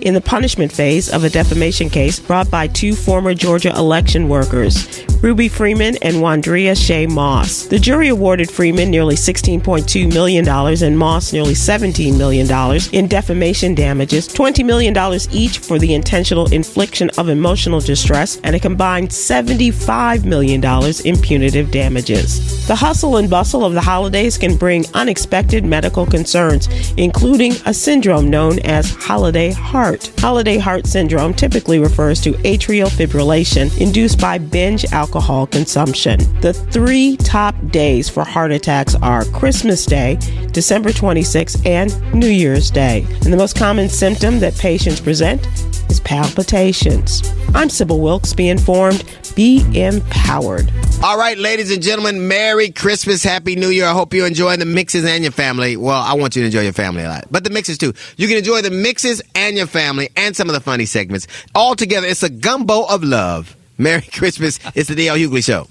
in 0.00 0.14
the 0.14 0.20
punishment 0.20 0.72
phase 0.72 1.12
of 1.12 1.24
a 1.24 1.30
defamation 1.30 1.88
case 1.88 2.18
brought 2.20 2.50
by 2.50 2.66
two 2.66 2.94
former 2.94 3.34
Georgia 3.34 3.70
election 3.76 4.28
workers. 4.28 5.04
Ruby 5.22 5.48
Freeman 5.48 5.96
and 6.00 6.16
Wandrea 6.16 6.74
Shea 6.74 7.06
Moss. 7.06 7.66
The 7.66 7.78
jury 7.78 8.08
awarded 8.08 8.50
Freeman 8.50 8.90
nearly 8.90 9.16
$16.2 9.16 10.12
million 10.12 10.48
and 10.48 10.98
Moss 10.98 11.32
nearly 11.34 11.52
$17 11.52 12.16
million 12.16 12.48
in 12.92 13.06
defamation 13.06 13.74
damages, 13.74 14.28
$20 14.28 14.64
million 14.64 14.96
each 15.30 15.58
for 15.58 15.78
the 15.78 15.92
intentional 15.92 16.50
infliction 16.52 17.10
of 17.18 17.28
emotional 17.28 17.80
distress, 17.80 18.40
and 18.44 18.56
a 18.56 18.60
combined 18.60 19.12
$75 19.20 20.24
million 20.24 20.64
in 21.04 21.20
punitive 21.20 21.70
damages. 21.70 22.66
The 22.66 22.74
hustle 22.74 23.16
and 23.16 23.28
bustle 23.28 23.64
of 23.64 23.74
the 23.74 23.80
holidays 23.80 24.38
can 24.38 24.56
bring 24.56 24.84
unexpected 24.94 25.64
medical 25.64 26.06
concerns, 26.06 26.68
including 26.96 27.52
a 27.66 27.74
syndrome 27.74 28.30
known 28.30 28.58
as 28.60 28.94
holiday 28.94 29.50
heart. 29.50 30.10
Holiday 30.18 30.58
heart 30.58 30.86
syndrome 30.86 31.34
typically 31.34 31.78
refers 31.78 32.20
to 32.22 32.32
atrial 32.44 32.88
fibrillation 32.88 33.76
induced 33.80 34.20
by 34.20 34.38
binge 34.38 34.84
alcohol 34.92 35.46
consumption. 35.46 36.18
The 36.40 36.54
three 36.54 37.16
top 37.16 37.54
days 37.68 38.08
for 38.08 38.24
heart 38.24 38.52
attacks 38.52 38.94
are 38.96 39.24
Christmas 39.26 39.84
Day, 39.84 40.18
December 40.52 40.90
26th, 40.90 41.66
and 41.66 42.14
New 42.14 42.28
Year's 42.28 42.70
Day. 42.70 43.06
And 43.24 43.32
the 43.32 43.36
most 43.36 43.56
common 43.56 43.88
symptom 43.88 44.40
that 44.40 44.56
patients 44.56 45.00
present 45.00 45.46
is 45.90 46.00
palpitations. 46.00 47.22
I'm 47.54 47.68
Sybil 47.68 48.00
Wilkes. 48.00 48.32
Be 48.32 48.48
informed, 48.48 49.04
be 49.34 49.64
empowered. 49.74 50.72
All 51.02 51.18
right, 51.18 51.36
ladies 51.36 51.70
and 51.72 51.82
gentlemen, 51.82 52.28
Merry 52.28 52.70
Christmas, 52.70 53.22
Happy 53.22 53.56
New 53.56 53.68
Year. 53.68 53.86
I 53.86 53.92
hope 53.92 54.14
you're 54.14 54.26
enjoying 54.26 54.60
the 54.60 54.66
mixes 54.66 55.04
and 55.04 55.24
your 55.24 55.32
family. 55.32 55.76
Well, 55.76 56.00
I 56.00 56.14
want 56.14 56.36
you 56.36 56.42
to 56.42 56.46
enjoy 56.46 56.62
your 56.62 56.72
family 56.72 57.02
a 57.02 57.08
lot, 57.08 57.26
but 57.30 57.44
the 57.44 57.50
mixes 57.50 57.78
too. 57.78 57.92
You 58.16 58.28
can 58.28 58.36
enjoy 58.36 58.62
the 58.62 58.70
mixes 58.70 59.20
and 59.34 59.56
your 59.56 59.66
family 59.66 60.10
and 60.16 60.36
some 60.36 60.48
of 60.48 60.54
the 60.54 60.60
funny 60.60 60.86
segments. 60.86 61.26
All 61.54 61.74
together, 61.74 62.06
it's 62.06 62.22
a 62.22 62.30
gumbo 62.30 62.84
of 62.84 63.02
love. 63.02 63.56
Merry 63.78 64.02
Christmas. 64.02 64.60
It's 64.74 64.88
the 64.88 64.94
D.L. 64.94 65.16
Hughley 65.16 65.44
Show. 65.44 65.66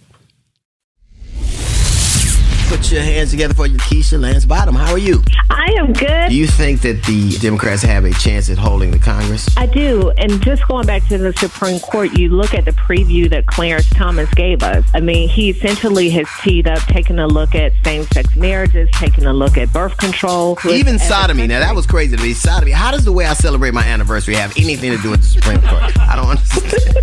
Put 2.70 2.92
your 2.92 3.02
hands 3.02 3.32
together 3.32 3.56
for 3.56 3.66
your 3.66 3.80
Keisha 3.80 4.22
Lance 4.22 4.46
Bottoms. 4.46 4.78
How 4.78 4.92
are 4.92 5.00
you? 5.00 5.24
I 5.50 5.74
am 5.80 5.92
good. 5.92 6.30
Do 6.30 6.36
you 6.36 6.46
think 6.46 6.82
that 6.82 7.04
the 7.04 7.36
Democrats 7.40 7.82
have 7.82 8.06
a 8.06 8.12
chance 8.12 8.48
at 8.48 8.60
holding 8.60 8.92
the 8.92 9.00
Congress? 9.00 9.50
I 9.58 9.66
do. 9.66 10.12
And 10.20 10.40
just 10.44 10.68
going 10.68 10.86
back 10.86 11.08
to 11.08 11.18
the 11.18 11.34
Supreme 11.34 11.80
Court, 11.80 12.16
you 12.16 12.30
look 12.30 12.54
at 12.54 12.66
the 12.66 12.72
preview 12.72 13.28
that 13.32 13.48
Clarence 13.48 13.90
Thomas 13.90 14.32
gave 14.36 14.62
us. 14.62 14.86
I 14.94 15.00
mean, 15.00 15.30
he 15.30 15.50
essentially 15.50 16.12
has 16.12 16.28
teed 16.44 16.68
up, 16.68 16.78
taking 16.84 17.18
a 17.18 17.26
look 17.26 17.56
at 17.56 17.74
same 17.84 18.04
sex 18.04 18.36
marriages, 18.36 18.88
taking 18.92 19.26
a 19.26 19.34
look 19.34 19.58
at 19.58 19.74
birth 19.74 19.98
control. 19.98 20.56
Even 20.70 21.00
sodomy. 21.00 21.48
Now, 21.48 21.62
that 21.62 21.76
was 21.76 21.88
crazy 21.88 22.18
to 22.18 22.22
me. 22.22 22.34
Sodomy. 22.34 22.72
How 22.72 22.92
does 22.92 23.04
the 23.04 23.12
way 23.12 23.26
I 23.26 23.34
celebrate 23.34 23.74
my 23.74 23.84
anniversary 23.84 24.36
have 24.36 24.56
anything 24.58 24.92
to 24.92 25.02
do 25.02 25.10
with 25.10 25.22
the 25.22 25.28
Supreme 25.28 25.62
Court? 25.62 26.00
I 26.00 26.16
don't 26.16 26.28
understand. 26.30 26.96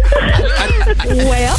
well, 1.29 1.57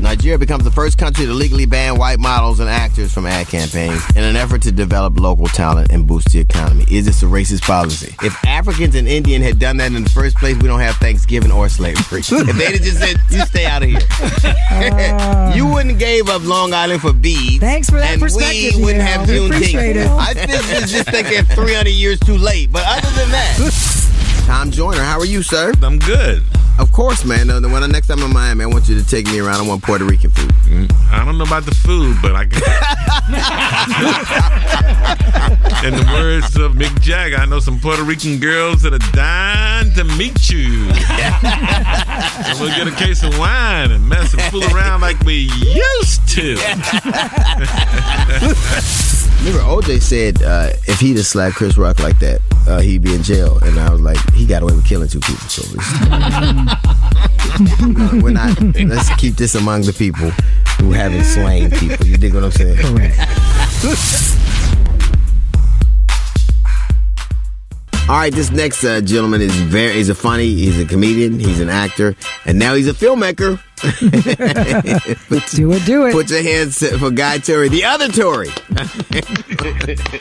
Nigeria 0.00 0.38
becomes 0.38 0.64
the 0.64 0.70
first 0.70 0.96
country 0.96 1.26
to 1.26 1.32
legally 1.32 1.66
ban 1.66 1.98
white 1.98 2.18
models 2.18 2.60
and 2.60 2.68
actors 2.68 3.12
from 3.12 3.26
ad 3.26 3.48
campaigns 3.48 4.02
in 4.16 4.22
an 4.22 4.36
effort 4.36 4.62
to 4.62 4.72
develop 4.72 5.18
local 5.18 5.46
talent 5.48 5.90
and 5.90 6.06
boost 6.06 6.32
the 6.32 6.38
economy. 6.38 6.84
Is 6.90 7.06
this 7.06 7.22
a 7.22 7.26
racist 7.26 7.62
policy? 7.62 8.14
If 8.22 8.44
Africans 8.44 8.94
and 8.94 9.08
Indian 9.08 9.42
had 9.42 9.58
done 9.58 9.76
that 9.78 9.92
in 9.92 10.04
the 10.04 10.10
first 10.10 10.36
place, 10.36 10.56
we 10.56 10.68
don't 10.68 10.80
have 10.80 10.96
Thanksgiving 10.96 11.50
or 11.50 11.68
slavery. 11.68 11.98
if 12.20 12.28
they'd 12.28 12.72
have 12.72 12.82
just 12.82 12.98
said, 12.98 13.16
you 13.30 13.40
stay 13.46 13.66
out 13.66 13.82
of 13.82 13.88
here. 13.88 15.54
you 15.56 15.66
wouldn't 15.66 15.98
gave 15.98 16.28
up 16.28 16.44
Long 16.44 16.72
Island 16.72 17.00
for 17.00 17.12
beads. 17.12 17.58
Thanks 17.58 17.90
for 17.90 17.96
that 17.96 18.12
and 18.12 18.22
perspective, 18.22 18.76
we 18.76 18.84
wouldn't 18.84 19.02
have 19.02 19.28
We 19.28 19.46
appreciate 19.46 19.96
it. 19.96 20.06
Juneteenth. 20.06 20.18
I 20.18 20.46
just, 20.46 20.92
just 20.92 21.10
think 21.10 21.28
they're 21.28 21.42
300 21.42 21.90
years 21.90 22.20
too 22.20 22.38
late. 22.38 22.70
But 22.70 22.84
other 22.86 23.10
than 23.20 23.30
that, 23.30 24.44
Tom 24.46 24.70
Joyner, 24.70 25.02
how 25.02 25.18
are 25.18 25.26
you, 25.26 25.42
sir? 25.42 25.72
I'm 25.82 25.98
good. 25.98 26.42
Of 26.78 26.92
course, 26.92 27.24
man. 27.24 27.48
When 27.48 27.62
the 27.62 27.88
next 27.88 28.06
time 28.06 28.20
I'm 28.20 28.26
in 28.26 28.32
Miami, 28.32 28.64
I 28.64 28.68
want 28.68 28.88
you 28.88 28.94
to 29.00 29.04
take 29.04 29.26
me 29.26 29.40
around. 29.40 29.64
I 29.64 29.68
want 29.68 29.82
Puerto 29.82 30.04
Rican 30.04 30.30
food. 30.30 30.50
Mm. 30.66 30.92
I 31.10 31.24
don't 31.24 31.36
know 31.36 31.44
about 31.44 31.64
the 31.64 31.74
food, 31.74 32.16
but 32.22 32.36
I 32.36 32.44
can. 32.46 32.62
In 35.84 35.94
the 35.94 36.04
words 36.12 36.56
of 36.56 36.72
Mick 36.72 37.00
Jagger, 37.00 37.36
I 37.36 37.46
know 37.46 37.60
some 37.60 37.80
Puerto 37.80 38.02
Rican 38.02 38.38
girls 38.38 38.82
that 38.82 38.92
are 38.92 39.12
dying 39.12 39.92
to 39.94 40.04
meet 40.04 40.50
you. 40.50 40.88
and 40.90 42.60
we'll 42.60 42.70
get 42.70 42.86
a 42.86 42.94
case 42.96 43.22
of 43.22 43.38
wine 43.38 43.90
and 43.90 44.08
mess 44.08 44.32
and 44.32 44.42
fool 44.42 44.64
around 44.74 45.00
like 45.00 45.18
we 45.20 45.50
used 45.62 46.28
to. 46.28 46.54
Remember, 49.38 49.60
OJ 49.60 50.02
said 50.02 50.42
uh, 50.42 50.70
if 50.86 51.00
he'd 51.00 51.16
have 51.16 51.26
slapped 51.26 51.56
Chris 51.56 51.78
Rock 51.78 52.00
like 52.00 52.18
that, 52.18 52.40
uh, 52.66 52.80
he'd 52.80 53.02
be 53.02 53.14
in 53.14 53.22
jail. 53.22 53.58
And 53.62 53.78
I 53.78 53.90
was 53.90 54.00
like, 54.00 54.18
he 54.32 54.46
got 54.46 54.62
away 54.62 54.74
with 54.74 54.84
killing 54.84 55.08
two 55.08 55.20
people. 55.20 55.48
So 55.48 55.62
we're 58.20 58.30
not. 58.30 58.60
Let's 58.60 59.14
keep 59.16 59.36
this 59.36 59.54
among 59.54 59.82
the 59.82 59.92
people 59.92 60.30
who 60.80 60.92
haven't 60.92 61.24
slain 61.24 61.70
people. 61.70 62.06
You 62.06 62.16
dig 62.16 62.34
what 62.34 62.44
I'm 62.44 62.50
saying? 62.50 62.78
Correct. 62.78 63.16
All 68.08 68.16
right, 68.16 68.32
this 68.32 68.50
next 68.50 68.84
uh, 68.84 69.02
gentleman 69.02 69.42
is 69.42 69.54
very. 69.54 69.92
He's 69.92 70.08
a 70.08 70.14
funny. 70.14 70.46
He's 70.46 70.80
a 70.80 70.86
comedian. 70.86 71.38
He's 71.38 71.60
an 71.60 71.68
actor, 71.68 72.16
and 72.46 72.58
now 72.58 72.74
he's 72.74 72.88
a 72.88 72.94
filmmaker. 72.94 73.60
do 75.54 75.72
it, 75.72 75.84
do 75.84 76.06
it. 76.06 76.12
Put 76.12 76.30
your 76.30 76.42
hands 76.42 76.78
for 76.98 77.10
Guy 77.10 77.36
Torry, 77.36 77.68
the 77.68 77.84
other 77.84 78.08
Torry. 78.08 78.48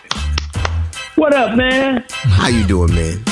What 1.15 1.33
up, 1.33 1.57
man? 1.57 2.05
How 2.09 2.47
you 2.47 2.63
doing, 2.67 2.93
man? 2.93 3.23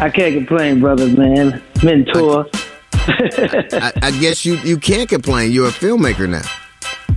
I 0.00 0.10
can't 0.10 0.34
complain, 0.34 0.80
brother, 0.80 1.08
man. 1.08 1.62
Mentor. 1.82 2.46
I, 2.92 3.92
I 4.02 4.10
guess 4.20 4.44
you 4.44 4.56
you 4.56 4.76
can't 4.76 5.08
complain. 5.08 5.50
You're 5.50 5.68
a 5.68 5.72
filmmaker 5.72 6.28
now. 6.28 6.42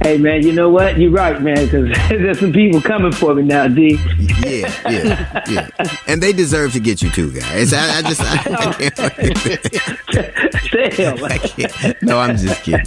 Hey, 0.05 0.19
man, 0.19 0.43
you 0.43 0.53
know 0.53 0.69
what? 0.69 0.99
You're 0.99 1.09
right, 1.09 1.41
man, 1.41 1.65
because 1.65 1.89
there's 2.09 2.39
some 2.39 2.53
people 2.53 2.79
coming 2.79 3.11
for 3.11 3.33
me 3.33 3.41
now, 3.41 3.67
D. 3.67 3.97
Yeah, 4.45 4.71
yeah, 4.87 5.43
yeah. 5.49 5.67
And 6.05 6.21
they 6.21 6.31
deserve 6.31 6.73
to 6.73 6.79
get 6.79 7.01
you 7.01 7.09
too, 7.09 7.31
guys. 7.31 7.73
I, 7.73 7.97
I 7.97 8.01
just 8.03 8.21
I, 8.21 8.35
I 8.35 8.73
can't. 8.91 8.99
I 11.23 11.39
can't. 11.39 12.03
No, 12.03 12.19
I'm 12.19 12.37
just 12.37 12.61
kidding. 12.61 12.85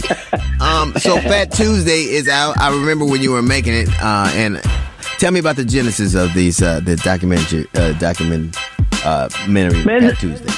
Um, 0.61 0.93
so 0.95 1.19
Fat 1.19 1.51
Tuesday 1.51 2.03
is 2.03 2.29
out. 2.29 2.57
I 2.57 2.71
remember 2.71 3.03
when 3.03 3.21
you 3.21 3.33
were 3.33 3.41
making 3.41 3.73
it, 3.73 3.89
uh, 4.01 4.31
and 4.33 4.61
tell 5.17 5.33
me 5.33 5.41
about 5.41 5.57
the 5.57 5.65
genesis 5.65 6.15
of 6.15 6.33
these 6.33 6.61
uh, 6.61 6.79
the 6.79 6.95
documentary 6.95 7.67
uh, 7.75 7.91
document 7.99 8.55
uh, 9.03 9.27
documentary 9.27 9.83
Man, 9.83 10.03
Fat 10.03 10.19
Tuesday. 10.19 10.53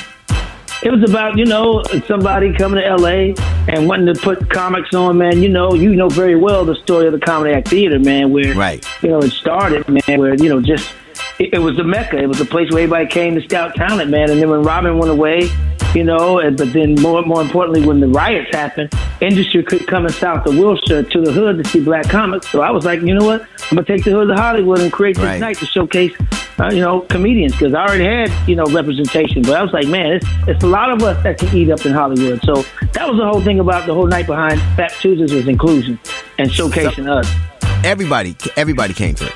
It 0.83 0.91
was 0.91 1.07
about, 1.07 1.37
you 1.37 1.45
know, 1.45 1.83
somebody 2.07 2.53
coming 2.53 2.81
to 2.81 2.95
LA 2.95 3.35
and 3.71 3.87
wanting 3.87 4.11
to 4.11 4.19
put 4.19 4.49
comics 4.49 4.95
on, 4.95 5.19
man. 5.19 5.43
You 5.43 5.49
know, 5.49 5.75
you 5.75 5.95
know 5.95 6.09
very 6.09 6.35
well 6.35 6.65
the 6.65 6.73
story 6.75 7.05
of 7.05 7.13
the 7.13 7.19
Comedy 7.19 7.53
Act 7.53 7.67
Theater, 7.67 7.99
man, 7.99 8.31
where, 8.31 8.55
right. 8.55 8.83
you 9.03 9.09
know, 9.09 9.19
it 9.19 9.31
started, 9.31 9.87
man, 9.87 10.19
where, 10.19 10.33
you 10.33 10.49
know, 10.49 10.59
just, 10.59 10.91
it, 11.39 11.53
it 11.53 11.59
was 11.59 11.75
the 11.77 11.83
Mecca. 11.83 12.17
It 12.17 12.27
was 12.27 12.37
the 12.39 12.45
place 12.45 12.69
where 12.71 12.83
everybody 12.83 13.07
came 13.07 13.35
to 13.35 13.41
scout 13.41 13.75
talent, 13.75 14.09
man. 14.11 14.29
And 14.29 14.41
then 14.41 14.49
when 14.49 14.61
Robin 14.63 14.97
went 14.97 15.11
away, 15.11 15.49
you 15.93 16.03
know, 16.05 16.39
and, 16.39 16.55
but 16.57 16.71
then 16.71 16.95
more 16.95 17.21
more 17.23 17.41
importantly, 17.41 17.85
when 17.85 17.99
the 17.99 18.07
riots 18.07 18.55
happened, 18.55 18.93
industry 19.19 19.61
could 19.63 19.85
come 19.87 20.05
in 20.05 20.11
south 20.13 20.45
of 20.47 20.57
Wilshire 20.57 21.03
to 21.03 21.21
the 21.21 21.31
hood 21.31 21.61
to 21.63 21.69
see 21.69 21.81
black 21.81 22.07
comics. 22.09 22.47
So 22.49 22.61
I 22.61 22.71
was 22.71 22.85
like, 22.85 23.01
you 23.01 23.13
know 23.13 23.25
what? 23.25 23.41
I'm 23.69 23.75
going 23.75 23.85
to 23.85 23.93
take 23.97 24.03
the 24.05 24.11
hood 24.11 24.27
to 24.29 24.35
Hollywood 24.35 24.79
and 24.79 24.91
create 24.91 25.15
this 25.17 25.25
Right. 25.25 25.39
night 25.39 25.57
to 25.57 25.65
showcase, 25.65 26.13
uh, 26.59 26.69
you 26.71 26.79
know, 26.79 27.01
comedians 27.01 27.53
because 27.53 27.73
I 27.73 27.85
already 27.85 28.05
had, 28.05 28.31
you 28.47 28.55
know, 28.55 28.65
representation. 28.65 29.41
But 29.41 29.55
I 29.55 29.61
was 29.63 29.73
like, 29.73 29.87
man, 29.87 30.13
it's, 30.13 30.25
it's 30.47 30.63
a 30.63 30.67
lot 30.67 30.91
of 30.91 31.03
us 31.03 31.21
that 31.23 31.37
can 31.37 31.55
eat 31.55 31.69
up 31.69 31.85
in 31.85 31.91
Hollywood. 31.93 32.41
So 32.43 32.63
that 32.93 33.07
was 33.09 33.17
the 33.17 33.25
whole 33.25 33.41
thing 33.41 33.59
about 33.59 33.85
the 33.85 33.93
whole 33.93 34.07
night 34.07 34.27
behind 34.27 34.59
Fat 34.77 34.93
Tuesdays 35.01 35.33
was 35.33 35.47
inclusion 35.47 35.99
and 36.37 36.49
showcasing 36.49 37.09
us. 37.09 37.29
Everybody, 37.85 38.35
everybody 38.55 38.93
came 38.93 39.15
to 39.15 39.25
it. 39.25 39.33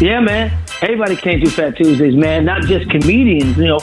Yeah, 0.00 0.20
man. 0.20 0.52
Everybody 0.82 1.16
came 1.16 1.40
through 1.40 1.50
Fat 1.50 1.76
Tuesdays, 1.76 2.14
man. 2.14 2.44
Not 2.44 2.62
just 2.62 2.90
comedians, 2.90 3.56
you 3.56 3.64
know. 3.64 3.80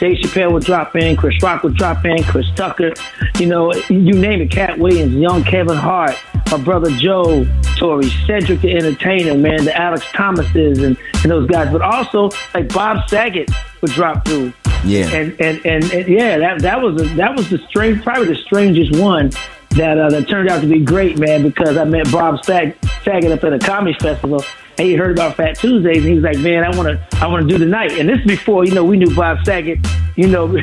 Dave 0.00 0.18
Chappelle 0.18 0.52
would 0.52 0.64
drop 0.64 0.96
in, 0.96 1.16
Chris 1.16 1.40
Rock 1.40 1.62
would 1.62 1.76
drop 1.76 2.04
in, 2.04 2.24
Chris 2.24 2.50
Tucker, 2.56 2.92
you 3.38 3.46
know, 3.46 3.72
you 3.88 4.12
name 4.12 4.40
it, 4.40 4.50
Katt 4.50 4.76
Williams, 4.76 5.14
young 5.14 5.44
Kevin 5.44 5.76
Hart, 5.76 6.16
my 6.50 6.56
brother 6.56 6.90
Joe 6.90 7.46
Torry, 7.76 8.10
Cedric 8.26 8.62
the 8.62 8.72
Entertainer, 8.72 9.38
man, 9.38 9.64
the 9.64 9.76
Alex 9.80 10.04
Thomases 10.12 10.78
and, 10.78 10.96
and 11.22 11.30
those 11.30 11.48
guys. 11.48 11.70
But 11.70 11.82
also 11.82 12.30
like 12.52 12.74
Bob 12.74 13.08
Saget 13.08 13.48
would 13.80 13.92
drop 13.92 14.24
through. 14.26 14.52
Yeah. 14.84 15.06
And 15.12 15.40
and, 15.40 15.64
and, 15.64 15.84
and 15.92 16.08
yeah, 16.08 16.38
that 16.38 16.62
that 16.62 16.82
was 16.82 17.00
a, 17.00 17.04
that 17.14 17.36
was 17.36 17.48
the 17.50 17.58
strange 17.68 18.02
probably 18.02 18.26
the 18.26 18.34
strangest 18.34 19.00
one 19.00 19.30
that 19.76 19.98
uh, 19.98 20.10
that 20.10 20.28
turned 20.28 20.48
out 20.50 20.60
to 20.60 20.66
be 20.66 20.80
great, 20.80 21.18
man, 21.18 21.42
because 21.42 21.76
I 21.76 21.84
met 21.84 22.10
Bob 22.12 22.44
Sag- 22.44 22.76
Saget 23.04 23.32
up 23.32 23.42
at 23.44 23.52
a 23.52 23.58
comedy 23.58 23.96
festival 24.00 24.44
and 24.78 24.88
he 24.88 24.94
heard 24.94 25.12
about 25.12 25.36
Fat 25.36 25.58
Tuesdays 25.58 25.98
and 25.98 26.06
he 26.06 26.14
was 26.14 26.22
like, 26.24 26.38
Man, 26.38 26.64
I 26.64 26.74
wanna 26.76 27.06
I 27.14 27.26
wanna 27.26 27.46
do 27.46 27.58
the 27.58 27.66
night. 27.66 27.92
And 27.98 28.08
this 28.08 28.18
is 28.20 28.26
before, 28.26 28.64
you 28.64 28.74
know, 28.74 28.84
we 28.84 28.96
knew 28.96 29.14
Bob 29.14 29.44
Saget, 29.44 29.78
you 30.16 30.26
know 30.28 30.46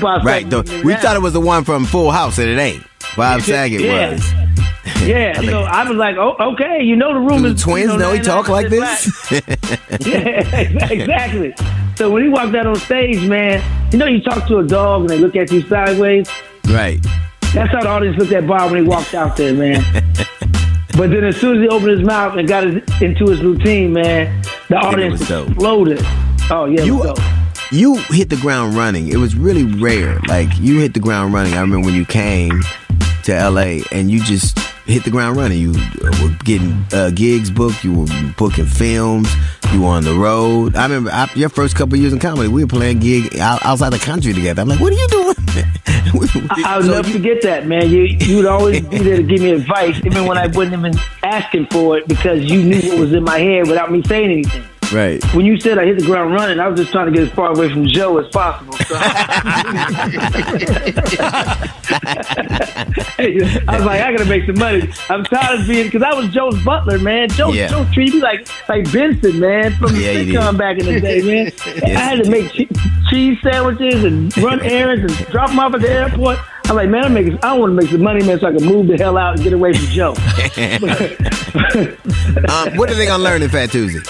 Bob 0.00 0.24
Right. 0.24 0.44
Saget. 0.50 0.66
The, 0.66 0.82
we 0.84 0.94
thought 0.96 1.16
it 1.16 1.22
was 1.22 1.32
the 1.34 1.40
one 1.40 1.64
from 1.64 1.84
Full 1.84 2.10
House, 2.10 2.38
and 2.38 2.48
it 2.48 2.58
ain't. 2.58 2.84
Bob 3.16 3.40
Saget 3.42 3.80
Yeah. 3.80 4.12
was. 4.12 4.32
Yeah, 5.04 5.40
you 5.40 5.50
know, 5.50 5.62
I 5.62 5.88
was 5.88 5.96
like, 5.96 6.16
oh, 6.16 6.34
okay, 6.52 6.82
you 6.82 6.96
know 6.96 7.12
the 7.14 7.20
room 7.20 7.44
is 7.44 7.54
the 7.54 7.60
twins 7.70 7.92
you 7.92 7.98
know 7.98 8.12
he 8.12 8.20
talk 8.20 8.48
like 8.48 8.68
this? 8.68 9.30
yeah, 10.06 10.90
exactly. 10.90 11.54
So 11.96 12.10
when 12.10 12.22
he 12.24 12.28
walked 12.28 12.54
out 12.54 12.66
on 12.66 12.76
stage, 12.76 13.20
man, 13.26 13.62
you 13.92 13.98
know, 13.98 14.06
you 14.06 14.20
talk 14.22 14.46
to 14.48 14.58
a 14.58 14.66
dog 14.66 15.02
and 15.02 15.10
they 15.10 15.18
look 15.18 15.36
at 15.36 15.50
you 15.52 15.62
sideways. 15.68 16.28
right. 16.68 16.98
That's 17.52 17.72
how 17.72 17.80
the 17.80 17.88
audience 17.88 18.16
looked 18.16 18.32
at 18.32 18.46
Bob 18.46 18.70
when 18.70 18.82
he 18.82 18.88
walked 18.88 19.14
out 19.14 19.36
there, 19.36 19.52
man. 19.54 19.82
But 20.96 21.10
then 21.12 21.24
as 21.24 21.36
soon 21.36 21.56
as 21.56 21.62
he 21.62 21.68
opened 21.68 21.92
his 21.92 22.02
mouth 22.06 22.36
and 22.36 22.46
got 22.46 22.64
his, 22.64 22.74
into 23.00 23.24
his 23.30 23.40
routine, 23.40 23.92
man, 23.94 24.42
the 24.68 24.76
audience 24.76 25.22
exploded. 25.22 26.00
Oh 26.50 26.66
yeah, 26.66 26.82
You 26.82 27.14
you 27.70 27.96
hit 28.08 28.28
the 28.28 28.36
ground 28.36 28.74
running. 28.74 29.08
It 29.08 29.16
was 29.16 29.34
really 29.34 29.64
rare. 29.64 30.18
Like 30.26 30.48
you 30.58 30.80
hit 30.80 30.92
the 30.92 31.00
ground 31.00 31.32
running. 31.32 31.54
I 31.54 31.60
remember 31.60 31.86
when 31.86 31.94
you 31.94 32.04
came 32.04 32.60
to 33.22 33.32
LA 33.32 33.82
and 33.92 34.10
you 34.10 34.20
just 34.22 34.58
hit 34.86 35.04
the 35.04 35.10
ground 35.10 35.36
running. 35.36 35.58
You 35.58 35.72
uh, 35.72 36.10
were 36.22 36.34
getting 36.44 36.84
uh, 36.92 37.10
gigs 37.10 37.50
booked. 37.50 37.84
You 37.84 37.94
were 38.00 38.06
booking 38.36 38.66
films. 38.66 39.28
You 39.72 39.82
were 39.82 39.88
on 39.88 40.04
the 40.04 40.14
road. 40.14 40.74
I 40.76 40.84
remember 40.84 41.10
I, 41.12 41.30
your 41.34 41.48
first 41.48 41.76
couple 41.76 41.96
years 41.98 42.12
in 42.12 42.18
comedy. 42.18 42.48
We 42.48 42.64
were 42.64 42.68
playing 42.68 42.98
gig 43.00 43.36
out, 43.38 43.64
outside 43.64 43.90
the 43.90 43.98
country 43.98 44.32
together. 44.32 44.62
I'm 44.62 44.68
like, 44.68 44.80
what 44.80 44.92
are 44.92 44.96
you 44.96 45.08
doing? 45.08 45.34
I, 45.86 46.76
would 46.78 46.86
So 46.86 46.92
never 46.92 47.08
you- 47.08 47.14
forget 47.14 47.42
that, 47.42 47.66
man. 47.66 47.88
You 47.90 48.02
you 48.02 48.36
would 48.36 48.46
always 48.46 48.80
be 48.80 48.98
there 48.98 49.16
to 49.18 49.22
give 49.22 49.40
me 49.42 49.52
advice, 49.52 49.96
even 50.04 50.26
when 50.26 50.38
I 50.38 50.46
wasn't 50.48 50.74
even 50.78 50.94
asking 51.22 51.66
for 51.66 51.98
it, 51.98 52.08
because 52.08 52.42
you 52.42 52.62
knew 52.62 52.80
what 52.90 52.98
was 53.00 53.12
in 53.12 53.22
my 53.24 53.38
head 53.38 53.68
without 53.68 53.92
me 53.92 54.02
saying 54.04 54.30
anything. 54.30 54.64
Right. 54.92 55.22
When 55.34 55.46
you 55.46 55.58
said 55.60 55.78
I 55.78 55.84
hit 55.86 55.98
the 55.98 56.04
ground 56.04 56.34
running, 56.34 56.58
I 56.58 56.66
was 56.68 56.80
just 56.80 56.90
trying 56.92 57.06
to 57.06 57.12
get 57.12 57.22
as 57.28 57.34
far 57.34 57.50
away 57.54 57.72
from 57.72 57.86
Joe 57.86 58.18
as 58.18 58.26
possible. 58.28 58.72
So 58.72 58.94
I 62.48 63.76
was 63.76 63.84
like, 63.84 64.00
I 64.02 64.10
gotta 64.12 64.24
make 64.24 64.46
some 64.46 64.58
money. 64.58 64.88
I'm 65.08 65.24
tired 65.24 65.60
of 65.60 65.66
being 65.68 65.86
because 65.86 66.02
I 66.02 66.14
was 66.14 66.32
Joe's 66.32 66.62
butler, 66.64 66.98
man. 66.98 67.28
Joe, 67.30 67.52
Yeah. 67.52 67.68
Joe 67.68 67.86
treated 67.92 68.16
me 68.16 68.20
like 68.22 68.48
like 68.68 68.90
Benson, 68.92 69.38
man, 69.40 69.72
from 69.74 69.92
the 69.92 70.00
Yeah, 70.00 70.14
sitcom 70.14 70.58
back 70.58 70.78
in 70.78 70.86
the 70.86 71.00
day, 71.00 71.22
man. 71.22 71.52
I 71.84 71.88
had 72.00 72.24
to 72.24 72.30
make 72.30 72.50
che- 72.52 72.68
cheese 73.10 73.38
sandwiches 73.42 74.04
and 74.04 74.36
run 74.38 74.60
errands 74.62 75.04
and 75.12 75.26
drop 75.30 75.50
them 75.50 75.58
off 75.60 75.74
at 75.74 75.80
the 75.82 75.90
airport. 75.90 76.38
I'm 76.66 76.76
like, 76.76 76.88
man, 76.88 77.04
I'm 77.04 77.14
making, 77.14 77.38
I 77.42 77.52
want 77.58 77.70
to 77.70 77.74
make 77.74 77.88
some 77.90 78.02
money, 78.02 78.24
man, 78.24 78.38
so 78.38 78.46
I 78.46 78.52
can 78.52 78.64
move 78.64 78.86
the 78.86 78.96
hell 78.96 79.18
out 79.18 79.34
and 79.34 79.42
get 79.42 79.52
away 79.52 79.72
from 79.72 79.86
Joe. 79.86 80.10
um, 82.48 82.76
what 82.76 82.88
are 82.90 82.94
they 82.94 83.06
gonna 83.06 83.22
learn 83.22 83.42
in 83.42 83.48
Fat 83.48 83.70
Tuesday? 83.72 84.00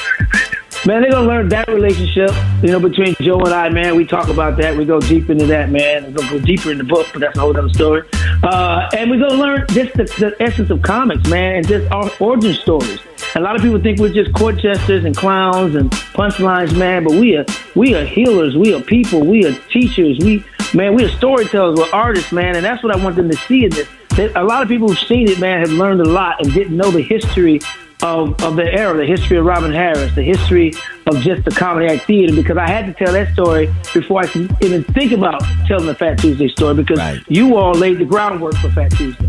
Man, 0.87 1.03
they're 1.03 1.11
gonna 1.11 1.29
learn 1.29 1.51
that 1.51 1.69
relationship, 1.69 2.31
you 2.63 2.71
know, 2.71 2.81
between 2.81 3.15
Joe 3.21 3.39
and 3.41 3.53
I, 3.53 3.69
man. 3.69 3.97
We 3.97 4.07
talk 4.07 4.29
about 4.29 4.57
that. 4.57 4.75
We 4.75 4.87
go 4.87 4.99
deep 4.99 5.29
into 5.29 5.45
that, 5.45 5.69
man. 5.69 6.05
We're 6.05 6.23
gonna 6.23 6.39
go 6.39 6.41
deeper 6.41 6.73
in 6.73 6.79
the 6.79 6.85
book, 6.85 7.07
but 7.13 7.21
that's 7.21 7.37
a 7.37 7.41
whole 7.41 7.55
other 7.55 7.69
story. 7.69 8.09
Uh, 8.43 8.89
and 8.97 9.11
we're 9.11 9.21
gonna 9.21 9.35
learn 9.35 9.67
just 9.69 9.93
the, 9.93 10.05
the 10.05 10.35
essence 10.41 10.71
of 10.71 10.81
comics, 10.81 11.29
man, 11.29 11.57
and 11.57 11.69
just 11.69 11.93
our 11.93 12.11
origin 12.19 12.55
stories. 12.55 12.99
A 13.35 13.41
lot 13.41 13.57
of 13.57 13.63
people 13.63 13.79
think 13.79 14.01
we're 14.01 14.13
just 14.13 14.33
court 14.33 14.57
jesters 14.57 15.05
and 15.05 15.15
clowns 15.15 15.75
and 15.75 15.91
punchlines, 15.91 16.75
man, 16.75 17.05
but 17.05 17.13
we 17.13 17.37
are 17.37 17.45
we 17.75 17.95
are 17.95 18.05
healers, 18.07 18.57
we 18.57 18.73
are 18.73 18.81
people, 18.81 19.21
we 19.21 19.45
are 19.45 19.53
teachers, 19.71 20.19
we 20.21 20.43
man, 20.73 20.95
we 20.95 21.05
are 21.05 21.11
storytellers, 21.11 21.79
we're 21.79 21.91
artists, 21.93 22.33
man, 22.33 22.57
and 22.57 22.65
that's 22.65 22.83
what 22.83 22.97
I 22.97 23.05
want 23.05 23.17
them 23.17 23.29
to 23.29 23.37
see 23.37 23.67
in 23.67 23.71
this. 23.71 23.87
A 24.35 24.43
lot 24.43 24.63
of 24.63 24.69
people 24.69 24.89
who've 24.89 24.99
seen 24.99 25.29
it, 25.29 25.39
man, 25.39 25.61
have 25.61 25.73
learned 25.73 26.01
a 26.01 26.09
lot 26.09 26.43
and 26.43 26.53
didn't 26.55 26.77
know 26.77 26.91
the 26.91 27.03
history 27.03 27.61
of, 28.03 28.43
of 28.43 28.57
the 28.57 28.65
era, 28.65 28.97
the 28.97 29.07
history 29.07 29.37
of 29.37 29.45
Robin 29.45 29.73
Harris, 29.73 30.15
the 30.15 30.23
history 30.23 30.73
of 31.07 31.17
just 31.21 31.45
the 31.45 31.51
comedy 31.51 31.87
act 31.87 32.07
theater, 32.07 32.35
because 32.35 32.57
I 32.57 32.69
had 32.69 32.87
to 32.87 32.93
tell 32.93 33.13
that 33.13 33.33
story 33.33 33.73
before 33.93 34.21
I 34.21 34.27
could 34.27 34.55
even 34.63 34.85
think 34.85 35.13
about 35.13 35.43
telling 35.67 35.87
the 35.87 35.95
Fat 35.95 36.19
Tuesday 36.19 36.49
story, 36.49 36.75
because 36.75 37.21
you 37.29 37.57
all 37.57 37.73
laid 37.73 37.99
the 37.99 38.05
groundwork 38.05 38.55
for 38.57 38.71
Fat 38.71 38.91
Tuesday. 38.93 39.27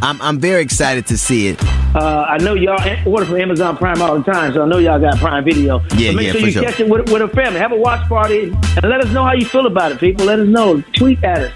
I'm 0.00 0.20
I'm 0.22 0.38
very 0.38 0.62
excited 0.62 1.06
to 1.06 1.18
see 1.18 1.48
it. 1.48 1.62
Uh, 1.94 2.24
I 2.28 2.38
know 2.38 2.54
y'all 2.54 2.78
order 3.06 3.26
from 3.26 3.36
Amazon 3.36 3.76
Prime 3.76 4.00
all 4.00 4.16
the 4.16 4.22
time, 4.22 4.52
so 4.52 4.62
I 4.62 4.66
know 4.66 4.78
y'all 4.78 5.00
got 5.00 5.18
Prime 5.18 5.44
Video. 5.44 5.80
Yeah, 5.96 6.10
so 6.10 6.16
make 6.16 6.26
yeah, 6.26 6.32
sure 6.32 6.40
you 6.40 6.50
sure. 6.52 6.62
catch 6.62 6.78
it 6.78 6.88
with, 6.88 7.10
with 7.10 7.22
a 7.22 7.28
family. 7.28 7.58
Have 7.58 7.72
a 7.72 7.76
watch 7.76 8.06
party 8.08 8.50
and 8.50 8.84
let 8.84 9.04
us 9.04 9.12
know 9.12 9.24
how 9.24 9.32
you 9.32 9.44
feel 9.44 9.66
about 9.66 9.90
it, 9.90 9.98
people. 9.98 10.26
Let 10.26 10.38
us 10.38 10.46
know. 10.46 10.80
Tweet 10.92 11.24
at 11.24 11.40
us 11.40 11.52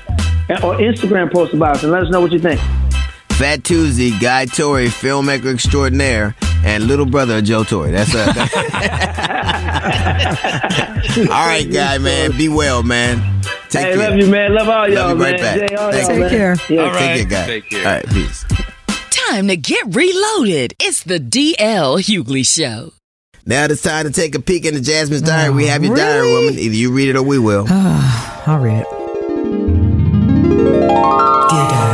or 0.64 0.74
Instagram 0.76 1.32
post 1.32 1.54
about 1.54 1.76
us 1.76 1.82
and 1.84 1.92
let 1.92 2.02
us 2.02 2.10
know 2.10 2.20
what 2.20 2.32
you 2.32 2.40
think. 2.40 2.60
Fat 3.42 3.64
Tuesday, 3.64 4.16
Guy 4.20 4.46
Torry, 4.46 4.86
filmmaker 4.86 5.52
extraordinaire, 5.52 6.36
and 6.64 6.84
little 6.84 7.06
brother 7.06 7.38
of 7.38 7.44
Joe 7.44 7.64
Torry. 7.64 7.90
That's 7.90 8.14
uh, 8.14 8.24
all 11.28 11.46
right, 11.46 11.68
guy, 11.68 11.98
man. 11.98 12.38
Be 12.38 12.48
well, 12.48 12.84
man. 12.84 13.42
Take 13.68 13.72
care. 13.72 13.82
hey, 13.82 13.94
care. 13.96 14.10
love 14.10 14.16
you, 14.16 14.28
man. 14.28 14.54
Love 14.54 14.68
all 14.68 14.88
y'all, 14.88 15.08
Love 15.08 15.18
you 15.18 15.24
right 15.24 15.40
man. 15.40 15.58
back. 15.58 15.70
Jay, 15.70 15.74
all 15.74 15.90
Thank 15.90 16.06
y'all, 16.06 16.14
you. 16.14 16.20
man. 16.20 16.30
care. 16.30 16.56
Yeah. 16.70 16.80
All 16.82 16.90
right. 16.92 17.16
Take 17.16 17.28
care, 17.28 17.40
guy. 17.40 17.46
Take 17.48 17.68
care. 17.68 17.80
All 17.80 17.94
right, 17.94 18.08
peace. 18.10 18.44
Time 19.10 19.48
to 19.48 19.56
get 19.56 19.86
reloaded. 19.92 20.74
It's 20.78 21.02
the 21.02 21.18
DL 21.18 22.00
Hughley 22.00 22.46
Show. 22.46 22.92
Now 23.44 23.64
it's 23.64 23.82
time 23.82 24.04
to 24.06 24.12
take 24.12 24.36
a 24.36 24.40
peek 24.40 24.66
into 24.66 24.82
Jasmine's 24.82 25.22
diary. 25.22 25.52
we 25.52 25.66
have 25.66 25.82
your 25.82 25.96
diary, 25.96 26.32
woman. 26.32 26.56
Either 26.60 26.76
you 26.76 26.92
read 26.92 27.08
it 27.08 27.16
or 27.16 27.24
we 27.24 27.40
will. 27.40 27.66
I'll 27.68 28.60
read 28.60 28.82
it. 28.82 28.86
Dear 31.52 31.68
Diary, 31.68 31.91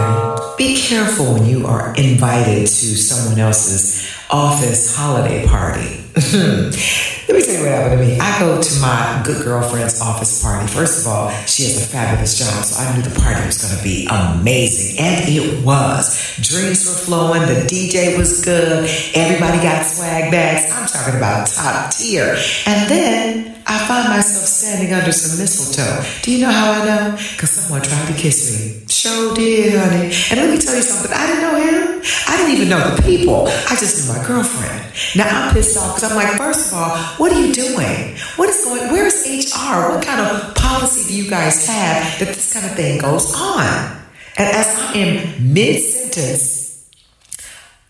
be 0.59 0.76
careful 0.76 1.34
when 1.34 1.46
you 1.46 1.66
are 1.66 1.94
invited 1.94 2.66
to 2.66 2.96
someone 2.96 3.38
else's 3.38 4.12
office 4.28 4.94
holiday 4.96 5.46
party. 5.46 6.04
Let 6.18 7.36
me 7.36 7.42
tell 7.42 7.54
you 7.54 7.61
what 7.61 7.70
happened 7.70 8.00
to 8.00 8.06
me. 8.06 8.18
I 8.18 8.40
go 8.40 8.61
to 8.61 8.80
my 8.80 9.22
good 9.24 9.44
girlfriend's 9.44 10.00
office 10.00 10.42
party. 10.42 10.66
First 10.66 11.06
of 11.06 11.12
all, 11.12 11.30
she 11.46 11.62
has 11.62 11.80
a 11.80 11.86
fabulous 11.86 12.36
job, 12.36 12.64
so 12.64 12.82
I 12.82 12.96
knew 12.96 13.02
the 13.02 13.20
party 13.20 13.46
was 13.46 13.62
going 13.62 13.76
to 13.76 13.84
be 13.84 14.09
amazing. 14.11 14.98
And 14.98 15.28
it 15.28 15.64
was. 15.64 16.36
Drinks 16.40 16.86
were 16.86 17.04
flowing, 17.04 17.42
the 17.42 17.66
DJ 17.70 18.18
was 18.18 18.44
good, 18.44 18.90
everybody 19.14 19.62
got 19.62 19.86
swag 19.86 20.32
bags. 20.32 20.72
I'm 20.72 20.88
talking 20.88 21.16
about 21.16 21.46
top 21.46 21.92
tier. 21.92 22.36
And 22.66 22.90
then 22.90 23.57
I 23.70 23.78
find 23.86 24.08
myself 24.08 24.46
standing 24.46 24.94
under 24.94 25.12
some 25.12 25.38
mistletoe. 25.38 26.02
Do 26.22 26.32
you 26.32 26.46
know 26.46 26.50
how 26.50 26.72
I 26.72 26.84
know? 26.86 27.10
Because 27.12 27.50
someone 27.50 27.82
tried 27.82 28.08
to 28.08 28.14
kiss 28.14 28.48
me. 28.56 28.80
Sure 28.88 29.34
did, 29.34 29.78
honey. 29.78 30.10
And 30.30 30.40
let 30.40 30.48
me 30.48 30.58
tell 30.58 30.74
you 30.74 30.80
something. 30.80 31.12
I 31.12 31.26
didn't 31.26 31.42
know 31.42 31.56
him. 31.60 32.00
I 32.28 32.36
didn't 32.38 32.56
even 32.56 32.68
know 32.70 32.96
the 32.96 33.02
people. 33.02 33.46
I 33.46 33.76
just 33.76 34.08
knew 34.08 34.16
my 34.16 34.26
girlfriend. 34.26 34.90
Now 35.14 35.28
I'm 35.28 35.52
pissed 35.52 35.76
off 35.76 35.96
because 35.96 36.10
I'm 36.10 36.16
like, 36.16 36.38
first 36.38 36.72
of 36.72 36.78
all, 36.78 36.96
what 37.18 37.30
are 37.30 37.40
you 37.40 37.52
doing? 37.52 38.16
What 38.36 38.48
is 38.48 38.64
going? 38.64 38.90
Where's 38.90 39.20
HR? 39.28 39.92
What 39.92 40.02
kind 40.02 40.20
of 40.20 40.54
policy 40.54 41.06
do 41.06 41.22
you 41.22 41.28
guys 41.28 41.66
have 41.66 42.18
that 42.20 42.28
this 42.28 42.54
kind 42.54 42.64
of 42.64 42.72
thing 42.72 43.02
goes 43.02 43.34
on? 43.36 44.00
And 44.38 44.48
as 44.48 44.78
I 44.78 44.92
am 44.94 45.52
mid 45.52 45.82
sentence 45.82 46.57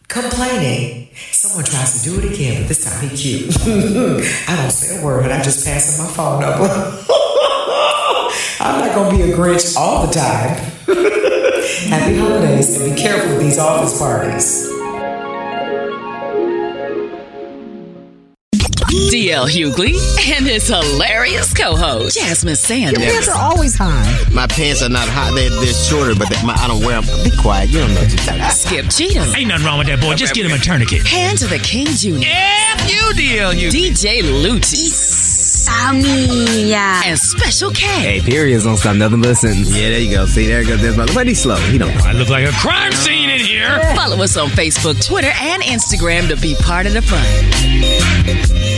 complaining, 0.08 1.08
someone 1.32 1.64
tries 1.64 2.02
to 2.02 2.10
do 2.10 2.18
it 2.18 2.32
again, 2.32 2.62
but 2.62 2.68
this 2.68 2.84
time 2.84 3.08
he 3.08 3.16
cute. 3.16 3.56
I 4.48 4.56
don't 4.56 4.70
say 4.70 5.00
a 5.00 5.04
word. 5.04 5.22
But 5.22 5.32
I 5.32 5.42
just 5.42 5.64
pass 5.64 5.98
him 5.98 6.04
my 6.04 6.10
phone 6.10 6.40
number. 6.40 6.64
I'm 8.60 8.80
not 8.80 8.94
gonna 8.94 9.16
be 9.16 9.22
a 9.30 9.36
Grinch 9.36 9.76
all 9.76 10.06
the 10.06 10.12
time. 10.12 10.56
Happy 11.88 12.16
holidays 12.16 12.80
and 12.80 12.94
be 12.94 13.00
careful 13.00 13.32
with 13.32 13.40
these 13.40 13.58
office 13.58 13.98
parties. 13.98 14.77
DL 18.88 19.46
Hughley 19.46 19.94
and 20.34 20.46
his 20.46 20.66
hilarious 20.66 21.52
co-host 21.52 22.18
Jasmine 22.18 22.56
Sanders. 22.56 22.98
Your 22.98 23.12
pants 23.12 23.28
are 23.28 23.36
always 23.36 23.76
high. 23.76 24.24
My 24.32 24.46
pants 24.46 24.82
are 24.82 24.88
not 24.88 25.06
high. 25.08 25.30
They're, 25.34 25.50
they're 25.50 25.66
shorter, 25.66 26.14
but 26.18 26.30
they, 26.30 26.42
my, 26.42 26.54
I 26.54 26.68
don't 26.68 26.82
wear 26.82 27.00
them. 27.02 27.24
Be 27.24 27.30
quiet. 27.36 27.68
You 27.68 27.80
don't 27.80 27.92
know 27.94 28.00
what 28.00 28.08
you're 28.08 28.18
talking 28.18 28.40
about. 28.40 28.52
Skip 28.52 28.86
Cheatham. 28.88 29.34
Ain't 29.36 29.48
nothing 29.48 29.66
wrong 29.66 29.78
with 29.78 29.88
that 29.88 30.00
boy. 30.00 30.14
Just 30.14 30.34
get 30.34 30.46
him 30.46 30.52
a 30.52 30.58
tourniquet. 30.58 31.06
Hand 31.06 31.36
to 31.38 31.46
the 31.46 31.58
King 31.58 31.86
Jr. 31.86 32.24
F 32.24 32.90
you, 32.90 33.12
DL 33.14 33.52
Hughley. 33.52 33.92
DJ 33.92 34.22
Lucci. 34.22 34.88
yeah. 36.66 37.02
And 37.04 37.18
Special 37.18 37.70
K. 37.70 37.86
Hey, 37.86 38.20
periods 38.20 38.64
don't 38.64 38.78
stop 38.78 38.96
nothing 38.96 39.20
but 39.20 39.30
a 39.30 39.34
sentence. 39.34 39.68
Yeah, 39.76 39.90
there 39.90 40.00
you 40.00 40.10
go. 40.10 40.24
See, 40.24 40.46
there 40.46 40.64
goes. 40.64 40.80
There's 40.80 40.96
my. 40.96 41.06
But 41.12 41.26
he's 41.26 41.42
slow. 41.42 41.56
He 41.56 41.76
don't. 41.76 41.92
I 42.06 42.12
look 42.12 42.30
like 42.30 42.48
a 42.48 42.52
crime 42.52 42.92
scene 42.92 43.28
in 43.28 43.40
here. 43.40 43.80
Follow 43.94 44.22
us 44.22 44.38
on 44.38 44.48
Facebook, 44.48 45.04
Twitter, 45.04 45.32
and 45.40 45.62
Instagram 45.62 46.28
to 46.28 46.36
be 46.40 46.54
part 46.54 46.86
of 46.86 46.94
the 46.94 47.02
fun. 47.02 48.77